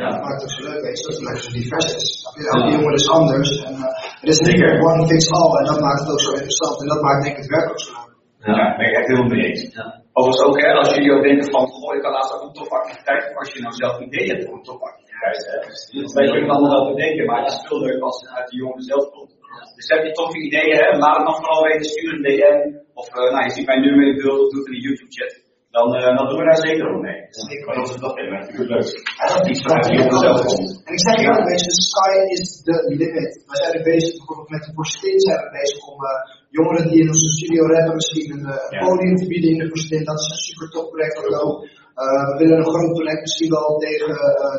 Ja. 0.00 0.08
Dat 0.10 0.22
maakt 0.24 0.42
het 0.42 0.50
zo 0.56 0.62
leuk, 0.68 0.82
weet 0.86 0.98
je, 0.98 1.04
dat 1.06 1.16
het 1.18 1.26
lekker 1.28 1.42
zo 1.46 1.52
divers 1.58 1.90
is. 2.00 2.08
Elke 2.54 2.70
jongen 2.76 2.94
is 3.00 3.08
anders. 3.18 3.50
En 3.68 3.74
uh, 3.74 3.92
het 4.22 4.30
is 4.34 4.40
niet 4.46 4.58
meer 4.62 4.76
one 4.88 5.06
fits 5.10 5.30
all. 5.38 5.52
En 5.60 5.66
dat 5.70 5.80
maakt 5.80 6.00
het 6.00 6.10
ook 6.14 6.24
zo 6.28 6.32
interessant. 6.40 6.80
En 6.82 6.88
dat 6.92 7.02
maakt 7.02 7.22
denk 7.22 7.34
ik 7.36 7.42
het 7.42 7.52
werk 7.56 7.70
ook 7.70 7.80
zo 7.80 7.92
leuk. 7.98 8.14
Ja, 8.46 8.52
daar 8.58 8.76
ben 8.76 8.86
ik 8.88 8.96
echt 8.98 9.08
helemaal 9.10 9.32
mee 9.32 9.44
eens. 9.48 9.62
Ja. 9.78 9.86
Overigens 10.18 10.46
ook, 10.46 10.58
hè, 10.62 10.70
als 10.82 10.90
jullie 10.94 11.12
ook 11.14 11.26
denken 11.28 11.50
van, 11.54 11.62
goh, 11.74 11.94
ik 11.96 12.02
kan 12.02 12.12
laatst 12.16 12.34
ook 12.34 12.44
een 12.46 12.58
topactiviteit, 12.60 13.22
als 13.40 13.52
je 13.52 13.60
nou 13.62 13.74
zelf 13.74 13.94
een 13.96 14.08
idee 14.10 14.26
hebt 14.30 14.44
voor 14.44 14.54
een 14.56 14.68
topactiviteit, 14.70 15.40
hè. 15.50 15.56
Dus 16.00 16.12
wij 16.18 16.26
kunnen 16.32 16.50
allemaal 16.50 16.74
wel 16.76 16.94
bedenken, 16.94 17.26
maar 17.26 17.40
het 17.42 17.52
is 17.52 17.66
veel 17.68 17.80
leuker 17.80 18.02
als 18.02 18.20
het 18.20 18.30
uit 18.36 18.48
de 18.50 18.56
jongeren 18.56 18.82
zelf 18.92 19.04
komt. 19.10 19.32
Dus 19.76 19.88
heb 19.88 20.04
je 20.04 20.12
toffe 20.12 20.38
ideeën, 20.48 20.76
hè, 20.80 20.86
laat 20.98 21.16
het 21.16 21.26
dan 21.26 21.36
vooral 21.40 21.62
weten, 21.62 21.84
stuur 21.84 22.12
een 22.14 22.26
DM, 22.28 22.60
of 23.00 23.06
uh, 23.08 23.32
nou, 23.32 23.44
je 23.44 23.50
ziet 23.50 23.66
mijn 23.66 23.80
nummer 23.80 24.06
in 24.06 24.16
beeld, 24.16 24.40
of 24.42 24.50
doe 24.50 24.58
het 24.58 24.68
in 24.68 24.76
de 24.78 24.84
YouTube 24.86 25.12
chat. 25.16 25.32
Dan, 25.76 25.88
uh, 25.96 26.16
dan 26.18 26.26
doen 26.28 26.38
we 26.40 26.50
daar 26.50 26.62
zeker 26.68 26.86
op 26.94 27.00
mee. 27.06 27.18
Dus 27.34 27.44
ik 27.56 27.60
geloof 27.66 27.88
dat 27.92 28.00
dat 28.06 28.14
natuurlijk 28.16 28.70
leuk 28.74 28.84
is. 28.88 28.92
Ja, 29.18 29.24
dat 29.32 29.48
Iets 29.50 29.62
vanuit 29.66 29.84
de 29.86 29.94
jongeren 29.98 30.24
zelf 30.26 30.40
komt. 30.50 30.70
En 30.86 30.92
ik 30.96 31.02
zeg 31.08 31.16
je 31.22 31.26
ook, 31.32 31.44
weet 31.50 31.62
je, 31.64 31.70
the 31.78 31.86
sky 31.92 32.12
is 32.36 32.44
the 32.68 32.76
limit. 33.00 33.32
Wij 33.50 33.58
zijn 33.62 33.72
er 33.78 33.84
bezig, 33.92 34.12
bijvoorbeeld 34.18 34.52
met 34.56 34.64
de 34.66 34.72
Forstin 34.76 35.18
zijn 35.26 35.40
we 35.44 35.48
bezig 35.60 35.80
om 35.92 35.98
uh, 36.10 36.10
jongeren 36.58 36.84
die 36.90 37.00
in 37.04 37.08
onze 37.14 37.30
studio 37.36 37.62
rappen 37.72 37.94
misschien 38.00 38.28
een, 38.34 38.46
uh, 38.54 38.64
Ja. 38.74 38.78
podium 38.86 39.16
te 39.20 39.26
bieden 39.32 39.50
in 39.54 39.60
de 39.62 39.68
Forstin. 39.72 40.04
Dat 40.10 40.18
is 40.22 40.28
een 40.32 40.44
super 40.48 40.68
tof 40.74 40.86
project 40.92 41.16
ook. 41.20 41.30
wel. 41.38 41.48
Uh, 42.04 42.24
we 42.30 42.34
willen 42.42 42.58
een 42.58 42.72
groot 42.74 42.92
project 42.98 43.20
misschien 43.26 43.50
wel 43.58 43.68
tegen 43.86 44.10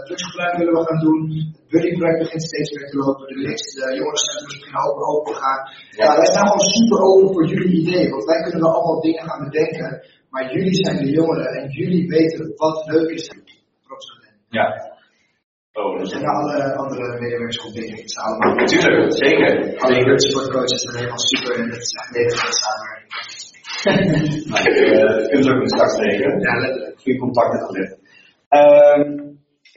drugsgebruik 0.08 0.56
willen 0.60 0.76
we 0.80 0.88
gaan 0.90 1.02
doen. 1.08 1.20
Het 1.62 1.70
Buddy 1.74 1.92
project 2.00 2.20
begint 2.26 2.44
steeds 2.52 2.70
meer 2.76 2.88
te 2.92 2.98
lopen. 3.04 3.24
De 3.34 3.40
meeste 3.50 3.80
jongerencentrums 3.98 4.58
beginnen 4.60 4.84
open 4.90 5.06
open 5.14 5.36
gaan. 5.42 5.60
Ja. 5.98 6.04
ja, 6.06 6.10
wij 6.22 6.30
staan 6.34 6.48
gewoon 6.50 6.70
super 6.78 7.00
open 7.10 7.30
voor 7.34 7.46
jullie 7.52 7.74
ideeën. 7.82 8.10
Want 8.16 8.26
wij 8.32 8.42
kunnen 8.44 8.62
wel 8.66 8.74
allemaal 8.76 9.02
dingen 9.08 9.24
gaan 9.30 9.44
bedenken. 9.50 9.90
Maar 10.38 10.54
jullie 10.54 10.76
zijn 10.86 10.98
de 10.98 11.12
jongeren 11.12 11.52
en 11.60 11.70
jullie 11.70 12.08
weten 12.08 12.54
wat 12.56 12.86
leuk 12.86 13.10
is. 13.10 13.32
Ja. 14.50 14.96
Oh, 15.74 15.94
Er 15.94 16.00
dus 16.00 16.10
zijn 16.10 16.26
alle 16.26 16.76
andere 16.76 17.20
medewerkers 17.20 17.74
bezig. 17.74 17.96
Het 17.96 18.10
is 18.10 18.18
allemaal. 18.18 18.56
Natuurlijk, 18.56 19.14
zeker. 19.26 19.78
Alle 19.78 20.20
sportcoaches 20.20 20.82
zijn 20.82 20.96
helemaal 20.96 21.20
super 21.20 21.56
en 21.56 21.70
het 21.70 21.82
is 21.82 21.94
echt 21.94 22.12
mega 22.12 22.52
samenwerking. 22.52 23.06
Nou, 24.50 24.64
ik 24.70 24.78
uh, 24.80 25.28
kunnen 25.28 25.44
ze 25.44 25.54
ook 25.54 25.62
in 25.62 25.68
straks 25.68 25.96
tegen. 25.96 26.40
Ja, 26.40 26.60
letterlijk. 26.60 27.00
Goede 27.02 27.20
contacten 27.20 27.66
gelegd. 27.66 27.98
Um, 28.50 29.28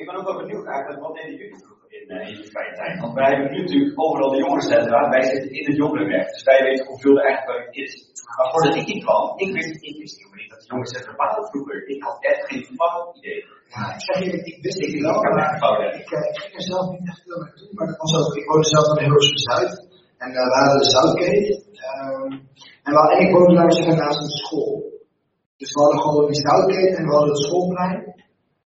ik 0.00 0.06
ben 0.06 0.16
ook 0.16 0.28
wel 0.30 0.40
benieuwd 0.42 0.66
eigenlijk, 0.66 1.00
wat 1.00 1.14
deden 1.14 1.36
jullie 1.36 1.58
vroeger 1.64 1.88
in, 1.98 2.04
uh, 2.14 2.28
in 2.28 2.36
je 2.36 2.44
vrije 2.52 2.74
tijd? 2.80 3.00
Want 3.00 3.14
wij 3.14 3.28
hebben 3.30 3.50
nu 3.52 3.60
natuurlijk 3.62 4.00
overal 4.00 4.30
de 4.30 4.42
jongerencentra, 4.44 5.08
wij 5.08 5.22
zitten 5.22 5.50
in 5.58 5.66
het 5.68 5.76
jongerenwerk, 5.76 6.28
dus 6.32 6.42
wij 6.42 6.62
weten 6.62 6.86
hoeveel 6.86 7.16
er 7.18 7.26
eigenlijk 7.26 7.68
is. 7.84 7.92
Maar 8.36 8.50
voordat 8.52 8.76
ik 8.76 9.00
kwam, 9.04 9.38
ik 9.44 9.52
wist, 9.52 9.82
ik 9.88 9.96
wist 9.98 10.16
helemaal 10.16 10.40
niet 10.42 10.49
dat 10.70 10.78
de 10.78 10.96
jongerencentra 10.96 11.14
waren 11.22 11.44
vroeger. 11.50 11.76
Ik 11.94 12.02
had 12.06 12.16
echt 12.30 12.42
geen 12.48 12.64
flauw 12.70 13.12
idee. 13.18 13.40
Ja, 13.72 13.82
ik 13.94 14.02
zeg 14.06 14.16
je, 14.24 14.30
ik 14.50 14.58
wist 14.64 14.80
het 14.80 15.00
wel, 15.06 15.18
maar 15.22 15.50
het 15.50 15.58
fout 15.62 15.80
ik, 15.94 16.10
ik 16.32 16.38
ging 16.42 16.54
er 16.60 16.66
zelf 16.72 16.86
niet 16.94 17.08
echt 17.10 17.22
veel 17.24 17.40
naartoe, 17.42 17.70
maar 17.76 17.86
dat 17.90 17.98
was 18.02 18.12
ook, 18.18 18.34
ik 18.40 18.46
woonde 18.48 18.68
zelf 18.74 18.86
aan 18.88 18.98
de 18.98 19.04
Hilversum 19.04 19.42
Zuid. 19.48 19.72
En 20.22 20.28
uh, 20.30 20.46
we 20.50 20.56
hadden 20.60 20.82
de 20.82 20.90
Zoutgate. 20.94 21.52
Um, 21.88 22.30
en, 22.86 22.92
we, 22.94 23.00
en 23.14 23.20
ik 23.26 23.30
woonde 23.34 23.54
daar 23.54 23.72
zeggen 23.72 23.96
naast 23.96 24.20
een 24.22 24.38
school. 24.42 24.72
Dus 25.60 25.70
we 25.74 25.80
hadden 25.82 26.00
gewoon 26.04 26.26
die 26.30 26.42
Zoutgate 26.46 26.96
en 26.98 27.04
we 27.06 27.12
hadden 27.16 27.34
het 27.34 27.44
schoolplein. 27.46 27.98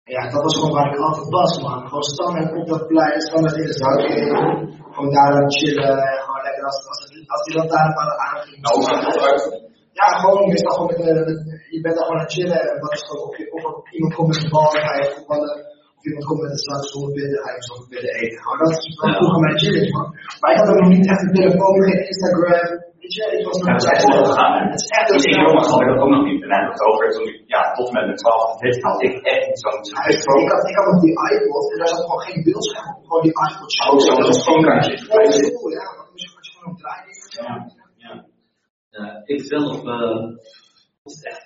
En 0.07 0.13
ja, 0.17 0.23
dat 0.35 0.43
was 0.47 0.57
gewoon 0.59 0.75
waar 0.77 0.91
ik 0.93 0.99
altijd 0.99 1.31
was, 1.39 1.53
man. 1.63 1.89
Gewoon 1.89 2.09
standaard 2.15 2.57
op 2.59 2.67
dat 2.73 2.87
plein, 2.87 3.21
standaard 3.21 3.57
in 3.57 3.67
de 3.73 3.79
Zoutgate. 3.83 4.35
Gewoon 4.95 5.11
daar 5.17 5.33
aan 5.39 5.53
chillen 5.59 5.97
en 6.11 6.19
gewoon 6.25 6.43
lekker 6.47 6.65
als, 6.65 6.79
als, 6.91 7.01
als 7.35 7.45
die 7.47 7.57
lantaarnpalen 7.57 8.19
aanging. 8.29 8.57
Nou, 8.65 8.75
dat? 8.85 9.67
Ja, 10.01 10.07
gewoon, 10.21 10.37
gewoon 10.57 10.87
met, 10.87 10.99
uh, 10.99 11.25
met, 11.29 11.56
je 11.77 11.83
bent 11.85 11.95
daar 11.97 12.07
gewoon 12.07 12.21
aan 12.21 12.29
het 12.29 12.37
chillen 12.37 12.61
en 12.71 12.77
wat 12.85 12.93
is 12.99 13.05
gewoon, 13.07 13.25
of, 13.29 13.35
je, 13.39 13.45
of, 13.57 13.63
iemand 13.97 14.13
komt 14.17 14.29
met 14.31 14.39
zijn 14.41 14.53
bal, 14.55 14.73
dan 14.75 14.85
ga 14.87 14.93
je 15.01 15.13
voetballen. 15.15 15.55
Of 15.97 16.03
iemand 16.09 16.25
komt 16.29 16.43
met 16.45 16.53
een 16.55 16.67
zak 16.69 16.83
zonder 16.93 17.13
bidden, 17.19 17.39
ga 17.45 17.51
je 17.59 17.63
zonder 17.71 17.89
bidden 17.93 18.13
eten. 18.21 18.39
Gewoon, 18.43 18.59
dat 18.63 18.71
is 18.73 18.81
wel 19.01 19.15
vroeger 19.19 19.41
mijn 19.47 19.59
chilling, 19.63 19.89
man. 19.95 20.09
Maar 20.41 20.53
ik 20.53 20.61
had 20.61 20.71
ook 20.73 20.83
nog 20.83 20.93
niet 20.97 21.09
echt 21.13 21.23
een 21.25 21.37
telefoon, 21.41 21.77
geen 21.89 22.03
Instagram. 22.13 22.69
Weet 23.01 23.15
je, 23.19 23.25
ik 23.39 23.45
was 23.49 23.57
nog 23.59 23.67
Ja, 23.69 23.73
het 23.77 23.85
is 23.85 23.93
echt 23.95 24.05
wel 24.13 24.25
gegaan, 24.31 24.53
hè? 24.57 24.63
Het 24.75 24.81
is 24.83 24.89
echt 24.99 25.09
heel 25.11 25.25
ik 25.29 25.37
jongens 25.47 25.71
had 25.73 25.81
ik 25.83 25.89
dat 25.93 26.03
ook 26.05 26.15
nog 26.17 26.25
niet. 26.29 26.41
En 26.45 26.51
hij 26.53 26.63
had 26.65 26.73
het 26.75 26.85
over 26.89 27.05
toen 27.15 27.29
ik, 27.33 27.39
ja, 27.55 27.61
tot 27.77 27.89
met 27.97 28.05
mijn 28.09 28.21
12 28.23 28.61
dit 28.63 28.77
had 28.89 28.99
ik 29.07 29.15
echt 29.33 29.43
niet 29.49 29.61
zo'n 29.65 29.81
Ja, 29.95 30.01
ik, 30.13 30.19
ik, 30.45 30.51
had, 30.53 30.63
ik 30.71 30.77
had 30.79 30.87
nog 30.91 31.01
die 31.07 31.17
iPod 31.31 31.65
en 31.73 31.79
daar 31.81 31.93
zat 31.93 32.05
gewoon 32.07 32.25
geen 32.29 32.41
beeldscherm 32.47 32.89
op. 32.93 33.01
Gewoon 33.09 33.25
die 33.27 33.37
iPod. 33.47 33.69
Oh, 33.87 33.99
zo'n 34.07 34.21
Dat 34.29 34.37
screenkaartje. 34.43 34.93
gewoon 34.99 35.33
heel 35.41 35.55
cool, 35.59 35.73
ja. 35.79 35.87
Dan 35.97 36.07
moest 36.13 36.25
je 36.49 36.53
gewoon 36.59 36.77
draaien. 36.83 37.15
Ja, 37.39 37.51
ja. 38.05 38.15
Ja, 38.97 39.23
ik 39.33 39.41
zelf 39.53 39.77
uh, 39.85 40.25
was 41.03 41.17
echt. 41.33 41.46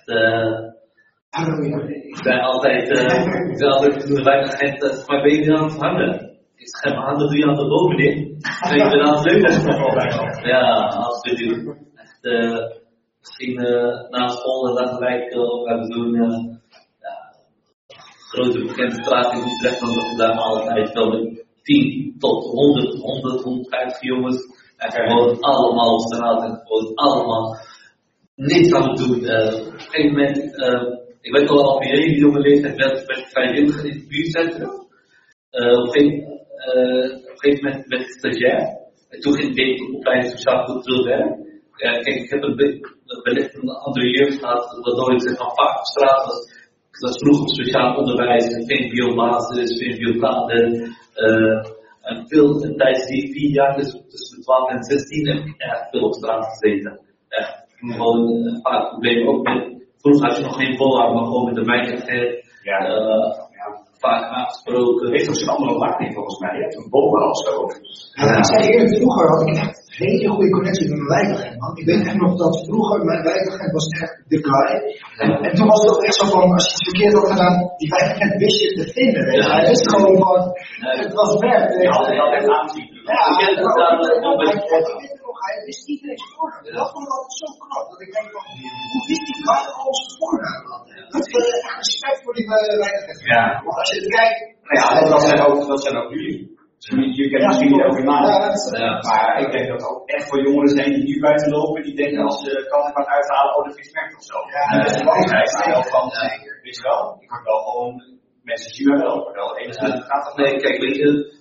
ik 2.11 2.23
ben 2.23 2.39
altijd, 2.39 2.89
uh, 2.89 3.51
ik 3.51 3.57
ben 3.57 3.71
altijd 3.71 4.23
weinig 4.23 4.61
uh, 4.61 5.07
mijn 5.07 5.21
benen 5.21 5.57
aan 5.57 5.63
het 5.63 5.79
hangen. 5.79 6.39
ik 6.55 6.67
schep 6.67 6.93
mijn 6.93 7.05
handen 7.05 7.49
aan 7.49 7.55
de 7.55 7.67
bovenin. 7.67 8.37
En 8.61 8.75
ik 8.75 8.89
ben 8.89 9.01
aan 9.01 9.13
het 9.13 9.23
leunen. 9.23 10.45
Ja, 10.47 10.87
absoluut. 10.87 11.77
Echt, 11.95 12.19
uh, 12.21 12.57
misschien 13.19 13.53
na 14.09 14.27
school 14.27 14.67
en 14.69 14.75
dan 14.75 14.95
gelijk 14.95 15.33
uh, 15.33 15.67
hebben 15.67 15.89
doen. 15.89 16.59
Grote 18.31 18.59
bekende 18.59 19.03
straat 19.03 19.33
in 19.33 19.39
Utrecht, 19.39 19.79
dan 19.79 19.93
dat 19.93 20.09
we 20.11 20.17
daar 20.17 20.37
altijd 20.37 20.93
wel 20.93 21.09
met 21.09 21.45
10 21.61 22.15
tot 22.19 22.43
100, 22.43 22.95
100, 22.95 23.43
150 23.43 24.01
jongens. 24.01 24.59
En 24.77 24.91
gewoon 24.91 25.39
allemaal 25.39 25.93
op 25.93 26.01
straat 26.01 26.43
en 26.43 26.61
gewoon 26.63 26.95
allemaal 26.95 27.57
niks 28.35 28.73
aan 28.73 28.89
het 28.89 28.97
doen. 28.97 29.23
Uh, 29.23 29.67
op 29.67 29.73
een 29.73 29.79
gegeven 29.79 30.11
moment, 30.11 30.37
uh, 30.37 30.99
ik 31.21 31.31
weet 31.35 31.49
al 31.49 31.63
al 31.63 31.79
meer 31.79 32.09
jonge 32.09 32.39
leeftijd, 32.39 32.75
werd, 32.75 33.05
werd 33.05 33.29
vrijwilliger 33.29 33.85
in 33.85 33.95
het 33.95 34.07
buurtcentrum. 34.07 34.89
Uh, 35.51 35.79
op, 35.83 35.95
een, 35.95 36.09
op 37.21 37.29
een 37.29 37.39
gegeven 37.39 37.63
moment 37.63 37.87
werd 37.87 38.01
ik 38.01 38.09
stagiair. 38.09 38.79
En 39.09 39.19
toen 39.19 39.33
ging 39.33 39.57
ik 39.57 39.77
de 39.77 39.93
opleiding 39.97 40.31
sociaal 40.31 40.65
cultureel 40.65 41.03
werk. 41.03 42.03
kijk, 42.03 42.15
ik 42.15 42.29
heb 42.29 42.43
een, 42.43 42.55
wellicht 43.23 43.53
een 43.55 43.69
andere 43.69 44.09
jeugd 44.09 44.39
gehad, 44.39 44.79
waardoor 44.81 45.13
ik 45.13 45.21
zeg 45.21 45.37
van 45.37 45.55
vaak 45.55 45.77
op 45.77 45.85
straat 45.85 46.25
was. 46.25 46.59
Ik 46.91 46.99
was 46.99 47.17
vroeger 47.17 47.41
op 47.41 47.49
sociaal 47.49 47.95
onderwijs, 47.95 48.45
VMBO-basis, 48.45 49.77
VMBO-kader. 49.79 50.63
en 52.01 52.27
veel, 52.27 52.59
tijdens 52.59 53.05
die 53.05 53.31
vier 53.31 53.49
jaar, 53.49 53.75
dus 53.77 53.91
tussen 53.91 54.37
de 54.37 54.43
12 54.43 54.69
en 54.69 54.83
16, 54.83 55.27
heb 55.27 55.45
ik 55.45 55.53
echt 55.57 55.89
veel 55.89 56.01
op 56.01 56.13
straat 56.13 56.45
gezeten. 56.45 56.99
Gewoon 57.81 58.19
een 58.27 58.59
vaak 58.61 58.89
problemen 58.89 59.27
ook 59.27 59.43
met. 59.43 59.59
Vroeger 59.97 60.27
had 60.27 60.37
je 60.37 60.43
nog 60.43 60.55
geen 60.55 60.77
bolhard, 60.77 61.13
maar 61.13 61.23
gewoon 61.23 61.45
met 61.45 61.55
de 61.55 61.63
wijnigheid. 61.63 62.29
Ja. 62.63 62.79
Uh, 62.89 63.29
ja. 63.59 63.67
Vaak 63.97 64.23
aangesproken. 64.23 65.11
Heeft 65.11 65.29
ook 65.29 65.35
zijn 65.35 65.55
andere 65.55 65.77
marketing 65.77 66.13
volgens 66.13 66.39
mij. 66.39 66.55
Je 66.55 66.61
hebt 66.61 66.75
een 66.75 66.89
bolhard 66.89 67.29
of 67.29 67.37
zo. 67.37 67.53
Ja, 68.11 68.37
ik 68.37 68.45
zei 68.45 68.97
vroeger 68.97 69.27
had 69.29 69.47
ik 69.47 69.55
echt 69.55 69.80
hele 69.97 70.29
goede 70.29 70.49
connectie 70.49 70.89
met 70.89 70.99
mijn 70.99 71.13
wijkagent, 71.15 71.59
man. 71.59 71.77
Ik 71.77 71.85
weet 71.85 72.05
echt 72.05 72.15
nog 72.15 72.37
dat 72.37 72.65
vroeger 72.65 73.05
mijn 73.05 73.23
wijkagent 73.23 73.71
was 73.71 73.87
echt 73.87 74.21
de 74.27 74.39
guy. 74.47 74.71
En, 75.17 75.29
en 75.45 75.55
toen 75.55 75.67
was 75.67 75.81
het 75.81 75.89
ook 75.95 76.03
echt 76.03 76.15
zo 76.15 76.25
van, 76.25 76.51
als 76.53 76.65
je 76.65 76.71
iets 76.71 76.89
verkeerd 76.89 77.13
had 77.13 77.27
gedaan, 77.31 77.55
die 77.77 77.89
wijkagent 77.89 78.35
wist 78.43 78.59
je 78.61 78.69
te 78.79 78.85
vinden. 78.91 79.23
Weet 79.25 79.43
je. 79.43 79.51
Hij 79.51 79.67
wist 79.67 79.89
gewoon 79.93 80.17
van, 80.17 80.39
het 81.01 81.13
was 81.13 81.31
werk. 81.39 81.81
Ja, 81.81 81.89
altijd 81.89 82.19
altijd 82.19 82.49
aanzien. 82.49 82.89
Ja, 83.11 83.19
hij 85.45 85.65
wist 85.65 85.87
iedereen 85.87 86.19
voornaam. 86.35 86.63
Dat 86.63 86.91
vond 86.91 87.05
ik 87.07 87.11
altijd 87.13 87.37
zo 87.41 87.47
knap. 87.63 87.89
Dat 87.91 88.01
ik 88.01 88.11
denk 88.15 88.27
van, 88.35 88.43
hoe 88.91 89.03
wist 89.07 89.25
die 89.29 89.39
guy 89.45 89.63
al 89.81 89.93
zijn 89.99 90.17
voornaam? 90.19 90.63
Dat 91.13 91.27
is 91.27 91.33
echt 91.33 91.75
respect 91.77 92.19
voor 92.23 92.33
die 92.33 92.47
wijkagent. 92.47 93.21
Ja. 93.33 93.61
Maar 93.63 93.75
als 93.79 93.89
je 93.91 93.99
het 94.01 94.09
kijkt... 94.15 94.39
Ja, 94.77 95.09
dat 95.09 95.21
zijn 95.21 95.39
ook, 95.45 95.67
dat 95.67 95.81
zijn 95.83 95.97
ook 95.97 96.09
jullie. 96.11 96.50
Je 96.89 97.29
kent 97.29 97.45
misschien 97.45 97.69
niet 97.69 98.05
maand. 98.05 98.77
Ja, 98.77 98.91
maar 99.07 99.41
ik 99.43 99.51
denk 99.51 99.67
dat 99.67 99.81
er 99.81 99.87
ook 99.87 100.09
echt 100.09 100.27
voor 100.29 100.41
jongeren 100.43 100.69
zijn 100.69 100.93
die 100.93 101.03
hier 101.03 101.19
buiten 101.19 101.51
lopen, 101.51 101.83
die 101.83 101.95
denken 101.95 102.23
als 102.23 102.41
ze 102.43 102.65
kan 102.69 102.87
ik 102.87 102.95
wat 102.95 103.07
uithalen, 103.07 103.55
oh 103.55 103.65
dat 103.67 103.77
is 103.77 103.91
werkt 103.91 104.15
of 104.15 104.23
zo. 104.23 104.37
Ja, 104.55 104.77
dat 104.77 104.91
is 104.91 104.97
belangrijk. 104.99 105.49
Ja, 105.65 105.81
van, 105.93 106.05
weet 106.63 106.75
je 106.75 106.81
wel, 106.81 107.17
ik 107.19 107.29
word 107.29 107.43
wel 107.43 107.61
gewoon, 107.67 107.93
mensen 108.43 108.71
zien 108.71 108.87
me 108.89 108.97
wel, 108.97 109.15
maar 109.23 109.33
wel 109.33 109.57
enigszins 109.57 110.05
gaat 110.07 110.25
dat 110.25 110.37
Nee, 110.37 110.55
kijk, 110.57 110.81
weet 110.81 110.95
je, 110.95 111.39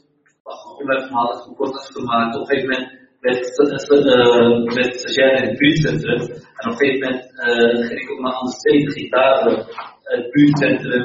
om 0.79 0.87
mijn 0.87 1.03
verhaal 1.03 1.33
even 1.35 1.55
kort 1.55 1.79
af 1.79 1.87
te 1.87 2.03
maken, 2.03 2.41
op 2.41 2.49
een 2.49 2.55
gegeven 2.55 2.71
moment 2.71 2.99
werd, 3.21 3.57
werd 4.75 4.95
stagiair 4.95 5.43
in 5.43 5.49
het 5.49 5.59
buurtcentrum 5.59 6.21
en 6.59 6.71
op 6.71 6.73
een 6.73 6.77
gegeven 6.77 7.01
moment 7.01 7.25
ging 7.89 8.01
ik 8.01 8.11
ook 8.11 8.21
naar 8.21 8.33
andere 8.33 8.57
steden 8.57 8.91
gitaar, 8.93 9.37
het 10.03 10.31
buurtcentrum, 10.31 11.05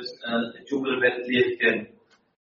het 0.58 0.70
jongerenwerk 0.70 1.26
leren 1.26 1.58
kennen. 1.58 1.94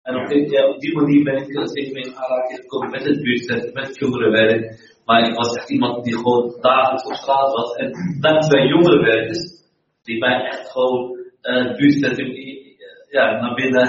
En 0.06 0.16
op, 0.16 0.28
dit, 0.28 0.52
ja, 0.52 0.68
op 0.68 0.80
die 0.80 0.96
manier 0.96 1.24
ben 1.24 1.36
ik 1.36 1.68
steeds 1.68 1.92
meer 1.92 2.06
in 2.06 2.16
aanraking 2.16 2.60
gekomen 2.60 2.90
met 2.90 3.04
het 3.04 3.22
buurtcentrum, 3.22 3.74
met 3.74 3.88
het 3.88 3.98
jongerenwerk. 3.98 4.62
Maar 5.06 5.30
ik 5.30 5.36
was 5.36 5.56
echt 5.56 5.70
iemand 5.70 6.04
die 6.04 6.18
gewoon 6.18 6.58
dagelijks 6.62 7.06
op 7.06 7.14
straat 7.14 7.52
was. 7.54 7.76
En 7.76 7.92
dankzij 8.20 8.68
jongerenwerkers, 8.68 9.64
die 10.04 10.20
mij 10.20 10.46
echt 10.46 10.72
gewoon 10.72 11.18
uh, 11.42 11.68
het 11.68 11.78
buurtcentrum 11.78 12.32
ja, 13.10 13.40
naar 13.42 13.54
binnen, 13.54 13.88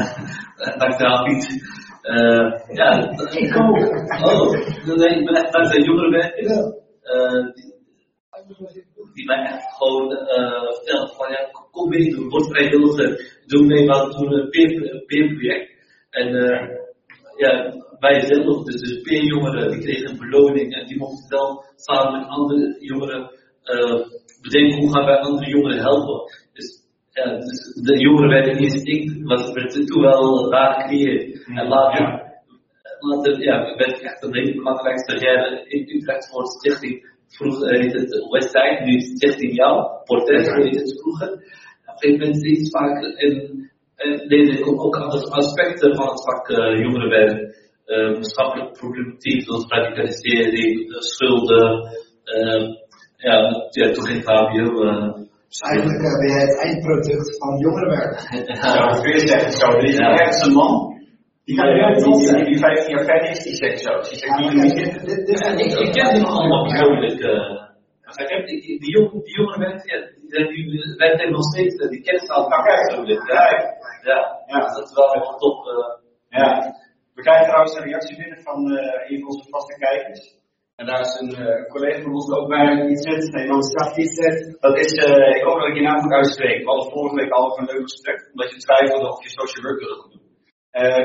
dankzij 0.79 1.23
Piet. 1.25 1.75
Uh, 2.03 2.51
ja, 2.81 2.91
ik 3.31 3.57
ook. 3.57 3.79
Oh, 4.25 4.51
nee, 4.97 5.19
ik 5.19 5.25
ben 5.25 5.35
echt 5.35 5.53
dankzij 5.53 5.83
jongerenwerkers. 5.83 6.53
Uh, 7.03 7.55
die, 7.55 8.85
die 9.15 9.27
mij 9.27 9.45
echt 9.45 9.77
gewoon 9.77 10.13
uh, 10.13 11.07
van 11.17 11.31
ja, 11.31 11.51
kom 11.71 11.89
meedoen, 11.89 12.29
word 12.29 12.47
vrijwilliger, 12.47 13.41
doe 13.47 13.67
mee, 13.67 13.87
we 13.87 13.93
hadden 13.93 14.17
toen 14.17 14.33
een 14.33 14.49
peer, 14.49 15.03
peerproject. 15.07 15.76
En 16.21 16.29
uh, 16.35 16.61
ja, 17.37 17.53
wij 17.99 18.21
zelf, 18.21 18.65
dus, 18.65 18.81
dus 18.81 19.01
peerjongeren, 19.03 19.71
die 19.71 19.81
kregen 19.81 20.11
een 20.11 20.19
beloning 20.19 20.75
en 20.75 20.87
die 20.87 20.99
mochten 20.99 21.29
dan 21.29 21.65
samen 21.77 22.21
met 22.21 22.29
andere 22.29 22.77
jongeren 22.81 23.23
uh, 23.65 24.01
bedenken 24.43 24.79
hoe 24.79 24.93
gaan 24.93 25.05
wij 25.05 25.19
andere 25.19 25.51
jongeren 25.51 25.83
helpen. 25.83 26.21
Dus, 26.53 26.69
ja, 27.13 27.35
dus 27.35 27.59
de 27.83 27.99
jongeren 27.99 28.31
werden 28.31 28.57
niet 28.57 28.89
ik, 28.89 29.03
was 29.25 29.53
werd 29.53 29.87
toen 29.87 30.03
wel 30.03 30.51
daar 30.51 30.73
gecreëerd. 30.81 31.45
En 31.47 31.69
later, 31.69 32.01
Ja. 32.01 32.35
later 32.99 33.43
ja, 33.43 33.75
werd 33.77 34.01
echt 34.01 34.23
een 34.23 34.35
hele 34.35 34.55
belangrijke 34.55 34.99
stagiaire 34.99 35.69
in 35.69 35.97
Utrecht 35.97 36.29
voor 36.31 36.43
de 36.43 36.51
stichting. 36.51 37.15
Vroeger 37.29 37.81
heet 37.81 37.93
het 37.93 38.27
Westside, 38.31 38.83
nu 38.85 38.97
is 38.97 39.09
het 39.09 39.17
Stichting 39.17 39.55
Jou, 39.55 40.03
Portret 40.05 40.55
heet 40.55 40.81
het 40.81 41.01
vroeger. 41.01 41.33
Op 41.33 41.39
een 41.87 41.99
gegeven 41.99 42.19
moment 42.19 42.37
steeds 42.37 42.71
vaker 42.71 43.19
in 43.19 43.71
en 43.97 44.27
leerde 44.27 44.59
ik 44.59 44.69
ook 44.69 44.97
andere 44.97 45.31
aspecten 45.31 45.97
van 45.97 46.09
het 46.09 46.25
vak 46.25 46.49
uh, 46.49 46.81
jongerenwerk. 46.83 47.65
Uh, 47.87 48.13
maatschappelijke 48.13 48.79
problematiek 48.79 49.43
zoals 49.43 49.67
radicalisering, 49.69 50.91
uh, 50.91 50.99
schulden. 50.99 51.91
ja, 53.17 53.37
ja, 53.71 53.93
toen 53.93 54.07
ging 54.07 54.25
HBO. 54.25 54.65
dus 55.49 55.61
eigenlijk 55.71 55.99
ben 56.21 56.31
jij 56.35 56.41
het 56.41 56.59
eindproduct 56.63 57.39
van 57.39 57.59
jongerenwerk. 57.59 58.15
Ja, 58.63 59.01
kun 59.01 59.13
je 59.13 59.27
zeggen 59.27 59.53
zo. 59.53 59.67
Er 59.67 60.29
is 60.29 60.47
een 60.47 60.53
man. 60.53 60.95
Die, 61.45 61.57
die, 61.57 62.35
die, 62.35 62.45
die 62.45 62.59
15 62.59 62.91
jaar 62.95 63.05
verder 63.05 63.31
is, 63.31 63.43
die 63.43 63.55
zegt 63.55 63.81
zo. 63.81 63.93
Die 64.01 64.19
zegt 64.19 64.39
niet 64.39 64.53
wie 64.53 64.71
zit. 64.71 64.95
Ik, 65.61 65.79
ik 65.79 65.93
ken 65.93 66.13
die 66.13 66.23
nog 66.23 66.31
allemaal 66.39 66.63
persoonlijk. 66.63 67.21
Ik 68.15 68.29
heb 68.29 68.47
die, 68.47 68.61
die, 68.81 68.81
die, 70.29 70.39
jong, 70.39 70.49
die 70.49 70.71
die, 70.71 70.83
die 70.83 70.97
werken 70.97 71.31
nog 71.31 71.45
steeds, 71.53 71.75
die 71.77 72.03
kennen 72.07 72.27
ze 72.27 72.33
al 72.33 72.47
persoonlijk. 72.49 73.23
Ja, 73.33 73.45
ja, 74.11 74.19
ja, 74.47 74.59
dus 74.65 74.75
dat 74.77 74.89
is 74.89 74.95
wel 74.95 75.15
echt 75.15 75.39
top. 75.39 75.59
Uh. 75.67 76.05
Ja, 76.29 76.49
we 77.15 77.23
krijgen 77.23 77.47
trouwens 77.47 77.75
een 77.75 77.89
reactie 77.91 78.17
binnen 78.17 78.41
van 78.43 78.59
uh, 78.71 79.11
een 79.11 79.21
van 79.21 79.29
onze 79.29 79.49
vaste 79.49 79.79
kijkers. 79.79 80.35
En 80.77 80.87
daar 80.87 81.01
is 81.01 81.21
een 81.21 81.35
uh, 81.47 81.69
collega 81.73 82.03
van 82.03 82.13
ons 82.13 82.33
ook 82.33 82.49
bij 82.49 82.87
iets 82.93 83.03
zit, 83.09 83.33
Nederland 83.33 83.65
Straf 83.65 83.97
iets 83.97 84.15
zit. 84.15 84.57
Dat 84.61 84.79
is, 84.79 84.93
ik 85.39 85.43
hoop 85.43 85.59
dat 85.59 85.69
ik 85.69 85.75
je 85.75 85.83
naam 85.83 86.01
goed 86.01 86.13
uitspreek. 86.13 86.59
We 86.63 86.71
hadden 86.71 86.91
vorige 86.93 87.15
week 87.15 87.31
al 87.31 87.59
een 87.59 87.65
leuk 87.65 87.83
gesprek, 87.91 88.29
omdat 88.33 88.51
je 88.51 88.57
twijfelde 88.57 89.09
of 89.13 89.23
je 89.23 89.31
social 89.31 89.65
work 89.65 89.81
wilde 89.81 90.09
doen. 90.11 90.25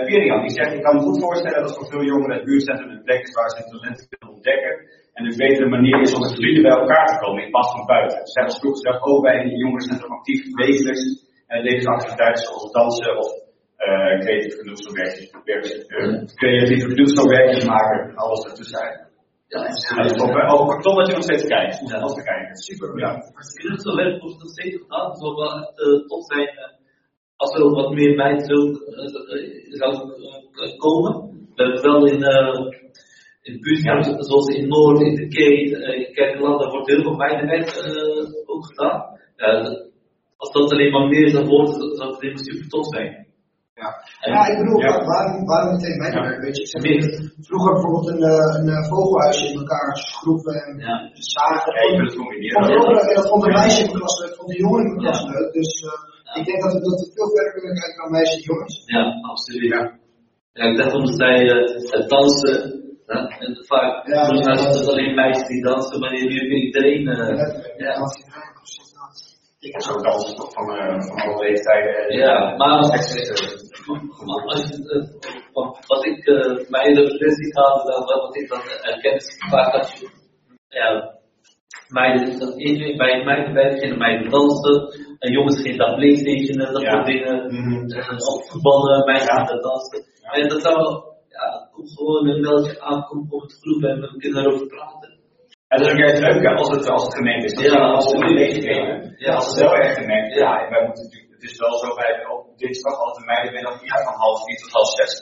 Pirian, 0.05 0.41
die 0.41 0.57
zegt, 0.59 0.73
ik 0.73 0.83
kan 0.83 0.95
me 0.95 1.01
goed 1.01 1.19
voorstellen 1.19 1.61
dat 1.61 1.77
voor 1.77 1.89
veel 1.89 2.03
jongeren 2.03 2.35
het 2.35 2.45
buurtcentrum 2.45 2.89
een 2.89 3.03
plek 3.03 3.21
is 3.21 3.33
waar 3.33 3.49
ze 3.49 3.57
hun 3.61 3.71
talenten 3.71 4.07
kunnen 4.09 4.35
ontdekken. 4.35 4.73
En 5.13 5.25
een 5.25 5.37
betere 5.37 5.69
manier 5.69 6.01
is 6.01 6.13
om 6.13 6.21
met 6.21 6.35
vrienden 6.39 6.63
bij 6.63 6.77
elkaar 6.81 7.05
te 7.05 7.19
komen 7.23 7.43
in 7.43 7.49
plaats 7.49 7.71
van 7.71 7.85
buiten. 7.85 8.27
Zij 8.27 8.49
zelf 8.49 9.01
ook 9.09 9.21
bij 9.21 9.37
een 9.41 9.57
jongerencentrum 9.57 10.11
actief 10.11 10.41
wekelijks. 10.63 11.03
En 11.47 11.63
deze 11.63 11.87
activiteiten 11.87 12.43
zoals 12.43 12.71
dansen 12.71 13.17
of 13.17 13.29
uh, 13.77 14.19
creatief 14.19 14.55
genoegselwerkjes, 14.59 15.29
uh, 15.89 16.23
creatief 16.41 16.83
genoegselwerkjes 16.83 17.65
maken 17.65 17.99
en 18.09 18.15
alles 18.15 18.45
ertussen. 18.45 19.09
Ja, 19.47 19.61
dat 19.95 20.05
is 20.05 20.17
top, 20.17 20.33
hè? 20.33 20.43
Ook 20.51 20.81
top 20.81 20.95
dat 20.95 21.07
je 21.07 21.13
nog 21.13 21.23
steeds 21.23 21.47
kijkt. 21.47 21.89
Ja. 21.89 21.97
Als 21.97 22.13
te 22.13 22.23
kijken. 22.23 22.55
Super. 22.55 22.99
Ja. 22.99 23.11
Genoegselwerk 23.61 24.21
wordt 24.21 24.39
nog 24.39 24.49
steeds 24.49 24.77
gedaan. 24.81 25.15
Zou 25.15 25.35
wel 25.35 25.51
echt 25.57 25.79
uh, 25.79 26.07
top 26.07 26.23
zijn 26.23 26.49
als 27.41 27.53
er 27.53 27.69
wat 27.69 27.93
meer 27.93 28.15
bij 28.15 28.39
zou, 28.39 28.61
zou 30.49 30.77
komen. 30.77 31.13
We 31.55 31.63
hebben 31.63 31.81
wel 31.81 32.05
in, 32.05 32.19
in 33.51 33.97
het 33.97 34.25
zoals 34.25 34.47
in 34.47 34.67
Noord, 34.67 35.01
in 35.01 35.15
de 35.15 35.27
Kate, 35.27 35.95
in 35.95 36.13
Kerkeland, 36.13 36.59
daar 36.59 36.71
wordt 36.71 36.89
heel 36.89 37.01
veel 37.01 37.15
mijnenwerk 37.15 37.69
ook 38.45 38.65
gedaan. 38.65 39.19
Ja, 39.35 39.47
als 40.37 40.51
dat 40.51 40.71
alleen 40.71 40.91
maar 40.91 41.07
meer 41.07 41.29
zou 41.29 41.47
worden, 41.47 41.73
zou 41.73 42.09
het 42.09 42.19
alleen 42.19 42.33
maar 42.33 42.43
super 42.43 42.67
tof 42.69 42.87
zijn. 42.87 43.29
Ja, 43.81 43.89
en, 44.23 44.31
ja 44.33 44.41
ik 44.51 44.57
bedoel, 44.61 44.79
ja. 44.79 45.05
waarom, 45.11 45.45
waarom 45.51 45.71
meteen 45.75 45.97
mijnwerk? 45.97 46.37
Ja. 46.39 46.43
Weet 46.45 46.57
je, 46.57 46.63
ik 46.63 46.71
zeg, 46.73 46.81
vroeger 47.47 47.73
bijvoorbeeld 47.73 48.07
een, 48.13 48.23
een 48.61 48.85
vogelhuisje 48.91 49.45
in 49.51 49.57
elkaar 49.63 49.89
schroeven 49.97 50.55
en 50.65 50.71
ja. 50.87 50.95
zagen. 51.13 51.71
Ja, 51.75 51.81
je 51.89 51.95
kunt 51.97 52.09
het 52.09 52.19
combineren. 52.19 53.09
En 53.09 53.15
dat 53.15 53.29
vond 53.29 53.43
een 53.45 53.59
meisje 53.61 53.81
in 53.83 53.89
mijn 53.89 54.01
klas 54.01 54.19
leuk, 54.19 54.35
vond 54.37 54.49
een 54.49 54.63
jongen 54.65 54.81
in 54.83 54.87
mijn 54.91 55.03
klas 55.05 55.21
leuk. 55.33 55.53
Dus 55.59 55.71
uh, 55.89 56.39
ik 56.39 56.45
denk 56.47 56.59
dat 56.63 56.73
we, 56.73 56.79
dat 56.89 56.99
we 57.01 57.07
veel 57.15 57.29
verder 57.35 57.51
kunnen 57.55 57.75
kijken 57.79 57.97
dan 58.01 58.11
meisjes 58.17 58.37
en 58.39 58.47
jongens. 58.51 58.75
Ja, 58.95 59.03
absoluut. 59.31 59.71
Ja. 59.75 59.81
Ja, 60.53 60.63
ik 60.71 60.77
dacht 60.77 60.93
omdat 60.93 61.15
zij 61.15 61.37
uh, 61.43 61.91
het 61.95 62.09
dansen 62.09 62.80
ja, 63.07 63.27
en 63.39 63.65
vaak 63.65 64.07
ja, 64.07 64.25
het 64.25 64.87
alleen 64.87 65.15
meisjes 65.15 65.47
die 65.47 65.63
dansen, 65.63 65.99
maar 65.99 66.11
nu 66.11 66.37
kun 66.37 66.63
iedereen. 66.65 67.03
Ja, 67.77 67.93
ik 69.59 69.71
heb 69.71 69.81
zo'n 69.81 70.03
dansen 70.03 70.35
toch 70.35 70.53
van, 70.53 70.75
uh, 70.75 71.01
van 71.01 71.17
alle 71.21 71.43
leeftijden. 71.45 72.17
Ja, 72.17 72.55
maar 72.55 72.77
als, 72.77 72.89
als, 72.89 74.71
uh, 74.71 75.71
wat 75.87 76.05
ik 76.05 76.27
uh, 76.27 76.69
mijn 76.69 76.85
hele 76.87 77.01
reflectie 77.01 77.53
gehad, 77.53 77.85
dat 77.85 78.05
wat 78.05 78.35
ik 78.35 78.49
dan 78.49 78.61
erkend, 78.81 79.37
vaak 79.49 79.71
dat 79.73 79.99
je, 79.99 80.09
ja, 80.67 81.19
meiden, 81.87 82.39
dat 82.39 82.53
in, 82.55 82.97
bij 82.97 83.23
meiden 83.23 83.53
bij 83.53 83.69
beginnen 83.69 83.97
meiden 83.97 84.29
dansen, 84.29 84.77
en 85.19 85.31
jongens 85.31 85.61
gingen 85.61 85.77
dan 85.77 85.95
Playstation 85.95 86.65
en 86.65 86.73
dat 86.73 86.83
soort 86.83 87.05
dingen, 87.05 87.45
Mhm. 87.55 87.91
en 87.91 88.17
ook 88.29 88.45
voetballen, 88.49 89.05
meiden 89.05 89.27
Ja. 89.27 89.33
gaan 89.33 89.45
dan 89.45 89.61
dansen. 89.61 90.03
En 90.21 90.47
dat 90.47 90.61
zou, 90.61 91.03
ja, 91.81 91.87
ook 91.87 91.89
gewoon 91.97 92.27
een 92.27 92.41
meldje 92.41 92.81
aankomen 92.81 93.31
op 93.31 93.41
het 93.41 93.57
groep 93.61 93.83
en 93.83 93.99
we 93.99 94.17
kunnen 94.17 94.45
erover 94.45 94.67
praten. 94.67 95.09
En 95.67 95.77
dat 95.77 95.87
is 95.87 95.91
ook 95.93 95.99
juist 95.99 96.21
leuk 96.27 96.45
als 96.57 96.69
het, 96.69 96.89
als 96.89 97.03
het 97.03 97.15
gemeente 97.15 97.45
is. 97.45 97.53
Dat 97.53 97.65
Ja, 97.65 97.79
als 97.97 98.11
we 98.11 98.17
absoluut. 98.17 99.13
Ja. 99.17 99.33
Als 99.33 99.47
het 99.47 99.59
wel 99.59 99.73
echt 99.73 99.97
gemeente 99.97 100.29
is. 100.29 100.39
Ja, 100.43 100.51
en 100.63 100.69
wij 100.73 100.83
moeten 100.85 101.03
natuurlijk, 101.03 101.31
het 101.31 101.43
is 101.49 101.57
wel 101.57 101.75
zo, 101.77 101.87
hebben 101.95 102.31
op 102.37 102.57
dinsdag 102.57 102.95
altijd 103.05 103.25
meiden 103.25 103.53
ja, 103.91 103.97
van 104.07 104.13
half 104.23 104.43
vier 104.45 104.57
tot 104.57 104.71
half 104.71 104.91
zes. 104.99 105.13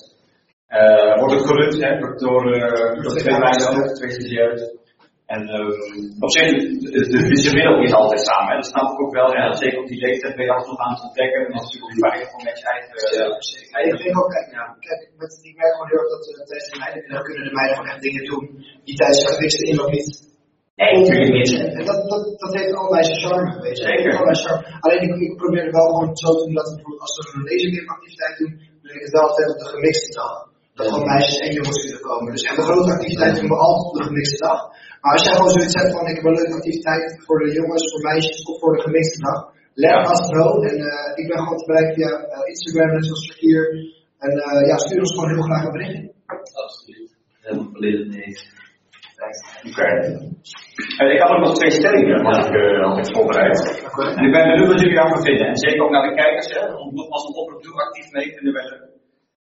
Eh 0.68 1.18
wordt 1.20 1.34
ook 1.34 1.48
gerund 1.48 1.76
hè, 1.84 1.92
door, 2.26 2.44
eh, 2.54 3.04
door 3.04 3.16
twee 3.18 3.40
meiden 3.40 3.94
twee 3.94 4.12
stagiaires. 4.12 4.64
En 5.34 5.42
ehm 5.56 5.72
op 6.26 6.32
zich, 6.38 6.50
de, 6.94 7.00
de, 7.56 7.72
ook 7.72 7.84
niet 7.86 8.00
altijd 8.02 8.22
samen. 8.30 8.50
Hè. 8.52 8.56
Dat 8.62 8.72
snap 8.74 8.88
ik 8.94 9.00
ook 9.04 9.16
wel. 9.20 9.30
Hè. 9.36 9.42
Zeker 9.64 9.80
op 9.84 9.88
die 9.92 10.02
leeftijd 10.06 10.36
ben 10.36 10.46
je 10.46 10.54
altijd 10.56 10.72
nog 10.72 10.82
aan 10.84 10.96
het 10.96 11.08
ontdekken. 11.08 11.40
En 11.46 11.52
dat 11.54 11.62
is 11.62 11.68
natuurlijk 11.68 11.86
ook 11.86 12.36
om 12.38 12.44
met 12.50 12.60
je 12.62 12.66
eigen... 12.74 12.90
Ja, 13.18 13.42
zeker. 13.52 13.70
Ja, 13.72 13.78
ik 13.86 14.02
denk 14.04 14.18
ook, 14.20 14.32
kijk, 14.36 14.48
ja, 14.58 14.64
kijk 14.88 15.02
met, 15.22 15.32
ik 15.50 15.56
merk 15.60 15.74
gewoon 15.74 15.90
heel 15.92 16.02
erg 16.02 16.12
dat 16.16 16.24
uh, 16.30 16.36
tijdens 16.50 16.70
de 16.72 16.78
meiden, 16.84 17.02
dan 17.14 17.24
kunnen 17.28 17.44
de 17.50 17.56
meiden 17.60 17.76
gewoon 17.76 17.92
echt 17.94 18.06
dingen 18.08 18.26
doen 18.32 18.44
die 18.86 18.96
tijdens 19.02 19.20
de 19.24 19.68
in 19.70 19.80
nog 19.82 19.92
niet. 19.98 20.10
Nee, 20.80 20.94
natuurlijk 21.00 21.34
niet. 21.40 21.52
En 21.78 21.86
dat, 21.90 22.00
dat, 22.12 22.24
dat 22.44 22.54
heeft 22.58 22.74
allebei 22.80 23.04
zijn 23.10 23.22
charme 23.24 23.52
geweest. 23.58 23.82
Zeker. 23.92 24.12
Allebei 24.18 24.38
charme. 24.44 24.64
Alleen 24.84 25.02
ik, 25.08 25.14
ik 25.30 25.36
probeer 25.42 25.64
er 25.66 25.78
wel 25.80 25.90
gewoon 25.92 26.12
zo 26.24 26.30
te 26.38 26.44
doen 26.46 26.58
dat 26.60 26.68
we 26.70 26.76
bijvoorbeeld 26.76 27.06
als 27.08 27.16
we 27.18 27.24
een 27.38 27.48
lasergame-activiteit 27.50 28.36
doen, 28.42 28.54
dan 28.82 28.92
ik 28.98 29.04
het 29.06 29.16
wel 29.18 29.26
altijd 29.28 29.50
op 29.54 29.60
de 29.64 29.70
gemixte 29.74 30.12
dag. 30.20 30.34
Dat 30.78 30.88
gewoon 30.88 31.12
meisjes 31.14 31.38
en 31.46 31.52
jongens 31.58 31.82
kunnen 31.86 32.04
komen. 32.10 32.32
Dus 32.36 32.44
en 32.50 32.56
de 32.56 32.68
grote 32.70 32.92
activiteit 32.98 33.36
doen 33.36 33.52
we 33.54 33.58
altijd 33.68 33.88
op 33.90 33.98
de 34.00 34.08
gemixte 34.10 34.40
dag. 34.48 34.60
Maar 35.02 35.14
als 35.16 35.26
jij 35.26 35.36
gewoon 35.38 35.56
zoiets 35.56 35.78
hebt 35.80 35.94
van 35.96 36.08
ik 36.12 36.16
heb 36.18 36.26
een 36.26 36.40
leuke 36.40 36.58
activiteit 36.60 37.06
voor 37.26 37.40
de 37.44 37.50
jongens, 37.60 37.84
voor 37.92 38.04
meisjes 38.12 38.40
of 38.50 38.56
voor 38.62 38.74
de 38.76 38.82
gemixte 38.86 39.20
dag, 39.28 39.40
let 39.84 39.92
Ja. 39.92 40.02
als 40.12 40.24
pro. 40.32 40.48
En 40.70 40.78
uh, 40.90 41.20
ik 41.20 41.26
ben 41.30 41.40
gewoon 41.44 41.60
te 41.60 41.66
bereiken 41.70 41.96
via 41.98 42.12
uh, 42.34 42.48
Instagram, 42.54 42.90
net 42.94 43.06
zoals 43.06 43.26
hier. 43.44 43.64
En 44.26 44.32
uh, 44.44 44.68
ja, 44.70 44.76
stuur 44.78 45.00
ons 45.06 45.14
gewoon 45.16 45.32
heel 45.34 45.48
graag 45.50 45.64
een 45.66 45.76
berichtje. 45.78 46.14
Absoluut. 46.64 47.10
Helemaal 47.42 47.70
volledig 47.74 48.08
mee. 48.16 48.32
Oké. 49.70 49.88
Eh, 51.00 51.14
ik 51.14 51.22
had 51.22 51.32
ook 51.32 51.46
nog 51.46 51.56
twee 51.58 51.72
stellingen 51.72 52.26
had 52.26 52.46
ik, 52.46 52.54
eh, 52.54 52.88
had 52.88 52.98
ik 52.98 53.16
voorbereid. 53.16 53.58
En 54.18 54.26
ik 54.28 54.32
ben 54.36 54.48
benieuwd 54.50 54.72
wat 54.72 54.82
jullie 54.82 54.96
daarvan 54.96 55.24
vinden. 55.24 55.48
En 55.48 55.58
zeker 55.58 55.82
ook 55.84 55.92
naar 55.92 56.10
de 56.10 56.16
kijkers, 56.16 56.50
hè, 56.54 56.62
om 56.82 56.96
nogmaals 56.96 57.28
een 57.28 57.36
oproep 57.42 57.62
toe 57.62 57.82
actief 57.86 58.12
mee 58.12 58.54
wij 58.58 58.64
leuk. 58.70 58.88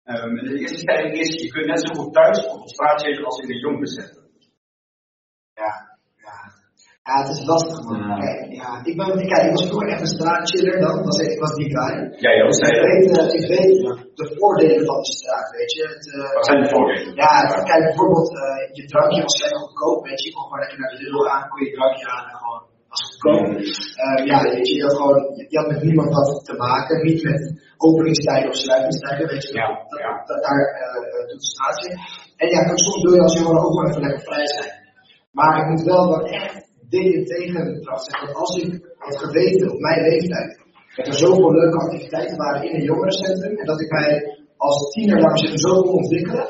Ehm, 0.04 0.36
de 0.36 0.60
eerste 0.60 0.78
stelling 0.78 1.14
is, 1.24 1.42
je 1.42 1.52
kunt 1.52 1.66
net 1.66 1.88
zo 1.88 1.94
goed 1.94 2.14
thuis 2.14 2.46
of 2.46 2.62
op 2.62 2.68
straat 2.70 3.02
zitten 3.02 3.26
als 3.26 3.40
in 3.42 3.48
de 3.48 3.60
jongerencentrum. 3.60 4.27
Ja, 5.62 5.72
ja. 6.26 6.36
Ja, 7.08 7.14
het 7.24 7.30
is 7.36 7.42
lastig 7.52 7.80
man. 7.86 7.98
Ja. 8.08 8.16
Kijk, 8.24 8.40
ja, 8.62 8.70
ik, 8.90 8.96
ben, 9.00 9.10
kijk, 9.32 9.44
ik 9.50 9.56
was 9.58 9.66
vroeger 9.70 9.90
echt 9.94 10.02
een 10.06 10.16
straatchiller 10.18 10.78
dan, 10.86 10.96
was, 11.08 11.18
ik 11.20 11.40
was 11.46 11.54
die 11.62 11.70
guy. 11.78 11.94
Ook, 12.04 12.48
Dus 12.50 12.58
zei 12.62 12.72
ik 12.76 12.82
weet, 12.88 13.06
eh, 13.18 13.34
ik 13.40 13.46
weet 13.56 13.78
de 14.20 14.26
voordelen 14.38 14.86
van 14.90 14.98
de 15.06 15.12
straat, 15.20 15.48
weet 15.58 15.72
je. 15.78 15.84
Het, 15.94 16.06
eh, 16.16 16.34
Wat 16.38 16.46
zijn 16.50 16.62
de 16.64 16.70
voordelen? 16.74 17.16
ja, 17.24 17.32
het- 17.48 17.64
kijk, 17.72 17.84
bijvoorbeeld 17.90 18.30
eh, 18.44 18.60
je 18.78 18.84
drankje 18.92 19.22
was 19.28 19.38
lekker 19.42 19.60
goedkoop, 19.66 20.00
weet 20.08 20.20
je. 20.22 20.28
Je 20.30 20.34
kon 20.36 20.44
gewoon 20.44 20.60
lekker 20.64 20.80
naar 20.80 20.92
de 20.94 20.98
Lidl 21.02 21.22
gaan, 21.30 21.50
kon 21.52 21.60
je 21.66 21.72
drankje 21.78 22.08
aan 22.16 22.26
en 22.32 22.38
gewoon 22.42 22.62
was 22.92 23.02
goedkoop. 23.10 23.46
Eh, 24.04 24.18
ja, 24.30 24.36
weet 24.44 24.68
je, 24.68 24.74
je 24.80 24.84
had, 24.88 24.96
gewoon, 25.00 25.20
je 25.54 25.58
had 25.62 25.68
met 25.74 25.82
niemand 25.88 26.10
wat 26.18 26.30
te 26.50 26.56
maken, 26.68 27.06
niet 27.10 27.22
met 27.30 27.42
openingstijden 27.78 28.50
of 28.50 28.56
sluitingstijden, 28.66 29.28
weet 29.32 29.44
je. 29.48 29.54
Ja, 29.62 29.68
Dat, 29.90 30.00
ja. 30.06 30.12
dat- 30.30 30.42
daar 30.46 30.60
eh, 30.66 30.96
eh, 31.20 31.28
doet 31.30 31.42
de 31.44 31.50
straat 31.54 31.78
zich. 31.84 31.94
En 32.42 32.48
ja, 32.54 32.60
soms 32.86 33.02
wil 33.04 33.14
je 33.14 33.22
als 33.28 33.38
jongen 33.40 33.58
ook 33.64 33.72
gewoon 33.74 33.88
even 33.90 34.02
lekker 34.02 34.22
vrij 34.30 34.48
zijn. 34.56 34.72
Maar 35.38 35.56
ik 35.62 35.68
moet 35.70 35.84
wel 35.84 36.06
dan 36.10 36.26
echt 36.26 36.56
dingen 36.90 37.24
tegen 37.26 37.74
de 37.74 37.80
kracht 37.82 38.06
zeggen. 38.06 38.28
Want 38.28 38.40
als 38.46 38.56
ik 38.62 38.70
had 38.98 39.18
geweten 39.18 39.72
op 39.72 39.80
mijn 39.80 40.02
leeftijd 40.02 40.52
dat 40.96 41.08
er 41.08 41.14
zoveel 41.14 41.52
leuke 41.52 41.78
activiteiten 41.78 42.38
waren 42.38 42.70
in 42.70 42.76
een 42.76 42.90
jongerencentrum 42.92 43.58
en 43.58 43.66
dat 43.66 43.82
ik 43.82 43.92
mij 43.92 44.10
als 44.58 44.92
tiener, 44.92 45.38
zeggen, 45.40 45.60
zo 45.60 45.82
kon 45.82 45.94
ontwikkelen, 46.04 46.48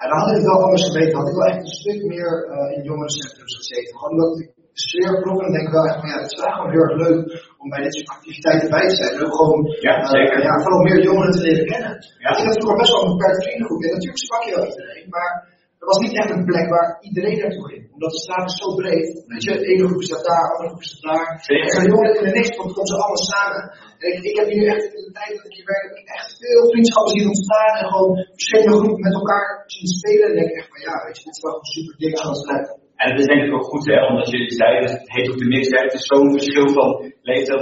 en 0.00 0.08
dan 0.08 0.18
had 0.18 0.30
ik 0.30 0.38
het 0.40 0.50
wel 0.52 0.64
anders 0.64 0.86
geweten. 0.90 1.18
Had 1.18 1.28
ik 1.28 1.38
wel 1.40 1.50
echt 1.52 1.62
een 1.64 1.80
stuk 1.82 2.00
meer 2.12 2.32
uh, 2.54 2.76
in 2.76 2.82
jongerencentrums 2.88 3.54
gezeten. 3.60 3.96
Gewoon 3.98 4.14
omdat 4.14 4.32
ik 4.42 4.48
de 4.76 4.80
sfeer 4.86 5.12
proef 5.22 5.40
en 5.46 5.52
denk 5.52 5.66
ik 5.68 5.76
wel 5.78 5.88
echt 5.88 6.00
van 6.00 6.10
ja, 6.10 6.18
het 6.22 6.30
is 6.32 6.40
wel 6.42 6.54
gewoon 6.56 6.72
heel 6.74 6.86
erg 6.88 6.96
leuk 7.04 7.20
om 7.60 7.68
bij 7.72 7.82
dit 7.84 7.94
soort 7.94 8.14
activiteiten 8.16 8.68
bij 8.76 8.86
te 8.88 8.96
zijn. 9.00 9.12
En 9.14 9.24
ook 9.26 9.36
gewoon 9.40 9.60
Ja, 9.86 9.94
uh, 10.14 10.42
ja, 10.46 10.52
vooral 10.62 10.82
meer 10.88 11.00
jongeren 11.08 11.34
te 11.36 11.42
leren 11.46 11.66
kennen. 11.72 11.94
Ja. 12.22 12.28
Ik 12.30 12.46
had 12.48 12.58
vroeger 12.60 12.80
best 12.82 12.92
wel 12.92 13.02
een 13.04 13.14
beperkte 13.16 13.44
vriendengroep 13.46 13.82
en 13.82 13.92
natuurlijk 13.96 14.24
sprak 14.26 14.42
je 14.46 14.54
wel 14.56 14.68
iedereen, 14.72 15.06
maar 15.14 15.32
er 15.80 15.86
was 15.92 15.98
niet 16.04 16.18
echt 16.20 16.30
een 16.30 16.48
plek 16.50 16.68
waar 16.74 16.90
iedereen 17.08 17.38
naartoe 17.38 17.68
ging. 17.70 17.84
Omdat 17.94 18.12
de 18.14 18.24
straat 18.24 18.48
is 18.50 18.58
zo 18.62 18.68
breed. 18.80 19.06
Weet 19.30 19.44
je, 19.44 19.52
de 19.62 19.68
ene 19.72 19.88
groep 19.88 20.04
staat 20.08 20.24
daar, 20.28 20.44
de 20.46 20.52
andere 20.52 20.70
groep 20.72 20.86
staat 20.88 21.06
daar. 21.10 21.26
En 21.62 21.70
zo'n 21.74 21.90
jongeren 21.92 22.16
in 22.18 22.24
de 22.26 22.34
niks, 22.38 22.56
want 22.56 22.72
komen 22.74 22.90
ze 22.90 22.96
allemaal 23.02 23.28
samen. 23.34 23.62
En 24.02 24.08
ik, 24.16 24.22
ik 24.30 24.36
heb 24.40 24.48
hier 24.54 24.66
echt 24.74 24.84
in 24.98 25.04
de 25.08 25.14
tijd 25.18 25.32
dat 25.36 25.46
ik 25.48 25.54
hier 25.56 25.68
werk, 25.72 25.84
heb 25.88 25.98
ik 26.04 26.10
echt 26.18 26.28
veel 26.42 26.64
vriendschappen 26.72 27.14
zien 27.16 27.30
ontstaan. 27.32 27.72
En 27.80 27.86
gewoon 27.92 28.12
verschillende 28.36 28.78
groepen 28.80 29.06
met 29.08 29.16
elkaar 29.20 29.46
zien 29.74 29.90
spelen. 29.98 30.26
En 30.28 30.34
denk 30.38 30.50
ik 30.50 30.58
echt 30.60 30.70
van 30.72 30.82
ja, 30.86 30.94
weet 31.04 31.16
je, 31.18 31.24
dit 31.24 31.36
is 31.36 31.46
wel 31.46 31.56
een 31.58 31.72
super 31.74 31.96
ding 32.02 32.14
zoals 32.18 32.38
het 32.40 32.50
lijkt. 32.52 32.70
En 33.00 33.10
het 33.10 33.20
is 33.20 33.26
denk 33.32 33.42
ik 33.46 33.54
ook 33.54 33.68
goed, 33.72 33.86
hè, 33.86 34.06
omdat 34.10 34.30
jullie 34.30 34.52
zeiden, 34.62 34.90
het 34.90 35.12
heet 35.14 35.30
ook 35.30 35.38
de 35.38 35.50
mix, 35.54 35.68
hè, 35.74 35.80
het 35.82 35.92
is 35.98 36.06
zo'n 36.06 36.32
verschil 36.36 36.68
van 36.78 37.12
leeftijd, 37.22 37.60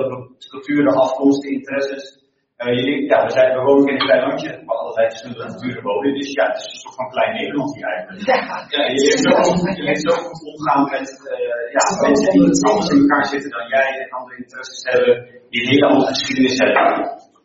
culturen, 0.49 0.95
afkomsten, 0.95 1.51
interesses. 1.51 2.16
Uh, 2.63 2.73
jullie, 2.79 2.99
ja, 3.11 3.19
we, 3.25 3.31
zijn, 3.31 3.51
we 3.57 3.63
wonen 3.69 3.89
in 3.89 3.95
een 3.95 4.07
klein 4.09 4.23
landje, 4.27 4.51
waar 4.67 4.79
allerlei 4.83 5.07
verschillende 5.11 5.45
culturen 5.51 5.83
wonen, 5.83 6.15
dus 6.19 6.33
ja, 6.39 6.45
het 6.51 6.57
is 6.61 6.67
een 6.73 6.83
soort 6.85 6.99
van 7.01 7.11
klein 7.15 7.33
Nederland 7.39 7.75
hier 7.75 7.89
eigenlijk. 7.95 8.21
Ja, 8.31 8.39
Ja, 8.75 8.83
je 8.93 8.99
leert 9.05 10.01
zo, 10.07 10.13
je 10.13 10.25
goed 10.29 10.43
omgaan 10.53 10.83
met 10.95 11.09
uh, 11.33 11.65
ja, 11.77 11.83
mensen 12.07 12.31
die 12.33 12.69
anders 12.71 12.91
in 12.93 13.01
elkaar 13.03 13.27
zitten 13.35 13.51
dan 13.57 13.67
jij 13.77 13.91
en 14.03 14.11
andere 14.19 14.37
interesses 14.43 14.81
hebben, 14.91 15.15
die 15.51 15.61
een 15.63 15.73
hele 15.73 15.87
andere 15.87 16.13
geschiedenis 16.15 16.59
hebben. 16.59 16.85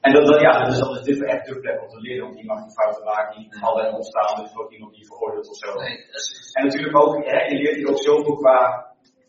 En 0.06 0.12
dat, 0.14 0.26
dat, 0.28 0.42
ja, 0.42 0.52
dat 0.64 0.74
is 0.74 0.82
altijd 0.82 1.06
dit 1.06 1.24
echt 1.24 1.46
de 1.46 1.60
plek 1.60 1.82
om 1.82 1.90
te 1.90 2.02
leren, 2.02 2.28
om 2.28 2.38
iemand 2.38 2.60
een 2.62 2.78
fout 2.78 2.96
te 2.96 3.04
maken, 3.04 3.38
die 3.38 3.64
altijd 3.70 3.94
ontstaan, 3.94 4.44
dus 4.44 4.58
ook 4.58 4.72
iemand 4.72 4.94
die 4.94 5.06
veroordeelt 5.06 5.50
of 5.50 5.58
zo. 5.64 5.70
En 6.56 6.66
natuurlijk 6.66 6.98
ook, 7.02 7.14
hè, 7.26 7.40
je 7.52 7.58
leert 7.62 7.76
hier 7.76 7.90
ook 7.90 8.04
zoveel 8.04 8.36
qua, 8.36 8.58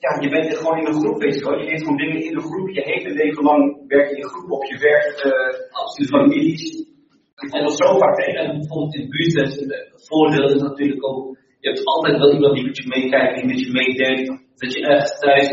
ja, 0.05 0.11
je 0.21 0.29
bent 0.35 0.47
er 0.53 0.59
gewoon 0.61 0.79
in 0.79 0.87
een 0.87 1.01
groep, 1.01 1.19
weet 1.23 1.39
je 1.39 1.45
wel. 1.45 1.59
Je 1.59 1.65
leert 1.65 1.83
gewoon 1.83 1.97
dingen 1.97 2.23
in 2.25 2.37
een 2.37 2.49
groep, 2.51 2.69
je 2.69 2.83
hele 2.91 3.11
leven 3.21 3.43
lang 3.45 3.63
werk 3.89 4.09
je 4.09 4.17
in 4.17 4.23
een 4.23 4.35
groep 4.35 4.51
op 4.51 4.65
je 4.65 4.79
werk, 4.79 5.25
uh, 5.25 6.01
in 6.01 6.07
families. 6.07 6.63
Ik 7.43 7.49
vond 7.51 7.65
het 7.65 7.77
zo 7.83 7.99
vaak 7.99 8.17
tegen. 8.17 8.41
En 8.41 8.59
bijvoorbeeld 8.59 8.95
in 8.95 9.09
buurttesten, 9.09 9.69
het 9.69 10.07
voordeel 10.09 10.49
is 10.55 10.61
natuurlijk 10.61 11.07
ook, 11.07 11.39
je 11.61 11.69
hebt 11.69 11.85
altijd 11.85 12.19
wel 12.19 12.33
iemand 12.33 12.55
die 12.55 12.65
met 12.65 12.77
je 12.77 12.89
meekijkt, 12.89 13.35
die 13.35 13.47
met 13.47 13.61
je 13.61 13.73
meedenkt, 13.73 14.29
dat 14.57 14.73
je 14.73 14.81
ergens 14.87 15.19
thuis, 15.19 15.49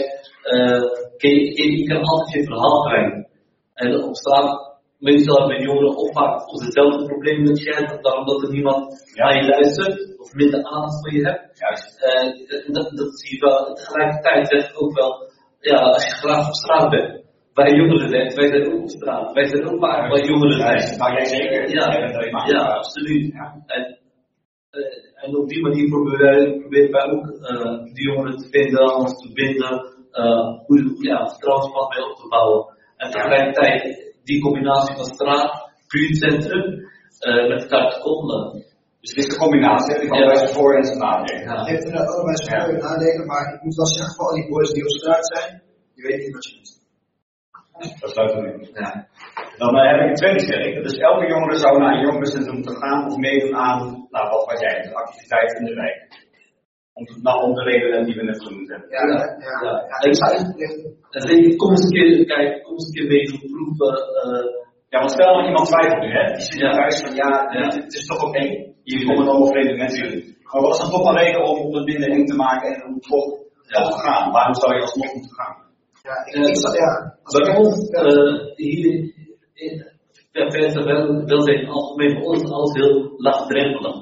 uh, 0.54 0.82
je, 1.18 1.30
je, 1.58 1.78
je 1.78 1.88
kan 1.88 2.04
altijd 2.04 2.34
je 2.34 2.44
verhaal 2.44 2.82
krijgen. 2.88 3.28
En 3.74 4.04
op 4.04 4.16
straat, 4.16 4.69
meestal 5.00 5.40
hebben 5.40 5.66
jongeren 5.68 5.96
of 5.96 6.14
vaak 6.14 6.54
of 6.54 6.66
dezelfde 6.66 7.06
problemen 7.06 7.44
met 7.48 7.62
je 7.64 7.74
hebt, 7.74 8.04
daarom 8.04 8.26
dat 8.26 8.44
er 8.44 8.52
niemand 8.52 9.12
Ja. 9.14 9.26
naar 9.26 9.44
je 9.44 9.50
luistert, 9.50 10.20
of 10.20 10.34
minder 10.34 10.64
aandacht 10.64 11.00
voor 11.02 11.14
je 11.14 11.26
hebt. 11.28 11.60
Juist. 11.60 11.90
Uh, 12.08 12.74
dat, 12.76 12.98
dat 12.98 13.20
zie 13.20 13.36
je 13.36 13.46
wel. 13.46 13.74
Tegelijkertijd 13.74 14.48
zeg 14.48 14.70
ik 14.70 14.82
ook 14.84 14.94
wel, 14.94 15.32
ja, 15.60 15.78
als 15.78 16.06
je 16.06 16.12
graag 16.12 16.48
op 16.48 16.54
straat 16.54 16.90
bent, 16.90 17.24
bij 17.54 17.72
jongeren 17.72 18.10
bent, 18.10 18.34
wij 18.34 18.48
zijn 18.48 18.74
ook 18.74 18.82
op 18.82 18.90
straat, 18.90 19.34
wij 19.34 19.46
zijn 19.46 19.70
ook 19.70 19.80
vaak 19.80 20.10
bij 20.10 20.26
jongeren 20.26 20.58
zijn. 20.58 20.98
nou 20.98 21.14
jij 21.14 21.26
zeker. 21.26 21.70
Ja, 22.48 22.66
absoluut. 22.66 23.34
Ja. 23.34 23.64
En, 23.66 23.98
uh, 24.72 25.24
en 25.24 25.38
op 25.38 25.48
die 25.50 25.62
manier 25.62 25.90
proberen 25.90 26.70
wij, 26.70 27.12
ook 27.12 27.26
uh, 27.26 27.94
die 27.94 28.12
jongeren 28.12 28.38
te 28.38 28.48
vinden, 28.50 28.96
ons 28.96 29.22
te 29.22 29.34
binden, 29.34 29.98
hoe 30.66 30.96
ja, 31.00 31.28
vertrouwensband 31.28 31.96
mee 31.96 32.06
op 32.10 32.16
te 32.16 32.28
bouwen. 32.28 32.78
En 32.98 33.12
tegelijkertijd 33.12 34.09
die 34.32 34.42
combinatie 34.48 34.96
van 35.00 35.06
straat, 35.16 35.52
buurtcentrum, 35.92 36.66
uh, 37.28 37.48
met 37.52 37.60
elkaar 37.64 37.88
te 37.94 38.00
koppelen. 38.06 38.44
Dus 39.02 39.10
het 39.14 39.20
is 39.24 39.30
de 39.34 39.38
combinatie, 39.44 39.94
hè, 39.94 40.00
die 40.00 40.10
van 40.10 40.20
Ja. 40.20 40.48
voor 40.58 40.74
en 40.76 40.98
nadelen. 40.98 41.44
Ja. 41.44 41.56
Het 41.60 41.68
heeft 41.72 41.86
er 41.88 42.06
allebei 42.14 42.36
zijn 42.38 42.62
voor- 42.62 42.74
en 42.74 42.84
nadelen, 42.90 43.26
maar 43.32 43.54
ik 43.54 43.62
moet 43.64 43.76
wel 43.76 43.92
zeggen, 43.96 44.16
voor 44.16 44.28
al 44.30 44.36
die 44.36 44.48
boys 44.50 44.72
die 44.76 44.84
op 44.84 44.90
straat 44.90 45.26
zijn, 45.34 45.62
je 45.98 46.02
weet 46.08 46.20
niet 46.24 46.34
wat 46.36 46.46
je 46.48 46.54
doet. 46.56 46.78
Dat 48.02 48.12
sluit 48.12 48.32
in. 48.34 48.70
Ja. 48.74 49.08
Dan 49.62 49.72
uh, 49.76 49.82
heb 49.92 50.00
ik 50.02 50.08
een 50.10 50.22
tweede 50.22 50.40
stelling. 50.40 50.84
Dus 50.84 50.98
elke 51.10 51.26
jongere 51.28 51.58
zou 51.66 51.80
naar 51.80 51.94
een 51.94 52.06
jongerencentrum 52.08 52.56
moeten 52.56 52.78
gaan 52.82 53.06
of 53.08 53.18
meedoen 53.18 53.56
aan, 53.56 53.80
nou 54.10 54.30
wat 54.30 54.46
wat 54.50 54.60
jij, 54.60 54.82
de 54.82 54.94
activiteit 54.96 55.52
in 55.60 55.66
de 55.66 55.74
wijk. 55.74 56.28
Om, 57.00 57.06
nou, 57.22 57.38
om 57.46 57.54
de 57.58 57.64
redenen 57.64 58.06
die 58.06 58.16
we 58.16 58.24
net 58.24 58.44
genoemd 58.46 58.70
hebben. 58.70 58.90
Ja, 58.90 59.02
ja. 59.12 59.20
ja. 59.48 59.54
Ja. 59.66 59.72
ja 59.92 59.98
ik 60.10 60.16
zou 60.16 60.30
het 61.10 61.56
kom 61.56 61.70
eens 61.72 61.84
een 61.84 61.98
keer 61.98 62.26
kijken, 62.26 62.62
kom 62.62 62.74
eens 62.74 62.88
een 62.88 62.94
keer 62.98 63.08
meedoen, 63.14 63.44
proeven. 63.54 63.94
Uh, 64.24 64.58
Ja, 64.92 65.00
want 65.00 65.12
stel 65.12 65.34
dat 65.36 65.46
iemand 65.46 65.68
twijfelt 65.68 66.02
nu, 66.04 66.12
hè? 66.18 66.26
Die 66.34 66.42
zit 66.42 66.60
Ja. 66.60 66.72
thuis 66.72 67.02
van 67.02 67.16
ja. 67.16 67.30
Het, 67.50 67.94
is 67.94 68.06
toch 68.06 68.24
oké. 68.28 68.44
Hier 68.84 69.06
komen 69.06 69.28
allemaal 69.28 69.52
vreemde 69.52 69.76
mensen 69.76 70.12
in. 70.12 70.38
Maar 70.44 70.62
wat 70.62 70.74
is 70.74 70.80
dan 70.82 70.90
toch 70.90 71.06
een 71.10 71.18
reden 71.18 71.44
om, 71.50 71.58
om 71.60 71.74
het 71.76 72.06
eng 72.06 72.26
te 72.26 72.36
maken 72.36 72.74
en 72.76 72.86
om 72.88 73.00
toch, 73.00 73.28
Ja. 73.68 73.82
toch 73.82 73.92
te 73.92 74.00
gaan? 74.08 74.32
Waarom 74.32 74.56
zou 74.56 74.76
je 74.76 74.82
alsnog 74.82 75.14
moeten 75.14 75.34
gaan? 75.40 75.56
Ja, 76.04 76.16
ik, 76.26 76.34
Ja. 76.36 76.48
ik 76.50 76.58
zou, 76.58 76.74
ja. 76.78 77.18
Bijvoorbeeld, 77.24 77.90
ja. 77.92 78.02
uh, 78.04 78.56
hier 78.56 78.94
in 79.54 79.98
ja, 80.32 80.50
verder 80.50 80.84
wel, 80.86 81.26
wel 81.26 81.42
zijn 81.42 81.68
algemeen 81.68 82.14
voor 82.16 82.34
ons 82.34 82.52
alles 82.52 82.74
heel 82.74 83.14
laagdrempelig. 83.18 83.96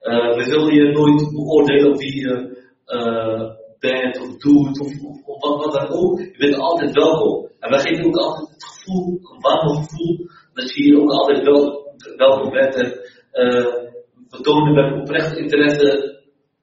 Uh, 0.00 0.34
we 0.36 0.44
zullen 0.44 0.74
je 0.74 0.92
nooit 0.92 1.30
beoordelen 1.32 1.96
wie 1.96 2.20
je 2.20 2.58
uh, 2.86 3.50
bent 3.78 4.20
of 4.20 4.36
doet 4.36 4.80
of, 4.80 4.86
of, 4.86 5.24
of 5.24 5.40
wat, 5.40 5.64
wat, 5.64 5.72
dan 5.72 5.88
ook. 5.88 6.18
Je 6.18 6.38
bent 6.38 6.56
altijd 6.56 6.92
welkom. 6.92 7.48
En 7.58 7.70
wij 7.70 7.80
geven 7.80 8.04
ook 8.04 8.16
altijd 8.16 8.48
het 8.48 8.64
gevoel, 8.64 9.20
een 9.22 9.40
warm 9.40 9.68
gevoel, 9.68 10.26
dat 10.54 10.74
je 10.74 10.82
hier 10.82 11.00
ook 11.00 11.10
altijd 11.10 11.42
wel, 11.42 11.94
welkom 12.16 12.50
bent. 12.50 12.74
En 12.74 12.86
uh, 13.32 13.74
we 14.28 14.40
tonen 14.42 14.74
met 14.74 15.00
oprecht 15.00 15.36
interesse 15.36 16.18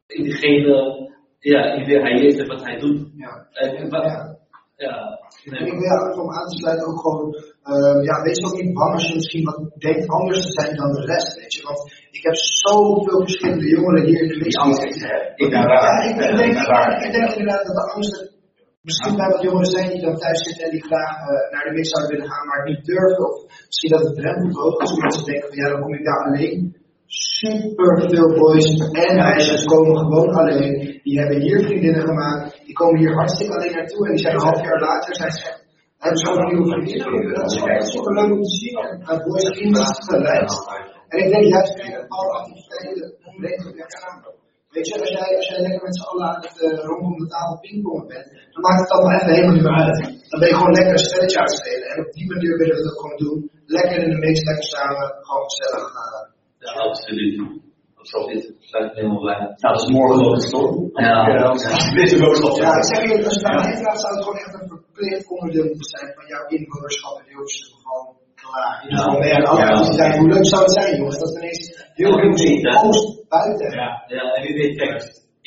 in 0.07 0.23
diegene 0.23 1.05
ja, 1.39 1.73
in 1.73 1.85
wie 1.85 1.99
hij 1.99 2.25
is 2.25 2.37
en 2.37 2.47
wat 2.47 2.63
hij 2.63 2.77
doet. 2.77 3.11
Ja. 3.17 3.47
En, 3.51 3.75
en 3.75 3.89
wat, 3.89 4.03
Ja. 4.03 4.37
ja. 4.75 5.19
En 5.47 5.65
ik 5.65 5.79
wil 5.79 5.89
ja, 5.91 5.97
om 6.21 6.29
aan 6.37 6.49
te 6.49 6.57
sluiten 6.61 6.87
ook 6.87 6.99
gewoon, 7.05 7.27
uh, 7.73 8.03
ja, 8.07 8.15
wees 8.27 8.45
ook 8.45 8.61
niet 8.61 8.73
bang 8.73 8.93
als 8.93 9.07
je 9.07 9.15
misschien 9.19 9.45
wat 9.49 9.59
denkt 9.85 10.07
anders 10.07 10.41
te 10.45 10.51
zijn 10.51 10.75
dan 10.75 10.91
de 10.91 11.05
rest, 11.11 11.39
weet 11.39 11.53
je. 11.53 11.61
Want 11.63 11.81
ik 12.17 12.23
heb 12.23 12.35
zoveel 12.35 13.21
verschillende 13.27 13.69
jongeren 13.75 14.05
hier 14.05 14.21
in 14.21 14.27
de 14.27 14.35
hè? 15.07 15.15
Ik 15.43 15.49
ben 15.49 15.63
raar. 15.73 15.97
Ja, 15.97 16.09
ik, 16.09 16.17
denk, 16.17 17.05
ik 17.05 17.11
denk 17.11 17.29
inderdaad 17.31 17.65
dat 17.65 17.75
de 17.75 17.91
angst 17.93 18.15
misschien 18.87 19.15
bij 19.15 19.29
wat 19.29 19.41
jongeren 19.41 19.71
zijn 19.75 19.89
die 19.89 20.01
dan 20.01 20.17
thuis 20.17 20.39
zitten 20.47 20.63
en 20.65 20.71
die 20.71 20.85
graag 20.89 21.15
uh, 21.19 21.51
naar 21.51 21.65
de 21.67 21.73
mix 21.77 21.89
zouden 21.89 22.11
willen 22.13 22.31
gaan, 22.31 22.47
maar 22.47 22.63
niet 22.69 22.85
durven. 22.85 23.23
Of 23.29 23.35
misschien 23.69 23.91
dat 23.95 24.03
het 24.07 24.15
drempel 24.15 24.49
te 24.49 24.59
hoog 24.59 24.81
is, 24.81 24.91
omdat 24.91 25.15
ze 25.15 25.23
denken 25.31 25.47
van 25.49 25.57
ja, 25.61 25.69
dan 25.69 25.81
kom 25.81 25.93
ik 25.93 26.05
daar 26.05 26.23
alleen. 26.27 26.75
Super 27.39 28.09
veel 28.09 28.29
boys 28.39 28.67
en 28.91 29.15
meisjes 29.15 29.63
komen 29.65 29.97
gewoon 29.97 30.33
alleen. 30.41 30.99
Die 31.03 31.19
hebben 31.19 31.41
hier 31.41 31.59
vriendinnen 31.65 32.01
gemaakt. 32.01 32.46
Die 32.67 32.75
komen 32.81 32.99
hier 32.99 33.13
hartstikke 33.13 33.53
alleen 33.55 33.75
naartoe 33.75 34.05
en 34.05 34.11
die 34.15 34.23
zijn 34.25 34.35
een 34.35 34.47
half 34.49 34.61
jaar 34.67 34.79
later 34.79 35.15
zijn 35.15 35.31
ze 36.15 36.25
hebben 36.25 36.45
een 36.45 36.53
nieuwe 36.53 36.71
vriendinnen. 36.71 37.33
Dat 37.33 37.51
is 37.51 37.61
echt 37.61 37.87
super 37.93 38.13
leuk 38.13 38.31
om 38.31 38.41
te 38.43 38.55
zien. 38.61 38.75
En 39.11 39.17
boys 39.23 39.43
en 41.11 41.17
ik 41.23 41.29
denk 41.33 41.45
juist 41.55 41.77
dat 41.77 42.09
alle 42.17 42.31
activiteiten 42.39 43.15
onredelijk 43.23 43.75
weer 43.75 43.91
gaan. 44.01 44.25
Weet 44.69 44.87
je, 44.87 44.99
als 44.99 45.09
jij, 45.09 45.35
als 45.35 45.47
jij 45.47 45.59
lekker 45.61 45.83
met 45.83 45.95
z'n 45.97 46.07
allen 46.09 46.25
aan 46.27 46.41
het 46.41 46.61
uh, 46.61 46.83
rondom 46.89 47.17
de 47.17 47.27
tafel 47.27 47.59
pingpongen 47.59 48.07
bent, 48.07 48.27
dan 48.51 48.61
maakt 48.61 48.79
het 48.79 48.91
allemaal 48.91 49.15
even 49.15 49.33
helemaal 49.33 49.53
niet 49.53 49.63
meer 49.63 49.79
uit. 49.83 49.99
Dan 50.29 50.39
ben 50.39 50.49
je 50.49 50.55
gewoon 50.55 50.77
lekker 50.77 50.93
een 50.93 51.07
spelletje 51.09 51.37
aan 51.37 51.49
het 51.51 51.59
spelen. 51.61 51.87
En 51.91 52.05
op 52.05 52.11
die 52.11 52.27
manier 52.33 52.57
willen 52.57 52.75
we 52.75 52.83
dat 52.83 52.99
gewoon 52.99 53.17
doen. 53.17 53.51
Lekker 53.65 53.97
in 54.03 54.09
de 54.09 54.17
mix, 54.17 54.43
lekker 54.43 54.63
samen, 54.63 55.07
gewoon 55.27 55.45
gezellig. 55.49 55.85
Uh, 56.01 56.25
Ja, 56.59 56.71
absoluut. 56.89 57.35
Absoluut. 58.07 58.45
Sluit 58.69 58.87
me 58.93 58.99
helemaal 58.99 59.23
bij. 59.29 59.39
Nou, 59.61 59.73
dat 59.75 59.81
is 59.83 59.89
morgen 59.97 60.17
ook 60.25 60.33
een 60.35 60.49
storm. 60.51 60.75
Ja. 60.93 61.15
Dit 61.99 62.11
is 62.11 62.21
ook 62.23 62.57
ja, 62.63 62.71
ik 62.81 62.87
zeg 62.91 63.01
je, 63.07 63.25
als 63.29 63.39
je 63.41 63.47
heen 63.67 63.83
gaat, 63.85 63.99
zou 64.03 64.11
het 64.15 64.23
gewoon 64.23 64.39
echt 64.43 64.53
een 64.57 64.69
verplicht 64.73 65.27
onderdeel 65.35 65.67
moeten 65.71 65.89
zijn 65.95 66.09
van 66.17 66.25
jouw 66.31 66.45
inwonerschap 66.55 67.13
in 67.19 67.27
Hilversum. 67.29 67.77
Gewoon 67.83 68.07
klaar. 68.41 68.75
Je 68.83 68.87
moet 68.89 69.03
gewoon 69.03 69.19
mee 69.23 69.33
aan 69.35 69.43
de 69.43 69.49
andere 69.49 69.93
zijn. 70.01 70.17
Hoe 70.19 70.29
leuk 70.33 70.47
zou 70.53 70.61
het 70.61 70.73
zijn, 70.79 70.95
jongens? 70.99 71.19
Dat 71.21 71.29
is 71.29 71.37
ineens 71.39 71.61
heel 71.99 72.15
Ja, 72.65 72.71
hè? 72.71 72.87
oost 72.87 73.07
buiten. 73.29 73.69
Ja. 73.81 73.89
Ja, 74.15 74.23
en 74.33 74.41
wie 74.45 74.55
weet, 74.59 74.75
kijk, 74.81 74.93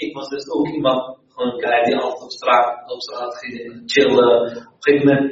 ik 0.04 0.14
was 0.16 0.28
dus 0.28 0.44
ook 0.54 0.68
iemand, 0.76 1.00
gewoon 1.32 1.50
een 1.52 1.62
guy 1.64 1.82
die 1.84 1.96
altijd 1.96 2.22
op 2.22 2.30
straat, 2.30 2.92
op 2.92 3.00
straat 3.00 3.34
ging 3.38 3.82
chillen. 3.92 4.32
Op 4.40 4.46
een 4.46 4.82
gegeven 4.86 5.06
moment 5.08 5.26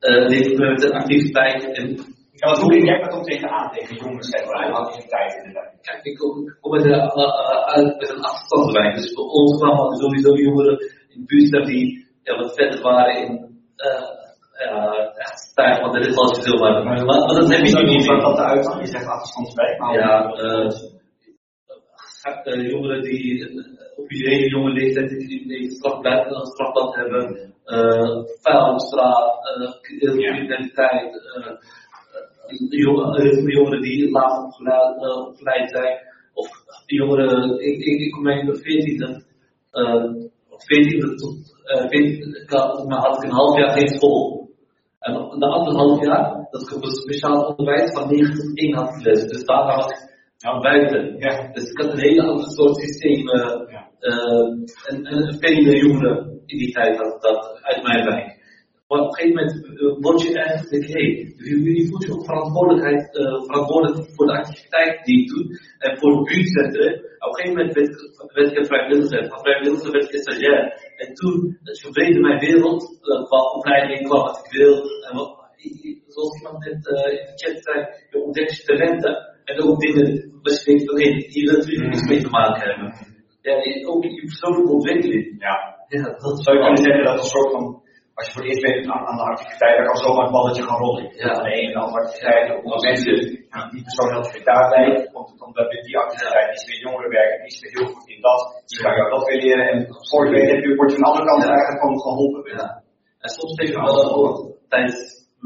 uh, 0.00 0.28
deed 0.28 0.46
ik 0.46 0.58
met 0.58 0.82
een 0.82 0.98
activiteit 1.02 1.62
en 1.78 1.86
Ja, 2.42 2.48
want 2.48 2.60
hoe 2.60 2.70
kijk 2.70 2.84
jij 2.84 2.98
dat 2.98 3.14
ook 3.14 3.24
tegenaan, 3.24 3.70
tegen 3.70 3.96
jongens 3.96 4.30
en 4.30 4.72
activiteiten 4.72 5.38
inderdaad? 5.38 5.80
Kijk, 5.80 6.04
ik 6.04 6.16
kom, 6.18 6.48
ik 6.48 6.56
kom 6.60 6.70
met, 6.70 6.84
een, 6.84 6.90
uh, 6.90 7.66
uit 7.74 7.98
met 7.98 8.10
een 8.10 8.22
achterstandswijk. 8.22 8.94
Dus 8.94 9.12
voor 9.14 9.24
ons 9.24 9.58
kwamen 9.58 9.96
sowieso 9.96 10.34
jongeren 10.34 10.78
in 11.08 11.20
de 11.20 11.24
buurt 11.26 11.66
die 11.66 12.06
ja, 12.22 12.36
wat 12.36 12.54
verder 12.54 12.82
waren 12.82 13.16
in 13.16 13.60
ja, 14.64 15.12
echt 15.14 15.52
van 15.80 15.92
de 15.92 15.98
rit 15.98 16.16
als 16.16 16.36
je 16.36 16.42
zo 16.42 16.58
maar. 16.58 16.84
Maar, 16.84 17.04
maar 17.04 17.34
dat 17.34 17.50
heb 17.50 17.64
je 17.64 17.82
niet 17.82 18.06
Wat 18.06 18.20
dat 18.20 18.38
eruit? 18.38 18.76
Je 18.80 18.86
zegt 18.86 19.06
achterstandswijk, 19.06 19.78
maar 19.78 19.94
Ja, 19.94 20.36
uh, 22.44 22.70
jongeren 22.70 23.02
die 23.02 23.50
op 23.96 24.10
iedere 24.10 24.48
jonge 24.48 24.72
leeftijd 24.72 25.08
die 25.08 25.48
die 25.48 25.70
strafblad, 25.70 26.26
een 26.26 26.46
strafblad 26.46 26.94
hebben, 26.94 27.54
uh, 27.66 28.24
vuil 28.42 28.72
op 28.72 28.80
straat, 28.80 29.56
uh, 29.58 29.70
criminaliteit, 29.80 31.14
uh, 31.14 31.52
jongeren, 32.68 33.46
jongeren 33.46 33.82
die 33.82 34.10
laag 34.10 34.44
opgeleid, 34.44 35.02
uh, 35.02 35.26
opgeleid 35.26 35.70
zijn, 35.70 35.98
of 36.34 36.48
jongeren, 36.86 37.60
ik, 37.60 37.78
ik, 37.84 38.00
ik 38.00 38.10
kom 38.10 38.28
in 38.28 38.46
de 38.46 38.58
14e, 38.58 39.24
uh, 39.72 40.30
14e 40.50 41.14
tot 41.14 41.36
uh, 41.64 41.88
14, 41.88 42.42
ik 42.42 42.50
had, 42.50 42.88
maar 42.88 42.98
had 42.98 43.16
ik 43.16 43.22
een 43.22 43.36
half 43.36 43.58
jaar 43.58 43.70
geen 43.78 43.88
school. 43.88 44.50
En 44.98 45.12
de 45.12 45.46
andere 45.46 45.76
half 45.76 46.04
jaar, 46.04 46.46
dat 46.50 46.62
ik 46.62 46.76
op 46.76 46.84
een 46.84 46.90
speciaal 46.90 47.44
onderwijs 47.44 47.92
van 47.92 48.08
9 48.08 48.34
tot 48.34 48.58
1 48.58 48.74
had 48.74 48.94
gelezen. 48.94 49.28
Dus 49.28 49.44
daarna 49.44 49.76
was 49.76 49.90
ik 49.90 50.10
nou, 50.38 50.60
buiten. 50.60 51.16
Ja. 51.18 51.50
Dus 51.52 51.70
ik 51.70 51.78
had 51.78 51.92
een 51.92 51.98
hele 51.98 52.22
ander 52.22 52.50
soort 52.50 52.76
systeem. 52.76 53.28
Uh, 53.28 53.70
Ja. 53.70 53.88
uh, 54.00 54.48
en, 54.88 55.04
en 55.04 55.36
vele 55.38 55.76
jongeren 55.76 56.40
in 56.46 56.58
die 56.58 56.72
tijd 56.72 56.96
had 56.96 57.22
dat 57.22 57.58
uit 57.62 57.82
mijn 57.82 58.04
wijk. 58.04 58.31
Maar 58.92 59.00
op 59.00 59.08
een 59.08 59.18
gegeven 59.18 59.36
moment 59.40 59.54
uh, 59.64 59.96
word 60.06 60.20
je 60.22 60.32
eigenlijk, 60.38 60.70
denk 60.74 60.86
hé, 60.96 61.04
hey, 61.04 61.12
je, 61.36 61.74
je 61.78 61.86
voelt 61.88 62.04
je 62.04 62.12
ook 62.14 62.30
verantwoordelijkheid, 62.32 63.02
uh, 63.20 63.42
verantwoordelijk 63.48 63.98
voor 64.14 64.26
de 64.26 64.38
activiteit 64.40 65.04
die 65.04 65.18
ik 65.20 65.28
doe 65.28 65.44
en 65.84 65.92
voor 65.98 66.10
het 66.16 66.24
buurtcentrum. 66.28 66.94
Op 67.24 67.28
een 67.28 67.38
gegeven 67.38 67.56
moment 67.56 67.74
werd, 67.78 67.94
werd 68.36 68.50
ik 68.50 68.58
een 68.58 68.70
vrijwilliger, 68.72 69.28
van 69.28 69.40
vrijwilliger 69.46 69.90
werd 69.90 70.04
ik 70.04 70.12
een 70.12 70.26
stagiair. 70.26 70.64
En 71.02 71.08
toen 71.14 71.58
verbreedde 71.82 72.20
mijn 72.20 72.38
wereld 72.38 72.82
uh, 72.82 73.24
qua 73.28 73.40
opleiding, 73.56 74.08
qua 74.08 74.18
wat 74.26 74.38
ik 74.44 74.52
wil. 74.58 74.74
En 75.06 75.12
wat, 75.16 75.30
zoals 76.14 76.36
iemand 76.38 76.58
net 76.64 76.80
uh, 76.86 77.18
in 77.18 77.24
de 77.28 77.36
chat 77.42 77.56
zei, 77.66 77.78
je 78.10 78.16
ontdekt 78.26 78.56
je 78.56 78.62
talenten. 78.62 79.14
En 79.44 79.62
ook 79.62 79.80
dingen 79.80 80.08
waar 80.42 80.52
je 80.52 80.64
denkt 80.64 80.84
van 80.88 81.00
hé, 81.00 81.08
hier 81.34 81.46
wil 81.50 81.58
ik 81.58 81.88
niets 81.92 82.08
mee 82.08 82.22
te 82.22 82.34
maken 82.40 82.62
hebben. 82.68 82.88
Ja, 83.46 83.54
ook 83.90 84.04
je 84.04 84.24
persoonlijke 84.30 84.72
ontwikkeling. 84.72 85.26
Ja. 85.46 85.54
Ja, 85.88 86.02
dat 86.02 86.44
Zou 86.44 86.56
je 86.56 86.62
kunnen 86.62 86.84
zeggen 86.86 87.04
dat 87.04 87.18
een 87.18 87.34
soort 87.34 87.50
van, 87.52 87.81
als 88.16 88.24
je 88.26 88.32
voor 88.32 88.42
het 88.42 88.50
eerst 88.50 88.64
bent 88.66 88.90
aan, 88.92 89.04
aan 89.08 89.20
de 89.20 89.30
activiteit, 89.32 89.76
dan 89.76 89.86
kan 89.86 90.04
zomaar 90.04 90.26
een 90.26 90.36
balletje 90.38 90.66
gaan 90.68 90.82
rollen. 90.84 91.04
Ja. 91.22 91.34
Van 91.34 91.44
de 91.44 91.52
ene 91.58 91.66
en 91.66 91.76
de 91.76 91.84
andere 91.84 92.02
activiteit, 92.02 92.44
mensen 92.88 93.14
die, 93.18 93.28
die 93.74 93.84
persoon 93.88 94.10
heel 94.14 94.28
goed 94.30 94.44
daar 94.50 94.68
blijven, 94.70 95.12
komt 95.12 95.30
het 95.30 95.42
omdat 95.46 95.66
met 95.72 95.84
die 95.88 95.98
activiteit 96.04 96.48
is 96.56 96.64
weer 96.68 96.80
jongeren 96.86 97.10
werken, 97.18 97.38
die 97.42 97.52
is 97.54 97.60
weer 97.62 97.74
heel 97.76 97.90
goed 97.94 98.06
in 98.14 98.20
dat, 98.28 98.40
die 98.66 98.78
kan 98.82 98.94
jou 98.98 99.10
dat 99.14 99.26
weer 99.28 99.40
leren 99.44 99.66
en 99.72 99.78
voor 100.10 100.24
je 100.26 100.32
weet 100.38 100.76
word 100.78 100.90
je 100.90 100.96
aan 100.96 101.02
de 101.02 101.10
andere 101.10 101.28
kant 101.30 101.42
eigenlijk 101.44 101.80
gewoon 101.82 102.00
geholpen. 102.06 102.42
Ja. 102.56 102.68
En 103.24 103.30
soms 103.36 103.54
denk 103.54 103.68
ik 103.68 103.76
wel 103.76 104.14
ook 104.18 104.36
tijdens 104.68 104.98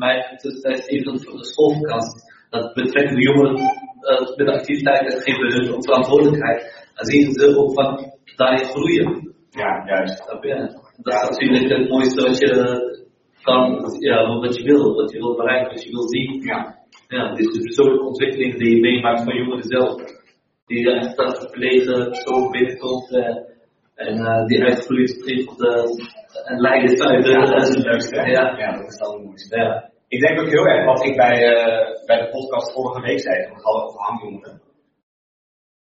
mijn 0.02 0.20
tussentijd 0.42 0.88
even 0.88 1.20
voor 1.22 1.38
de 1.42 1.50
schoolvakantie, 1.52 2.20
dat 2.50 2.74
betrekkende 2.74 3.22
jongeren 3.22 3.58
uh, 3.60 4.36
met 4.36 4.48
activiteiten 4.48 5.20
geven 5.20 5.52
hun 5.52 5.82
verantwoordelijkheid. 5.82 6.60
En 6.94 7.04
zien 7.06 7.32
ze 7.32 7.56
ook 7.58 7.72
van 7.72 7.88
daarin 8.36 8.64
groeien. 8.64 9.34
Ja, 9.50 9.82
juist. 9.86 10.24
Snap 10.24 10.44
je? 10.44 10.75
Dat 11.06 11.22
is 11.22 11.28
natuurlijk 11.28 11.72
het 11.72 11.88
mooiste 11.88 12.26
wat 12.26 12.38
je 12.38 12.50
kan, 13.42 13.96
ja, 13.98 14.38
wat 14.38 14.56
je 14.56 14.62
wil, 14.62 14.94
wat 14.94 15.12
je 15.12 15.18
wil 15.18 15.36
bereiken, 15.36 15.72
wat 15.74 15.84
je 15.84 15.90
wil 15.90 16.08
zien. 16.08 16.42
Ja. 16.42 16.58
Ja, 17.08 17.34
dus 17.34 17.52
de 17.52 17.60
persoonlijke 17.60 18.06
ontwikkeling 18.06 18.58
die 18.58 18.74
je 18.74 18.80
meemaakt 18.80 19.22
van 19.22 19.36
jongeren 19.36 19.62
zelf. 19.62 19.94
Die 20.66 20.90
echt 20.90 21.16
dat 21.16 21.52
zo 22.26 22.50
binnenkomt 22.50 23.10
uh, 23.10 23.36
en 23.94 24.16
uh, 24.18 24.46
die 24.46 24.62
uitgroeit 24.64 25.22
tot 25.22 25.60
uh, 25.60 25.84
een 26.44 26.60
leiders 26.60 27.00
uit 27.00 27.24
de. 27.24 27.30
Ja, 27.30 27.44
dat 27.44 27.68
is 27.68 27.74
het 27.74 27.84
leukste. 27.84 28.20
hè? 28.20 28.30
Ja. 28.30 28.58
ja, 28.58 28.76
dat 28.76 28.88
is 28.92 28.98
dan 28.98 29.14
het 29.14 29.24
mooiste. 29.24 29.56
Ja. 29.56 29.90
Ik 30.08 30.20
denk 30.20 30.40
ook 30.40 30.50
heel 30.50 30.66
erg 30.66 30.84
wat 30.84 31.04
ik 31.04 31.16
bij, 31.16 31.36
uh, 31.52 32.06
bij 32.06 32.18
de 32.18 32.28
podcast 32.30 32.72
vorige 32.72 33.00
week 33.00 33.20
zei, 33.20 33.42
toen 33.42 33.48
we 33.48 33.54
het 33.54 33.64
hadden 33.64 33.84
over 33.86 34.00
hangjongeren. 34.00 34.62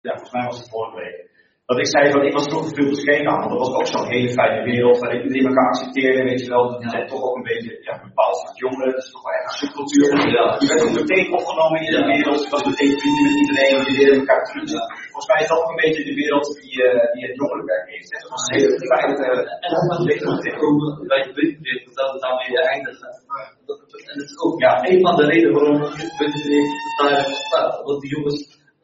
Ja, 0.02 0.12
volgens 0.12 0.32
mij 0.32 0.46
was 0.46 0.60
het 0.60 0.70
vorige 0.70 0.96
week. 0.96 1.33
Dat 1.70 1.80
ik 1.84 1.88
zei 1.96 2.12
van, 2.14 2.22
ik 2.30 2.38
was 2.40 2.48
vroeger 2.52 2.74
veel 3.06 3.26
aan, 3.32 3.40
want 3.42 3.52
dat 3.54 3.64
was 3.66 3.76
ook 3.78 3.90
zo'n 3.94 4.14
hele 4.16 4.32
fijne 4.40 4.62
wereld 4.72 5.00
waarin 5.02 5.24
iedereen 5.26 5.48
elkaar 5.50 5.70
accepteerde, 5.74 6.22
weet 6.30 6.42
je 6.44 6.50
wel. 6.56 6.64
Dat 6.72 6.92
zijn 6.96 7.08
toch 7.12 7.24
ook 7.28 7.36
een 7.40 7.50
beetje, 7.52 7.72
ja, 7.88 7.94
bepaald 8.08 8.36
soort 8.42 8.58
jongeren, 8.64 8.92
dat 8.94 9.04
is 9.04 9.12
toch 9.14 9.24
wel 9.26 9.36
echt 9.38 9.48
een 9.48 9.60
subcultuur. 9.62 10.08
Ja. 10.38 10.46
Je 10.62 10.68
werd 10.72 10.84
ook 10.88 10.98
meteen 11.02 11.28
opgenomen 11.38 11.78
in 11.86 11.92
de 11.96 12.04
wereld, 12.14 12.40
je 12.44 12.50
was 12.56 12.66
meteen 12.72 12.94
vrienden 13.00 13.24
met 13.28 13.36
iedereen, 13.42 13.72
want 13.76 13.86
je 13.88 13.94
leerde 13.98 14.20
elkaar 14.22 14.44
terug. 14.50 14.72
Volgens 15.12 15.30
mij 15.32 15.40
is 15.44 15.50
dat 15.50 15.58
ook 15.60 15.70
een 15.74 15.84
beetje 15.86 16.04
de 16.10 16.16
wereld 16.22 16.46
die, 16.62 16.74
uh, 16.88 17.04
die 17.14 17.24
het 17.28 17.36
jongerenwerk 17.40 17.88
heeft. 17.94 18.10
Het 18.16 18.30
was 18.34 18.42
een 18.44 18.56
hele 18.58 18.72
fijne, 18.92 19.14
uh, 19.26 19.64
En 19.64 19.70
dan 19.76 19.84
was 19.92 20.02
ik 20.14 20.20
nog 20.24 20.40
komen 20.64 20.90
bij 21.12 21.20
het 21.26 21.34
buurtproject, 21.36 21.96
dat 22.00 22.10
we 22.14 22.20
daarmee 22.26 22.62
eindigen. 22.74 23.10
En 23.44 23.66
dat 23.66 24.28
is 24.28 24.36
ook 24.46 24.56
Ja. 24.66 24.72
een 24.90 25.00
van 25.06 25.16
de 25.20 25.26
redenen 25.32 25.54
waarom 25.58 25.78
het 25.82 26.14
buurtproject 26.18 26.72
daar 27.00 27.26
bestaat. 27.34 27.74
Want 27.88 28.02
die 28.02 28.12
jongens 28.16 28.40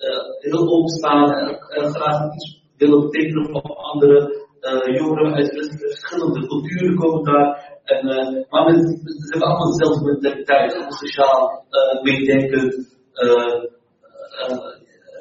uh, 0.07 0.23
heel 0.47 0.63
openstaan 0.75 1.27
en 1.77 1.93
graag 1.95 2.33
iets 2.35 2.58
willen 2.79 3.01
betekenen 3.01 3.49
voor 3.49 3.61
andere 3.61 4.47
uh, 4.61 4.97
jongeren 4.97 5.33
uit 5.33 5.49
verschillende 5.77 6.47
culturen 6.47 6.95
komen 6.95 7.23
daar. 7.23 7.77
En, 7.83 8.07
uh, 8.07 8.49
maar 8.49 8.65
we, 8.65 8.73
ze 8.73 9.27
hebben 9.29 9.47
allemaal 9.47 9.71
dezelfde 9.77 10.05
mentaliteit, 10.05 10.73
allemaal 10.73 10.91
sociaal 10.91 11.65
uh, 11.69 12.03
meedenkend. 12.03 12.97
Uh, 13.13 13.63
uh, 14.49 14.57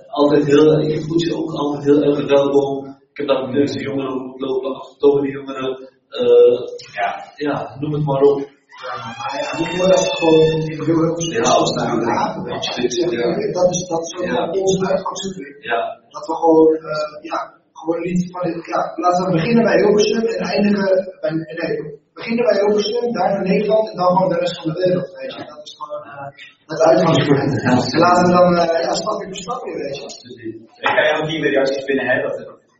altijd 0.07 0.47
heel, 0.47 0.79
je 0.79 1.27
je 1.27 1.37
ook 1.37 1.53
altijd 1.53 1.85
heel 1.85 2.03
erg 2.03 2.27
welkom. 2.27 2.87
Ik 2.87 3.17
heb 3.19 3.27
daar 3.27 3.53
Turkse 3.53 3.83
jongeren 3.83 4.13
rondlopen, 4.13 4.73
autochtone 4.73 5.31
jongeren. 5.31 5.89
Ja. 6.95 7.33
ja, 7.37 7.77
noem 7.81 7.93
het 7.93 8.05
maar 8.05 8.23
op. 8.23 8.57
Ja, 8.85 9.57
die 9.59 9.77
worden 9.79 9.99
gewoon 9.99 10.41
heel 10.57 11.67
staan 11.67 12.01
absoluut. 12.57 12.93
Zeg, 12.95 13.11
Ja. 13.11 13.53
Dat 13.59 13.69
is, 13.75 13.81
dat 13.93 14.03
is 14.07 14.13
ook 14.19 14.25
Ja. 14.25 14.51
onze 14.51 14.87
uitgangspunt. 14.93 15.57
Ja, 15.71 15.81
Dat 16.15 16.27
we 16.27 16.35
gewoon, 16.43 16.69
ja, 17.31 17.39
gewoon 17.73 18.01
niet 18.09 18.23
van, 18.33 18.45
ja, 18.73 18.81
laten 19.05 19.25
we 19.25 19.31
beginnen 19.33 19.65
bij 19.65 19.77
Hilversum 19.83 20.25
en 20.37 20.43
eindigen 20.53 20.91
bij, 21.21 21.31
nee, 21.61 21.75
beginnen 22.19 22.45
bij 22.49 22.57
Hilversum, 22.61 23.13
daar 23.13 23.31
naar 23.33 23.47
Nederland 23.53 23.91
en 23.91 23.97
dan 23.97 24.11
gewoon 24.17 24.29
de 24.33 24.39
rest 24.39 24.57
van 24.63 24.73
de 24.73 24.79
wereld, 24.85 25.11
weet 25.19 25.33
je. 25.35 25.45
Dat 25.53 25.61
is 25.69 25.75
gewoon 25.79 26.03
het 26.73 26.81
uitgangspunt. 26.91 27.53
En 27.95 27.99
laten 28.05 28.25
we 28.27 28.33
dan, 28.39 28.49
eh, 28.57 28.83
ja, 28.87 28.93
stapje 29.03 29.27
voor 29.31 29.41
stapje, 29.47 29.73
weet 29.83 29.97
je. 29.97 30.07
Ik 30.85 30.89
ga 30.95 31.03
jou 31.11 31.27
die 31.31 31.41
reacties 31.49 31.85
binnen, 31.85 32.07
hè, 32.11 32.23
dat 32.23 32.35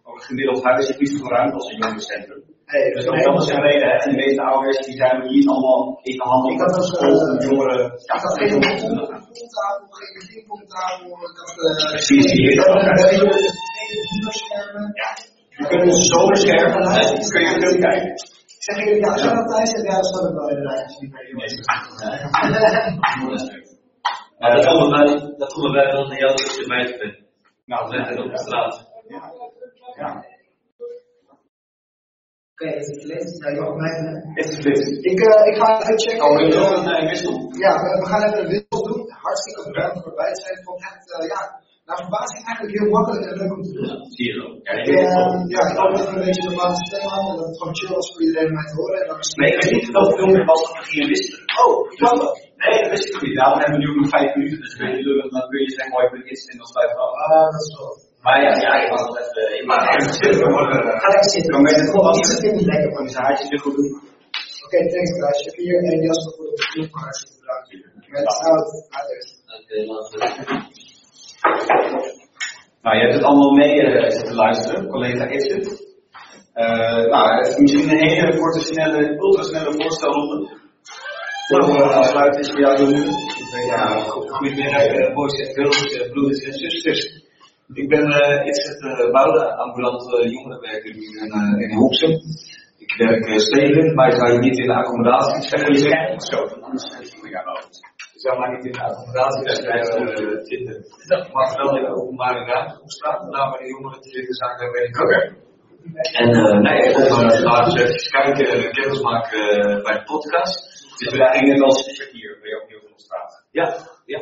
ook 0.07 0.15
een 0.17 0.23
gemiddeld 0.31 0.63
huis 0.65 0.89
is 0.89 0.99
niet 0.99 1.13
zo 1.19 1.29
ruim 1.35 1.51
als 1.53 1.67
een 1.71 1.79
jongerencentrum. 1.79 2.43
Dus 2.69 3.07
ook 3.07 3.23
dat 3.25 3.43
is 3.43 3.49
een 3.49 3.61
reden. 3.61 3.91
En 3.91 4.11
de 4.11 4.17
meeste 4.17 4.43
ouders 4.43 4.79
die 4.87 4.97
zijn 4.97 5.27
niet 5.27 5.49
allemaal 5.49 6.01
even 6.03 6.27
handig. 6.27 6.53
Ik 6.53 6.61
had 6.61 7.01
om 7.01 7.41
jongeren. 7.41 7.85
Ik 7.93 8.11
had 8.11 8.39
geen 8.39 8.61
pooltafel, 8.61 9.87
geen 9.89 10.27
pingpongtafel, 10.29 11.07
ik 11.07 11.37
eh, 11.59 11.91
Precies, 11.91 12.33
hier. 12.33 12.55
Ja. 14.95 15.11
Je 15.49 15.67
kunt 15.67 15.83
dus 15.83 16.07
zonder 16.07 16.37
scherm, 16.37 16.73
hè, 16.73 17.01
kun 17.29 17.41
je 17.41 17.49
film 17.61 17.81
kijken. 17.81 18.11
Ik 18.11 18.63
zeg 18.65 18.79
jullie, 18.79 19.01
ja, 19.01 19.13
als 19.13 19.23
jij 19.23 19.35
dat 19.35 19.49
thuis 19.49 19.73
hebt, 19.73 19.87
ja, 19.87 19.93
dan 19.93 20.05
staat 20.05 20.23
het 20.23 20.35
wel 20.35 20.45
als 20.45 20.99
je 20.99 21.09
bij 21.09 21.27
je 21.27 21.35
was. 21.35 21.53
Maar 24.39 24.57
dat 24.57 24.67
komen 24.67 24.91
wij, 24.91 25.35
dat 25.37 25.53
komen 25.53 25.73
wij 25.73 25.93
naar 25.93 26.19
jou 26.19 26.33
als 26.33 26.57
je 26.57 26.67
meid 26.67 26.99
bent. 26.99 27.19
Nou, 27.65 27.97
Lekker 27.97 28.25
op 28.25 28.31
de 28.31 28.39
straat. 28.39 28.91
Ja. 29.97 30.37
Oké, 32.61 32.71
is 32.83 32.89
het 32.91 33.01
flits? 33.05 33.31
Ja, 33.43 33.49
je 33.55 33.61
mag 33.67 33.75
mij 33.83 33.95
doen. 34.03 34.17
Is 34.43 34.49
het 34.53 34.63
dit? 34.69 34.81
Ik, 35.11 35.19
eh, 35.29 35.47
ik 35.51 35.57
ga 35.61 35.67
even 35.81 35.99
checken. 36.05 36.25
Oh, 36.27 36.35
je 36.41 36.47
nog 36.59 36.71
een 36.77 36.89
eh, 36.95 37.09
wissel? 37.11 37.35
Ja, 37.65 37.73
we, 37.83 37.89
we 38.03 38.07
gaan 38.11 38.23
even 38.27 38.41
een 38.45 38.53
wissel 38.55 38.81
doen. 38.89 39.03
Hartstikke 39.25 39.63
bedankt 39.69 39.97
voor 40.01 40.11
het 40.13 40.21
bij 40.23 40.35
zijn. 40.41 40.55
Ik 40.59 40.65
vond 40.69 40.81
echt, 40.89 41.05
eh, 41.15 41.29
ja, 41.33 41.41
naar 41.89 42.01
verbazing 42.05 42.43
eigenlijk 42.49 42.75
heel 42.79 42.91
makkelijk 42.97 43.25
en 43.31 43.37
leuk 43.41 43.55
om 43.57 43.63
te 43.69 43.73
doen. 43.77 43.89
Zie 44.17 44.27
je 44.31 44.35
wel. 44.41 44.53
Ja, 44.67 44.73
Ik, 44.81 44.87
eh, 44.89 45.33
ja, 45.55 45.61
ik 45.71 45.77
hoop 45.81 45.93
dat 45.97 46.07
we 46.09 46.15
een 46.17 46.27
beetje 46.27 46.43
een 46.45 46.51
normale 46.53 46.79
stem 46.87 47.05
hadden 47.15 47.31
en 47.33 47.39
dat 47.41 47.49
het 47.51 47.59
gewoon 47.61 47.77
chill 47.79 47.93
was 47.99 48.09
voor 48.11 48.23
iedereen 48.27 48.51
om 48.53 48.57
mij 48.61 48.69
te 48.71 48.77
horen. 48.81 48.99
En 49.03 49.09
dan 49.11 49.19
is 49.25 49.31
Nee, 49.41 49.53
ik 49.55 49.61
weet 49.63 49.75
niet 49.77 49.87
of 49.89 49.95
dat 49.99 50.09
film 50.19 50.33
was 50.53 50.61
dat 50.67 50.75
we 50.79 50.85
gingen 50.93 51.09
wisselen. 51.13 51.41
Oh, 51.61 51.73
ik 51.93 51.99
kan 52.03 52.15
dat. 52.23 52.33
Nee, 52.63 52.77
dat 52.83 52.91
wist 52.95 53.09
ik 53.09 53.21
niet. 53.25 53.37
Daarom 53.41 53.59
hebben 53.63 53.77
we 53.77 53.83
nu 53.83 53.91
ook 53.93 54.01
nog 54.03 54.15
vijf 54.17 54.31
minuten. 54.37 54.59
Dus 54.65 54.75
weet 54.81 54.97
je, 54.99 55.31
dan 55.35 55.45
kun 55.51 55.61
je 55.65 55.71
zeggen, 55.77 55.93
mooi, 55.95 56.05
ik 56.07 56.13
ben 56.15 56.31
iets 56.33 56.45
in 56.53 56.61
als 56.65 56.73
vijf 56.79 56.93
af. 57.05 57.13
Ah, 57.25 57.47
dat 57.55 57.63
is 57.67 57.71
wel. 57.79 57.93
Maar 58.25 58.43
ja, 58.45 58.51
ja, 58.65 58.73
ik 58.83 58.91
was 58.91 59.03
wel 59.07 59.19
even. 59.19 60.51
Hoor. 60.53 60.67
Ga 61.03 61.09
lekker 61.09 61.31
zitten. 61.31 61.53
Dan 61.53 61.63
weet 61.63 61.75
je 61.75 61.81
het 61.81 62.17
iets 62.17 62.35
te 62.35 62.41
vinden 62.41 62.65
lekker 62.65 62.91
van 62.95 62.97
Dan 62.97 63.07
is 63.07 63.15
een 63.15 63.23
haartje 63.23 63.49
weer 63.49 63.61
goed 63.61 63.77
doen. 63.77 63.93
Oké, 64.65 64.79
thanks 64.93 65.13
guys. 65.21 65.39
Shakir 65.43 65.83
en 65.93 66.01
Jasper 66.07 66.33
voor 66.37 66.47
de 66.47 66.55
bezoek. 66.57 66.95
Hartstikke 66.99 67.35
bedankt. 67.41 68.11
Met 68.11 68.27
out. 68.27 68.87
Adios. 68.99 69.29
Oké, 69.57 69.77
we. 69.87 70.77
Nou, 72.83 72.97
je 72.97 73.03
hebt 73.03 73.15
het 73.15 73.25
allemaal 73.25 73.51
mee 73.51 73.83
eh, 73.83 74.11
zitten 74.11 74.35
luisteren, 74.35 74.89
collega 74.89 75.25
is 75.25 75.53
het. 75.53 75.87
Eh, 76.53 77.05
nou, 77.13 77.37
het 77.37 77.47
is 77.47 77.57
misschien 77.57 77.91
een 77.91 78.09
hele 78.09 78.39
korte, 78.39 78.61
snelle, 78.61 79.17
ultrasnelle 79.19 79.73
voorstelronde. 79.73 80.57
Voor 81.49 81.69
uh, 81.69 81.97
afsluiten 81.97 82.41
is 82.41 82.51
voor 82.51 82.61
jou 82.61 82.77
doen. 82.77 83.05
Ja, 83.67 83.87
goedemiddag, 84.01 84.87
uh, 84.87 85.15
boys 85.15 85.33
en 85.33 85.55
girls, 85.55 85.83
uh, 85.83 86.11
broeders 86.11 86.45
en 86.45 86.53
zusters. 86.53 87.28
Ik 87.75 87.89
ben 87.89 88.07
uh, 88.07 88.47
Itzet 88.47 88.81
uh, 88.83 89.11
Boude, 89.11 89.55
ambulant 89.57 90.03
uh, 90.15 90.33
jongerenwerker 90.33 90.93
hier 90.93 91.23
in, 91.23 91.33
uh, 91.37 91.61
in 91.61 91.77
Hoepsum. 91.77 92.11
Ik 92.79 92.95
werk 92.97 93.41
stedelijk, 93.41 93.95
maar 93.95 94.09
ik 94.09 94.19
ga 94.19 94.39
niet 94.39 94.59
in 94.59 94.67
de 94.67 94.75
accommodatie. 94.75 95.43
Zeg 95.43 95.67
je 95.67 95.77
schrijf 95.77 96.15
of 96.15 96.25
zo, 96.25 96.37
anders 96.61 96.85
is 97.01 97.13
het 97.13 97.31
wel. 97.31 97.59
Ik 98.15 98.21
zou 98.25 98.39
maar 98.39 98.51
niet 98.55 98.65
in 98.65 98.73
de 98.73 98.83
accommodatie 98.83 99.49
zitten. 100.43 100.77
Ik 101.09 101.33
mag 101.33 101.57
wel 101.57 101.77
in 101.77 101.85
de 101.85 101.95
openbare 101.95 102.45
ruimte 102.45 102.81
op 102.83 102.91
straat, 102.91 103.31
maar 103.31 103.51
waar 103.51 103.59
de 103.59 103.69
jongeren 103.69 104.01
te 104.01 104.09
zitten 104.09 104.35
zijn, 104.35 104.59
daar 104.59 104.71
ben 104.71 104.85
ik 104.89 105.01
ook. 105.03 105.11
En 106.21 106.63
nee, 106.63 106.83
ik 106.89 106.97
uh, 106.97 107.41
laten 107.41 107.73
we 107.73 107.89
even 107.89 108.11
kijken 108.11 108.47
en 108.49 108.73
kennis 108.73 109.01
maken 109.01 109.41
bij 109.83 109.95
de 109.99 110.03
podcast. 110.05 110.57
Dus 110.99 111.11
we 111.13 111.19
net 111.19 111.61
als 111.63 112.09
hier, 112.13 112.39
ben 112.41 112.51
je 112.51 112.63
opnieuw 112.63 112.79
op 112.79 113.01
straat. 113.01 113.45
Ja, 113.51 113.77
ja. 114.05 114.21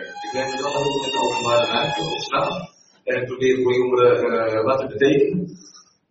Okay. 0.00 0.12
Ik 0.26 0.32
werk 0.32 0.60
wel 0.60 0.82
heel 0.82 1.00
met 1.02 1.12
de 1.12 1.20
openbare 1.26 1.66
ruimte 1.72 2.00
op 2.00 2.18
straat. 2.18 2.54
En 3.04 3.20
ik 3.20 3.26
probeer 3.26 3.62
voor 3.62 3.74
jongeren 3.74 4.14
uh, 4.30 4.64
wat 4.64 4.78
te 4.78 4.86
betekenen. 4.86 5.58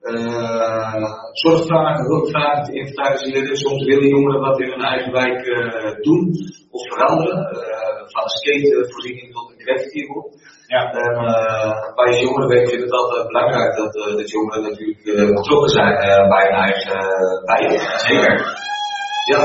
Uh, 0.01 1.03
zorgvragen, 1.31 2.05
hulpvragen 2.05 2.63
te 2.63 2.73
inventariseren. 2.73 3.57
Soms 3.57 3.83
willen 3.83 4.07
jongeren 4.07 4.41
wat 4.41 4.59
in 4.59 4.69
hun 4.69 4.81
eigen 4.81 5.11
wijk 5.11 5.45
uh, 5.45 6.01
doen 6.01 6.33
of 6.71 6.87
veranderen. 6.87 7.39
van 8.13 8.23
een 8.23 8.29
skatevoorziening 8.29 9.33
tot 9.33 9.51
een 9.51 9.61
graffiti-hoek. 9.65 10.27
Ja. 10.67 10.91
En 10.91 11.15
bij 11.95 12.21
jongerenwerk 12.21 12.69
vind 12.69 12.81
ik 12.81 12.89
het 12.89 12.99
altijd 12.99 13.27
belangrijk 13.27 13.75
dat, 13.75 13.93
dat 13.93 14.29
jongeren 14.29 14.61
natuurlijk 14.63 15.33
betrokken 15.35 15.69
zijn 15.69 15.95
bij 16.29 16.45
hun 16.47 16.61
eigen 16.67 16.97
wijk. 17.45 17.99
Zeker. 17.99 18.57
Ja. 19.25 19.43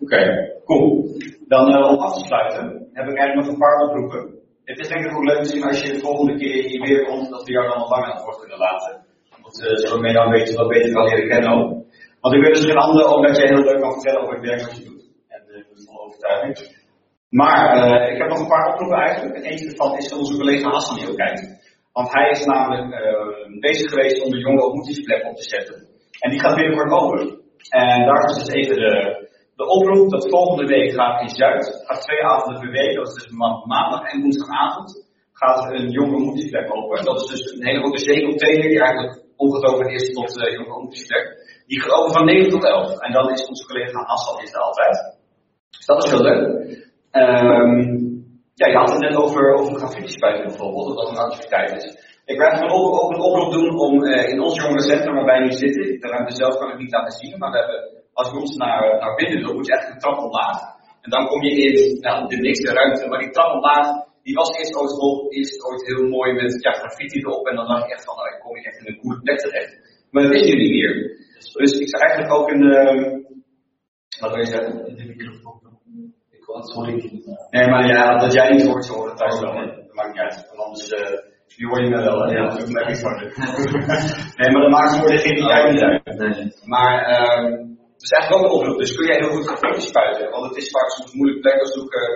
Oké, 0.00 0.14
okay, 0.14 0.60
cool. 0.64 1.16
Dan 1.48 1.74
uh, 1.74 1.90
om 1.90 1.98
af 1.98 2.12
te 2.12 2.24
sluiten 2.24 2.87
heb 2.98 3.08
ik 3.08 3.18
eigenlijk 3.18 3.40
nog 3.40 3.48
een 3.54 3.64
paar 3.64 3.78
oproepen. 3.86 4.22
Het 4.64 4.78
is 4.78 4.88
denk 4.88 5.04
ik 5.04 5.16
ook 5.16 5.30
leuk 5.30 5.42
te 5.42 5.52
zien 5.52 5.64
als 5.64 5.82
je 5.82 5.92
de 5.92 6.06
volgende 6.06 6.36
keer 6.40 6.62
hier 6.68 6.82
weer 6.86 7.04
komt, 7.04 7.30
dat 7.30 7.44
we 7.44 7.52
jou 7.52 7.66
dan 7.68 7.82
al 7.82 7.88
lang 7.88 8.04
aan 8.04 8.16
het 8.16 8.24
woord 8.24 8.40
kunnen 8.40 8.58
laten. 8.58 8.92
Want 9.42 9.56
uh, 9.62 9.76
zo 9.86 10.00
ben 10.00 10.10
je 10.10 10.18
dan 10.18 10.26
een 10.26 10.38
beetje 10.38 10.56
wat 10.60 10.68
beter 10.68 10.92
kan 10.92 11.04
leren 11.08 11.28
kennen 11.28 11.50
ook. 11.56 11.70
Want 12.20 12.34
ik 12.34 12.42
wil 12.42 12.52
dus 12.52 12.64
geen 12.64 12.84
ander 12.86 13.04
ook 13.06 13.26
dat 13.26 13.36
jij 13.36 13.46
heel 13.46 13.64
leuk 13.68 13.80
kan 13.80 13.92
vertellen 13.92 14.22
over 14.22 14.34
het 14.34 14.46
werk 14.48 14.62
wat 14.62 14.76
je 14.76 14.84
doet. 14.84 15.04
En 15.28 15.42
uh, 15.48 15.54
dat 15.68 15.78
is 15.78 15.84
van 15.84 15.98
overtuiging. 16.04 16.56
Maar 17.28 17.60
ik 18.12 18.18
heb 18.18 18.28
nog 18.28 18.40
een 18.40 18.54
paar 18.54 18.72
oproepen 18.72 18.98
eigenlijk. 18.98 19.36
En 19.36 19.42
eentje 19.42 19.66
daarvan 19.66 19.96
is 19.96 20.12
onze 20.12 20.36
collega 20.36 20.70
Hassan 20.70 21.08
ook 21.08 21.16
kijkt. 21.16 21.42
Want 21.92 22.12
hij 22.12 22.28
is 22.30 22.44
namelijk 22.44 22.86
bezig 23.60 23.90
geweest 23.90 24.24
om 24.24 24.30
de 24.30 24.38
jonge 24.38 24.64
ontmoetingsplek 24.64 25.24
op 25.26 25.36
te 25.36 25.42
zetten. 25.42 25.86
En 26.20 26.30
die 26.30 26.40
gaat 26.40 26.56
binnenkort 26.56 26.92
open. 26.92 27.40
En 27.70 28.06
daar 28.06 28.24
is 28.24 28.34
dus 28.34 28.54
even 28.54 28.76
de, 28.76 29.17
de 29.58 29.66
oproep 29.66 30.10
dat 30.10 30.28
volgende 30.28 30.66
week 30.66 30.90
gaat 30.92 31.20
in 31.20 31.28
Zuid, 31.28 31.82
gaat 31.86 32.02
twee 32.02 32.22
avonden 32.24 32.60
per 32.60 32.70
week, 32.70 32.94
dat 32.94 33.06
is 33.06 33.14
dus 33.14 33.28
ma 33.28 33.62
maandag 33.64 34.02
en 34.02 34.20
woensdagavond, 34.20 35.06
gaat 35.32 35.72
een 35.72 35.90
jonge 35.90 36.14
ontmoetingsplek 36.14 36.74
open. 36.76 37.04
Dat 37.04 37.20
is 37.20 37.26
dus 37.26 37.52
een 37.52 37.66
hele 37.66 37.80
grote 37.80 37.98
zeecontainer 37.98 38.68
die 38.68 38.80
eigenlijk 38.80 39.22
omgetogen 39.36 39.88
is 39.88 40.12
tot 40.12 40.36
uh, 40.36 40.52
jonge 40.52 40.74
ontmoetingsplek. 40.74 41.24
Die 41.66 41.80
gaat 41.80 42.12
van 42.12 42.24
9 42.24 42.50
tot 42.50 42.64
11. 42.64 42.98
En 42.98 43.12
dan 43.12 43.30
is 43.30 43.46
onze 43.46 43.66
collega 43.66 44.04
Hassan 44.04 44.42
is 44.42 44.52
er 44.52 44.60
altijd. 44.60 45.16
Dus 45.70 45.86
dat 45.86 46.04
is 46.04 46.10
heel 46.10 46.22
leuk. 46.22 46.42
Um, 47.12 47.72
ja, 48.54 48.66
je 48.66 48.76
had 48.76 48.90
het 48.90 49.00
net 49.00 49.16
over, 49.16 49.54
over 49.54 49.74
graffiti 49.74 50.08
spuiten 50.08 50.46
bijvoorbeeld, 50.46 50.86
dat 50.86 50.96
dat 50.96 51.08
een 51.08 51.24
activiteit 51.26 51.70
is. 51.76 51.86
Ik 52.24 52.38
wil 52.38 52.46
even 52.46 52.70
ook, 52.70 53.12
een 53.12 53.20
oproep 53.20 53.52
doen 53.52 53.78
om 53.78 54.04
uh, 54.04 54.28
in 54.28 54.40
ons 54.40 54.56
jongerencentrum 54.60 55.14
waar 55.14 55.24
wij 55.24 55.40
nu 55.40 55.52
zitten, 55.52 56.00
de 56.00 56.08
ruimte 56.08 56.34
zelf 56.34 56.58
kan 56.58 56.70
ik 56.70 56.78
niet 56.78 56.92
laten 56.92 57.12
zien, 57.12 57.38
maar 57.38 57.50
we 57.50 57.56
hebben 57.56 57.97
als 58.18 58.30
je 58.30 58.36
ons 58.44 58.54
naar, 58.56 58.82
naar 59.02 59.14
binnen 59.14 59.38
wil, 59.42 59.54
moet 59.54 59.66
je 59.66 59.76
echt 59.76 59.88
een 59.90 59.98
trap 59.98 60.18
omlaag. 60.18 60.58
En 61.04 61.10
dan 61.10 61.26
kom 61.26 61.42
je 61.42 61.52
in 61.66 62.00
nou, 62.00 62.28
de 62.28 62.36
nichtste 62.36 62.72
ruimte. 62.72 63.08
Maar 63.08 63.18
die 63.18 63.30
trap 63.30 63.52
omlaag, 63.54 63.86
die 64.22 64.34
was 64.34 64.50
eerst 64.58 64.74
ooit, 64.76 65.32
eerst 65.34 65.64
ooit 65.64 65.86
heel 65.86 66.08
mooi 66.08 66.32
met 66.32 66.62
ja, 66.62 66.72
graffiti 66.72 67.18
erop. 67.18 67.46
En 67.46 67.56
dan 67.56 67.66
dacht 67.66 67.84
ik 67.84 67.90
echt 67.90 68.04
van, 68.04 68.16
nou, 68.16 68.28
ik 68.34 68.40
kom 68.40 68.54
hier 68.56 68.66
echt 68.66 68.80
in 68.80 68.86
een 68.86 69.00
coole 69.00 69.20
plek 69.20 69.38
terecht. 69.38 69.72
Maar 70.10 70.22
dat 70.22 70.32
is 70.32 70.46
nu 70.48 70.54
niet 70.54 70.70
meer. 70.70 70.92
Dus 71.52 71.72
ik 71.78 71.88
zou 71.88 72.02
eigenlijk 72.02 72.34
ook 72.38 72.48
een, 72.50 72.62
uh, 72.62 73.02
wat 74.20 74.30
wil 74.30 74.44
je 74.44 74.46
zeggen? 74.46 74.96
De 74.96 75.04
microfoon. 75.04 75.60
Ik 76.30 76.44
wil 76.46 76.56
het 76.56 76.68
sorry. 76.68 76.94
Nee, 77.50 77.66
maar 77.68 77.86
ja, 77.86 78.18
dat 78.18 78.32
jij 78.32 78.50
niet 78.50 78.66
hoort, 78.66 78.84
zo 78.84 78.94
hoort 78.94 79.08
het 79.08 79.18
thuis 79.18 79.40
wel. 79.40 79.52
Dat 79.52 79.94
maakt 79.94 80.12
niet 80.12 80.22
uit. 80.22 80.46
Want 80.48 80.60
anders, 80.64 80.90
uh, 80.92 80.98
die 81.56 81.66
hoor 81.66 81.82
je 81.82 81.90
me 81.90 82.02
wel. 82.02 82.20
Hè? 82.22 82.32
Ja, 82.36 82.48
dat 82.48 82.58
is 82.58 82.68
Nee, 84.38 84.50
maar 84.52 84.62
dat 84.62 84.70
maakt 84.70 84.96
voor 84.98 85.08
degene 85.08 85.34
die 85.34 85.48
jij 85.48 85.70
niet 85.70 85.82
uit. 85.82 86.62
Maar, 86.64 86.94
uh, 87.10 87.68
dus 88.08 88.18
eigenlijk 88.18 88.38
ook 88.38 88.46
een 88.46 88.56
oproep. 88.58 88.78
Dus 88.82 88.96
kun 88.96 89.06
jij 89.10 89.20
heel 89.20 89.34
goed 89.34 89.46
graffiti 89.46 89.80
spuiten? 89.92 90.30
Want 90.34 90.44
het 90.48 90.56
is 90.62 90.70
vaak 90.76 90.88
soms 90.96 91.12
moeilijk 91.18 91.40
plekken 91.44 91.68
zoeken 91.76 92.06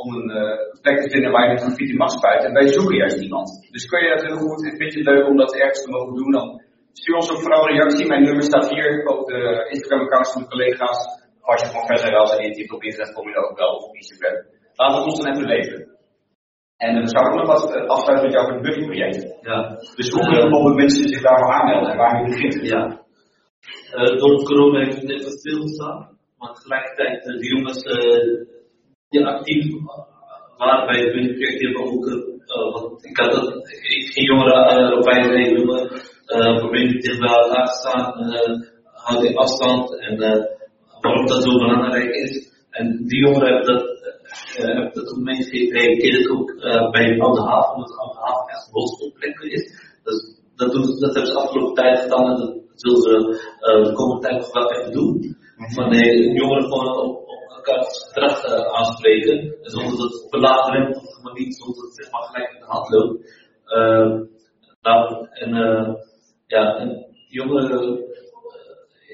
om 0.00 0.08
een 0.16 0.30
uh, 0.40 0.58
plek 0.84 0.98
te 1.02 1.10
vinden 1.14 1.30
waar 1.32 1.44
je 1.46 1.52
met 1.52 1.62
graffiti 1.62 1.94
mag 1.96 2.10
spuiten. 2.10 2.46
En 2.48 2.54
wij 2.60 2.68
zoeken 2.76 2.96
juist 2.96 3.18
niemand. 3.18 3.48
Dus 3.74 3.84
kun 3.90 4.00
je 4.02 4.14
dat 4.14 4.26
heel 4.26 4.40
goed, 4.44 4.64
ik 4.70 4.76
vind 4.80 4.92
je 4.92 4.98
het 4.98 5.08
leuk 5.08 5.26
om 5.30 5.36
dat 5.36 5.54
ergens 5.54 5.82
te 5.82 5.90
mogen 5.90 6.14
doen, 6.14 6.30
dan 6.38 6.62
stuur 6.92 7.16
ons 7.16 7.30
ook 7.32 7.42
vooral 7.44 7.62
een 7.62 7.76
reactie. 7.76 8.06
Mijn 8.06 8.22
nummer 8.22 8.42
staat 8.42 8.68
hier, 8.70 9.06
ook 9.06 9.26
de 9.26 9.66
Instagram-accounts 9.74 10.32
van 10.32 10.42
de 10.42 10.48
collega's. 10.48 11.00
Als 11.40 11.60
je 11.60 11.66
gewoon 11.66 11.86
verder 11.86 12.10
wel 12.10 12.32
en 12.32 12.44
intypt 12.46 12.72
op 12.72 12.82
internet, 12.82 13.14
kom 13.14 13.28
je 13.28 13.34
er 13.34 13.48
ook 13.48 13.58
wel 13.58 13.74
op 13.86 13.94
Instagram. 13.94 14.36
Laat 14.74 14.96
het 14.96 15.04
ons 15.04 15.22
dan 15.22 15.32
even 15.32 15.46
weten. 15.46 15.78
En 16.76 16.94
dan 16.94 17.08
zou 17.08 17.26
ik 17.26 17.34
nog 17.34 17.46
wat 17.46 17.86
afsluiten 17.86 18.26
met 18.26 18.34
jou 18.34 18.44
over 18.44 18.54
het 18.54 18.66
buddyproject. 18.66 19.36
Ja. 19.40 19.58
Dus 19.94 20.10
hoe 20.10 20.22
kunnen 20.22 20.48
bijvoorbeeld 20.48 20.76
mensen 20.76 21.08
zich 21.08 21.22
daarvoor 21.22 21.52
aanmelden 21.52 21.90
en 21.92 21.96
waar 21.96 22.16
je 22.18 22.28
begint? 22.30 22.66
Ja. 22.66 22.99
Uh, 23.94 24.18
door 24.18 24.42
corona 24.42 24.84
heeft 24.84 25.00
het 25.00 25.10
even 25.10 25.30
stilgestaan. 25.30 26.18
Maar 26.38 26.54
tegelijkertijd, 26.54 27.26
uh, 27.26 27.38
die 27.38 27.56
jongens 27.56 27.84
uh, 27.84 28.46
die 29.08 29.26
actief 29.26 29.74
waren 30.56 30.86
bij 30.86 31.00
het 31.00 31.12
project, 31.12 31.58
die 31.58 31.68
hebben 31.68 31.82
want 32.72 33.04
ik 33.04 33.16
had 33.16 33.32
dat, 33.32 33.54
ik 33.56 34.10
ging 34.12 34.26
jongeren 34.26 34.92
erbij 34.96 35.22
zijn, 35.22 35.58
jongen, 35.58 35.88
probeer 36.58 37.00
dicht 37.00 37.18
bij 37.18 37.28
elkaar 37.28 37.66
te 37.66 37.72
staan, 37.72 38.12
houd 38.92 39.22
die 39.22 39.38
afstand 39.38 40.00
en 40.00 40.18
waarom 41.00 41.26
dat 41.26 41.42
zo 41.42 41.58
belangrijk 41.58 42.14
is. 42.14 42.52
En 42.70 43.04
die 43.06 43.20
jongeren 43.20 43.54
hebben 43.54 43.74
dat 43.74 43.84
uh, 44.58 44.82
heb 44.82 44.94
dat 44.94 45.08
het 45.08 46.30
ook 46.30 46.54
bij 46.90 47.04
de 47.06 47.22
Oude 47.22 47.42
Haven, 47.42 47.74
omdat 47.74 47.88
de 47.88 47.96
Oude 47.96 48.18
Haven 48.18 48.48
echt 48.48 48.66
een 48.66 49.50
is. 49.50 49.64
Dus 50.04 50.40
dat, 50.56 50.72
dat 50.72 51.14
hebben 51.14 51.26
ze 51.26 51.32
de 51.32 51.38
afgelopen 51.38 51.74
tijd 51.74 51.98
gedaan 51.98 52.40
en 52.40 52.60
zullen 52.80 53.00
ze 53.02 53.14
uh, 53.60 53.84
de 53.84 53.92
komende 53.92 54.22
tijd 54.22 54.36
nog 54.40 54.52
wel 54.52 54.72
even 54.72 54.92
doen. 54.92 55.36
Van 55.74 55.90
de 55.90 56.32
jongeren 56.32 56.62
gewoon 56.62 56.98
op, 56.98 57.28
op 57.28 57.56
elkaar 57.56 57.84
gedrag 57.84 58.46
uh, 58.46 58.78
aanspreken, 58.78 59.56
zonder 59.60 59.96
dat 59.96 60.12
het 60.12 60.24
op 60.24 60.34
een 60.34 60.40
lage 60.40 60.70
drempel, 60.70 61.02
maar 61.22 61.32
niet 61.32 61.56
zonder 61.56 61.76
dat 61.76 61.84
het 61.84 61.94
zeg 61.94 62.10
maar, 62.10 62.22
gelijk 62.22 62.52
in 62.52 62.60
de 62.60 62.66
hand 62.66 62.88
loopt. 62.90 63.16
Uh, 63.66 64.20
nou, 64.82 65.26
en 65.30 65.50
ja, 66.46 66.76
en 66.76 67.06
jongeren 67.28 68.08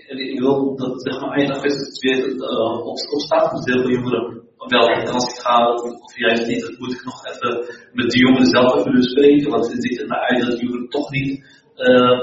en 0.09 0.19
ik 0.19 0.41
wil 0.41 0.77
dat 0.77 1.03
zeg 1.03 1.21
maar 1.21 1.31
eindig 1.31 1.65
is 1.65 2.01
weer 2.01 2.27
uh, 2.27 2.79
op, 2.79 2.87
op 2.87 3.21
staat 3.21 3.53
met 3.53 3.67
heel 3.67 3.81
veel 3.81 3.91
jongeren 3.91 4.45
wel 4.57 4.95
de 4.95 5.03
kans 5.03 5.41
gaan 5.43 5.73
of, 5.73 5.83
of 5.83 6.17
juist 6.17 6.47
niet, 6.47 6.61
dat 6.61 6.79
moet 6.79 6.93
ik 6.93 7.05
nog 7.05 7.27
even 7.27 7.65
met 7.93 8.11
de 8.11 8.19
jongeren 8.19 8.47
zelf 8.47 8.75
even 8.75 8.93
bespreken, 8.93 9.51
want 9.51 9.73
het 9.73 9.83
ziet 9.83 10.01
er 10.01 10.07
naar 10.07 10.21
uit 10.21 10.47
dat 10.47 10.61
jongeren 10.61 10.89
toch 10.89 11.11
niet 11.11 11.65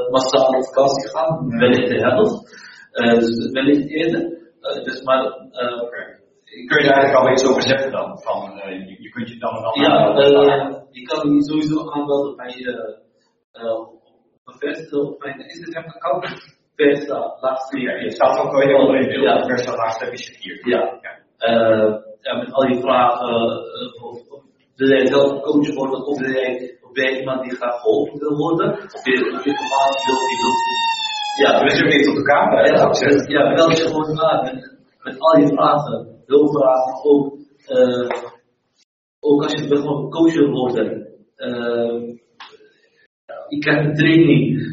massaal 0.10 0.48
op 0.48 0.66
vakantie 0.66 1.10
gaan, 1.10 1.58
wellicht 1.58 1.90
de 1.90 2.00
helft, 2.00 2.38
uh, 2.94 3.20
dus 3.20 3.52
wellicht 3.52 3.90
eerder. 3.90 4.22
Uh, 4.62 4.84
dus 4.84 5.02
maar, 5.04 5.24
okay. 5.86 6.22
Kun 6.44 6.82
je 6.82 6.88
daar 6.88 6.98
eigenlijk 6.98 7.26
al 7.26 7.32
iets 7.32 7.48
over 7.48 7.62
zeggen 7.62 7.92
dan? 7.92 8.20
Van, 8.20 8.62
je, 8.70 9.02
je, 9.02 9.10
kunt 9.10 9.30
je 9.30 9.40
dan 9.40 9.54
dan 9.54 9.82
Ja, 9.82 10.86
je 10.92 11.02
kan 11.02 11.34
je 11.34 11.44
sowieso 11.44 11.92
aanmelden 11.92 12.36
bij 12.36 12.54
een 14.46 14.58
festival 14.58 15.06
op 15.06 15.20
mijn 15.20 15.40
Instagram-account. 15.40 16.52
Versa, 16.76 17.38
laatste 17.40 17.80
jaar. 17.80 18.04
Je 18.04 18.12
staat 18.12 18.40
ook 18.40 18.52
wel 18.52 18.68
heel 18.68 18.78
onderin 18.78 19.08
beeld. 19.08 19.24
Ja. 19.24 19.46
Versa, 19.46 19.76
laatste 19.76 20.06
je 20.06 20.38
hier. 20.40 20.68
Ja. 20.70 21.00
ja. 21.02 21.12
Uh, 21.50 21.96
ja, 22.22 22.36
met 22.38 22.54
al 22.54 22.68
die 22.68 22.80
vragen. 22.80 23.30
Uh, 23.30 24.04
of, 24.04 24.30
of, 24.30 24.44
wil 24.76 24.88
jij 24.88 25.06
zelf 25.06 25.32
een 25.32 25.42
coach 25.42 25.74
worden 25.74 26.06
of 26.06 26.20
wil 26.20 26.32
jij, 26.32 26.78
jij 26.96 27.20
iemand 27.20 27.44
die 27.44 27.56
graag 27.56 27.82
geholpen 27.82 28.20
wil 28.20 28.38
worden? 28.38 28.70
Of 28.72 29.04
wil 29.04 29.14
je 29.14 29.42
informatie 29.52 30.06
wil 30.06 30.28
die 30.30 30.40
wil 30.42 30.56
Ja, 31.44 31.64
we 31.64 31.70
zijn 31.70 31.90
niet 31.90 32.10
op 32.10 32.16
de 32.16 32.22
kamer. 32.22 32.66
Ja, 32.66 32.92
ja, 33.02 33.24
ja 33.28 33.54
meld 33.54 33.78
je 33.78 33.88
gewoon 33.88 34.22
aan 34.22 34.44
met, 34.44 34.78
met 35.02 35.20
al 35.20 35.40
die 35.40 35.48
vragen, 35.48 36.22
hulpvragen, 36.26 37.04
ook, 37.04 37.38
uh, 37.68 38.10
ook 39.20 39.44
als 39.44 39.54
je 39.54 39.68
bijvoorbeeld 39.68 40.12
coach 40.12 40.34
wil 40.34 40.50
worden. 40.50 41.08
Uh, 41.38 42.16
je 43.48 43.58
krijgt 43.60 43.86
een 43.86 43.96
training. 43.96 44.72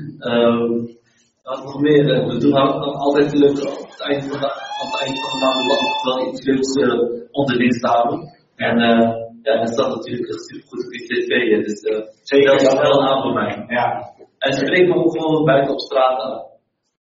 Wat 1.42 1.64
nog 1.64 1.80
meer, 1.80 2.26
we 2.26 2.38
doen 2.38 2.52
altijd 2.52 3.34
leuk 3.34 3.50
op 3.50 3.90
het 3.90 4.00
eind 4.00 4.24
van 4.24 4.40
de, 4.40 4.52
aan 4.52 4.90
het 4.90 5.00
eind 5.00 5.20
van 5.20 5.38
de 5.38 5.44
maand 5.44 6.02
wel 6.02 6.32
iets 6.32 6.44
leuks 6.44 6.74
uh, 6.74 7.28
onderin 7.30 7.72
staan. 7.72 8.30
En 8.56 8.78
uh, 8.80 9.29
ja, 9.42 9.56
dan 9.56 9.66
staat 9.66 9.94
natuurlijk 9.94 10.28
echt 10.28 10.44
super 10.44 10.68
goed 10.68 10.84
op 10.84 10.90
die 10.90 11.06
tv. 11.06 11.30
Dus 11.66 11.82
uh, 11.82 12.06
Zeker, 12.22 12.50
dat 12.50 12.60
is 12.60 12.72
wel 12.72 13.02
een 13.02 13.22
voor 13.22 13.32
mij. 13.32 13.64
Ja. 13.68 14.12
En 14.38 14.52
spreek 14.52 14.88
me 14.88 14.94
ook 14.94 15.12
gewoon 15.12 15.44
buiten 15.44 15.72
op 15.72 15.80
straat 15.80 16.20
aan. 16.20 16.48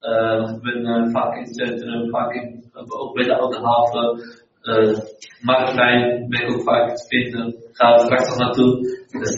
Uh, 0.02 0.56
ik 0.56 0.62
ben 0.62 0.86
uh, 0.86 1.12
vaak 1.12 1.36
in 1.36 1.42
het 1.42 1.56
centrum, 1.56 2.10
vaak 2.10 2.34
in, 2.34 2.72
ook 2.88 3.14
bij 3.14 3.24
de 3.24 3.36
Oude 3.36 3.60
Haven. 3.60 4.40
Uh, 4.62 5.00
Marktplein 5.42 6.30
ben 6.30 6.42
ik 6.42 6.54
ook 6.54 6.64
vaak 6.64 6.96
te 6.96 7.08
vinden. 7.08 7.56
Gaan 7.72 7.94
we 7.94 8.00
straks 8.00 8.28
nog 8.28 8.38
naartoe. 8.38 8.72
Dus, 9.10 9.38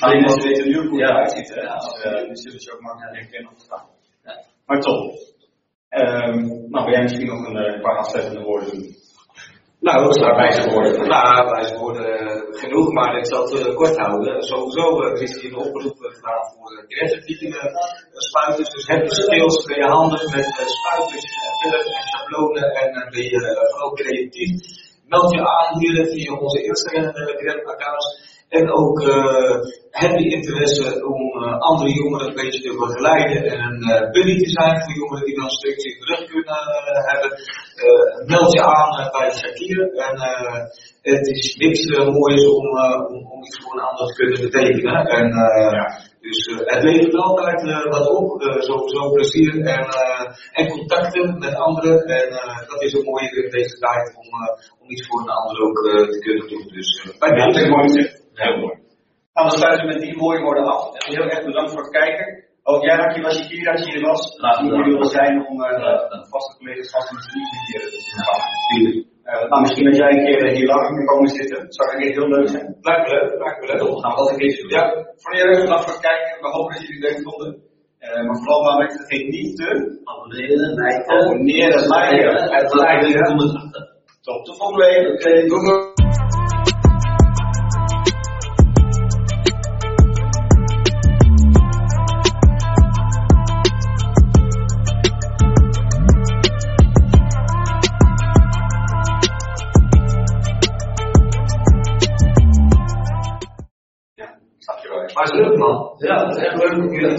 alleen 0.00 0.20
mensen 0.20 0.48
weten 0.48 0.68
nu 0.68 0.76
hoe 0.76 1.00
het 1.00 1.10
eruit 1.10 1.32
ziet. 1.32 1.54
Hè? 1.54 1.62
Uh, 1.62 2.28
dus 2.28 2.42
zullen 2.42 2.60
ze 2.60 2.72
ook 2.72 2.80
makkelijk 2.80 3.16
herkennen 3.16 3.52
of 3.52 3.58
staan. 3.58 3.86
Maar 4.66 4.80
toch. 4.80 5.04
Um, 5.90 6.68
nou, 6.70 6.84
wil 6.84 6.92
jij 6.92 7.02
misschien 7.02 7.26
nog 7.26 7.46
een 7.46 7.80
paar 7.80 7.98
afzettende 7.98 8.40
woorden 8.40 8.70
doen? 8.70 8.94
Nou, 9.80 9.98
een 10.04 10.20
paar 10.22 10.36
wijze 10.36 10.70
woorden. 10.70 11.08
Nou, 11.08 11.50
wijze 11.50 11.78
woorden 11.78 12.08
genoeg, 12.50 12.92
maar 12.92 13.16
ik 13.16 13.26
zal 13.26 13.42
het 13.42 13.66
uh, 13.66 13.74
kort 13.74 13.96
houden. 13.96 14.42
Sowieso 14.42 15.02
uh, 15.02 15.20
is 15.20 15.40
hier 15.40 15.52
een 15.52 15.58
oproep 15.58 15.96
gedaan 15.98 16.44
voor 16.52 16.84
grensverdiepingen 16.88 17.70
spuiters. 18.12 18.70
Dus 18.70 18.86
heb 18.86 19.02
je 19.02 19.14
skills, 19.14 19.64
ben 19.64 19.76
je 19.76 19.90
handig 19.90 20.34
met 20.34 20.44
spuiters, 20.44 21.26
fillers 21.60 21.86
en 21.86 22.02
schablonen 22.02 22.74
en 22.74 23.08
ben 23.10 23.22
je 23.22 23.68
vooral 23.70 23.92
creatief. 23.92 24.60
Meld 25.06 25.34
je 25.34 25.48
aan 25.48 25.78
hier 25.78 26.06
via 26.06 26.32
onze 26.34 26.62
Instagram-accounts. 26.62 28.06
En 28.50 28.72
ook 28.72 29.00
uh, 29.00 29.56
heb 29.90 30.18
je 30.18 30.30
interesse 30.38 31.06
om 31.06 31.20
uh, 31.42 31.58
andere 31.58 31.92
jongeren 31.94 32.28
een 32.28 32.42
beetje 32.42 32.60
te 32.60 32.76
begeleiden 32.78 33.44
en 33.52 33.60
een 33.68 33.82
uh, 33.82 34.10
buddy 34.10 34.36
te 34.42 34.50
zijn 34.50 34.82
voor 34.82 34.94
jongeren 34.94 35.24
die 35.24 35.34
dan 35.34 35.44
een 35.44 35.60
stukje 35.60 35.98
terug 35.98 36.24
kunnen 36.30 36.60
hebben. 37.10 37.30
meld 38.26 38.52
je 38.52 38.62
aan 38.62 39.10
bij 39.12 39.30
Shakir. 39.30 39.80
En 40.06 40.16
het 41.02 41.26
is 41.26 41.56
niks 41.56 41.86
moois 41.86 42.44
om, 42.56 42.66
om, 43.12 43.18
om, 43.32 43.40
iets 43.44 43.58
voor 43.62 43.74
een 43.74 43.88
ander 43.88 44.06
te 44.06 44.14
kunnen 44.14 44.40
betekenen. 44.40 45.06
En, 45.06 45.26
ja. 45.78 46.08
Dus 46.20 46.46
het 46.64 46.82
levert 46.82 47.14
altijd 47.14 47.84
wat 47.88 48.08
op, 48.08 48.42
sowieso 48.42 49.12
plezier 49.12 49.60
en, 49.60 49.86
en 50.52 50.68
contacten 50.68 51.38
met 51.38 51.54
anderen. 51.54 52.00
En 52.04 52.28
dat 52.66 52.82
is 52.82 52.96
ook 52.96 53.04
mooi 53.04 53.24
in 53.26 53.50
deze 53.50 53.78
tijd 53.78 54.14
om, 54.16 54.28
om 54.80 54.90
iets 54.90 55.06
voor 55.06 55.20
een 55.20 55.36
ander 55.40 55.62
ook 55.62 55.78
te 56.10 56.18
kunnen 56.18 56.48
doen. 56.48 56.68
Dus 56.72 57.14
bij 57.18 57.30
deze. 57.30 58.19
Heel 58.42 58.58
mooi. 58.64 58.76
Nou, 59.34 59.44
dan 59.48 59.58
sluiten 59.58 59.86
we 59.86 59.92
met 59.92 60.02
die 60.02 60.16
mooie 60.16 60.42
woorden 60.46 60.66
af. 60.74 60.82
En 60.96 61.14
heel 61.14 61.28
erg 61.32 61.44
bedankt 61.44 61.72
voor 61.72 61.82
het 61.82 61.96
kijken. 62.00 62.26
Ook 62.62 62.82
jij, 62.84 62.96
Rakje, 62.96 63.22
was 63.22 63.38
je 63.38 63.54
hier 63.54 63.64
dat 63.64 63.84
je 63.84 63.90
hier 63.92 64.06
was. 64.10 64.22
Laat 64.44 64.60
niet 64.60 64.70
jullie 64.70 64.92
willen 64.92 65.16
zijn 65.20 65.34
om 65.48 65.56
uh, 65.60 65.68
vaste 66.32 66.56
collega's 66.58 66.90
vast 66.90 67.08
z'n 67.08 67.38
hier 67.66 67.80
te 67.80 68.00
gaan. 68.16 69.48
Nou, 69.48 69.60
misschien 69.60 69.84
dat 69.90 69.96
jij 69.96 70.10
een 70.12 70.24
keer 70.24 70.42
hier 70.56 70.66
lang 70.66 70.82
kan 70.86 71.04
komen 71.04 71.28
zitten. 71.28 71.58
Dat 71.64 71.74
zou 71.74 71.88
echt 71.90 72.14
heel 72.16 72.28
leuk 72.28 72.48
zijn. 72.48 72.76
Leuk, 72.80 73.04
leuk. 73.08 73.82
Nou, 74.02 74.14
wat 74.14 74.30
ik 74.30 74.42
eens 74.42 74.60
doen. 74.60 74.70
Ja, 74.70 74.84
voor 75.22 75.36
jullie 75.36 75.60
bedankt 75.60 75.84
voor 75.84 75.92
het 75.92 76.06
kijken. 76.08 76.40
We 76.40 76.48
hopen 76.48 76.74
dat 76.74 76.86
jullie 76.86 77.06
het 77.06 77.12
leuk 77.12 77.22
vonden. 77.28 77.50
Uh, 78.00 78.24
maar 78.26 78.36
vooral 78.36 78.62
belangrijk, 78.62 78.92
vergeet 78.92 79.28
niet 79.28 79.56
te 79.56 79.68
abonneren, 80.04 80.74
liken, 80.80 81.08
abonneren, 81.08 81.80
liken 81.88 82.28
en 82.52 83.36
liken. 83.36 83.88
Tot 84.22 84.46
de 84.46 84.54
volgende 84.54 84.84
week. 84.84 85.48
Doei. 85.48 85.99
Ja, 106.00 106.26
het 106.26 106.36
is 106.36 106.42
echt 106.42 106.62
leuk 106.62 106.72
om 106.72 106.92
jullie 106.92 107.18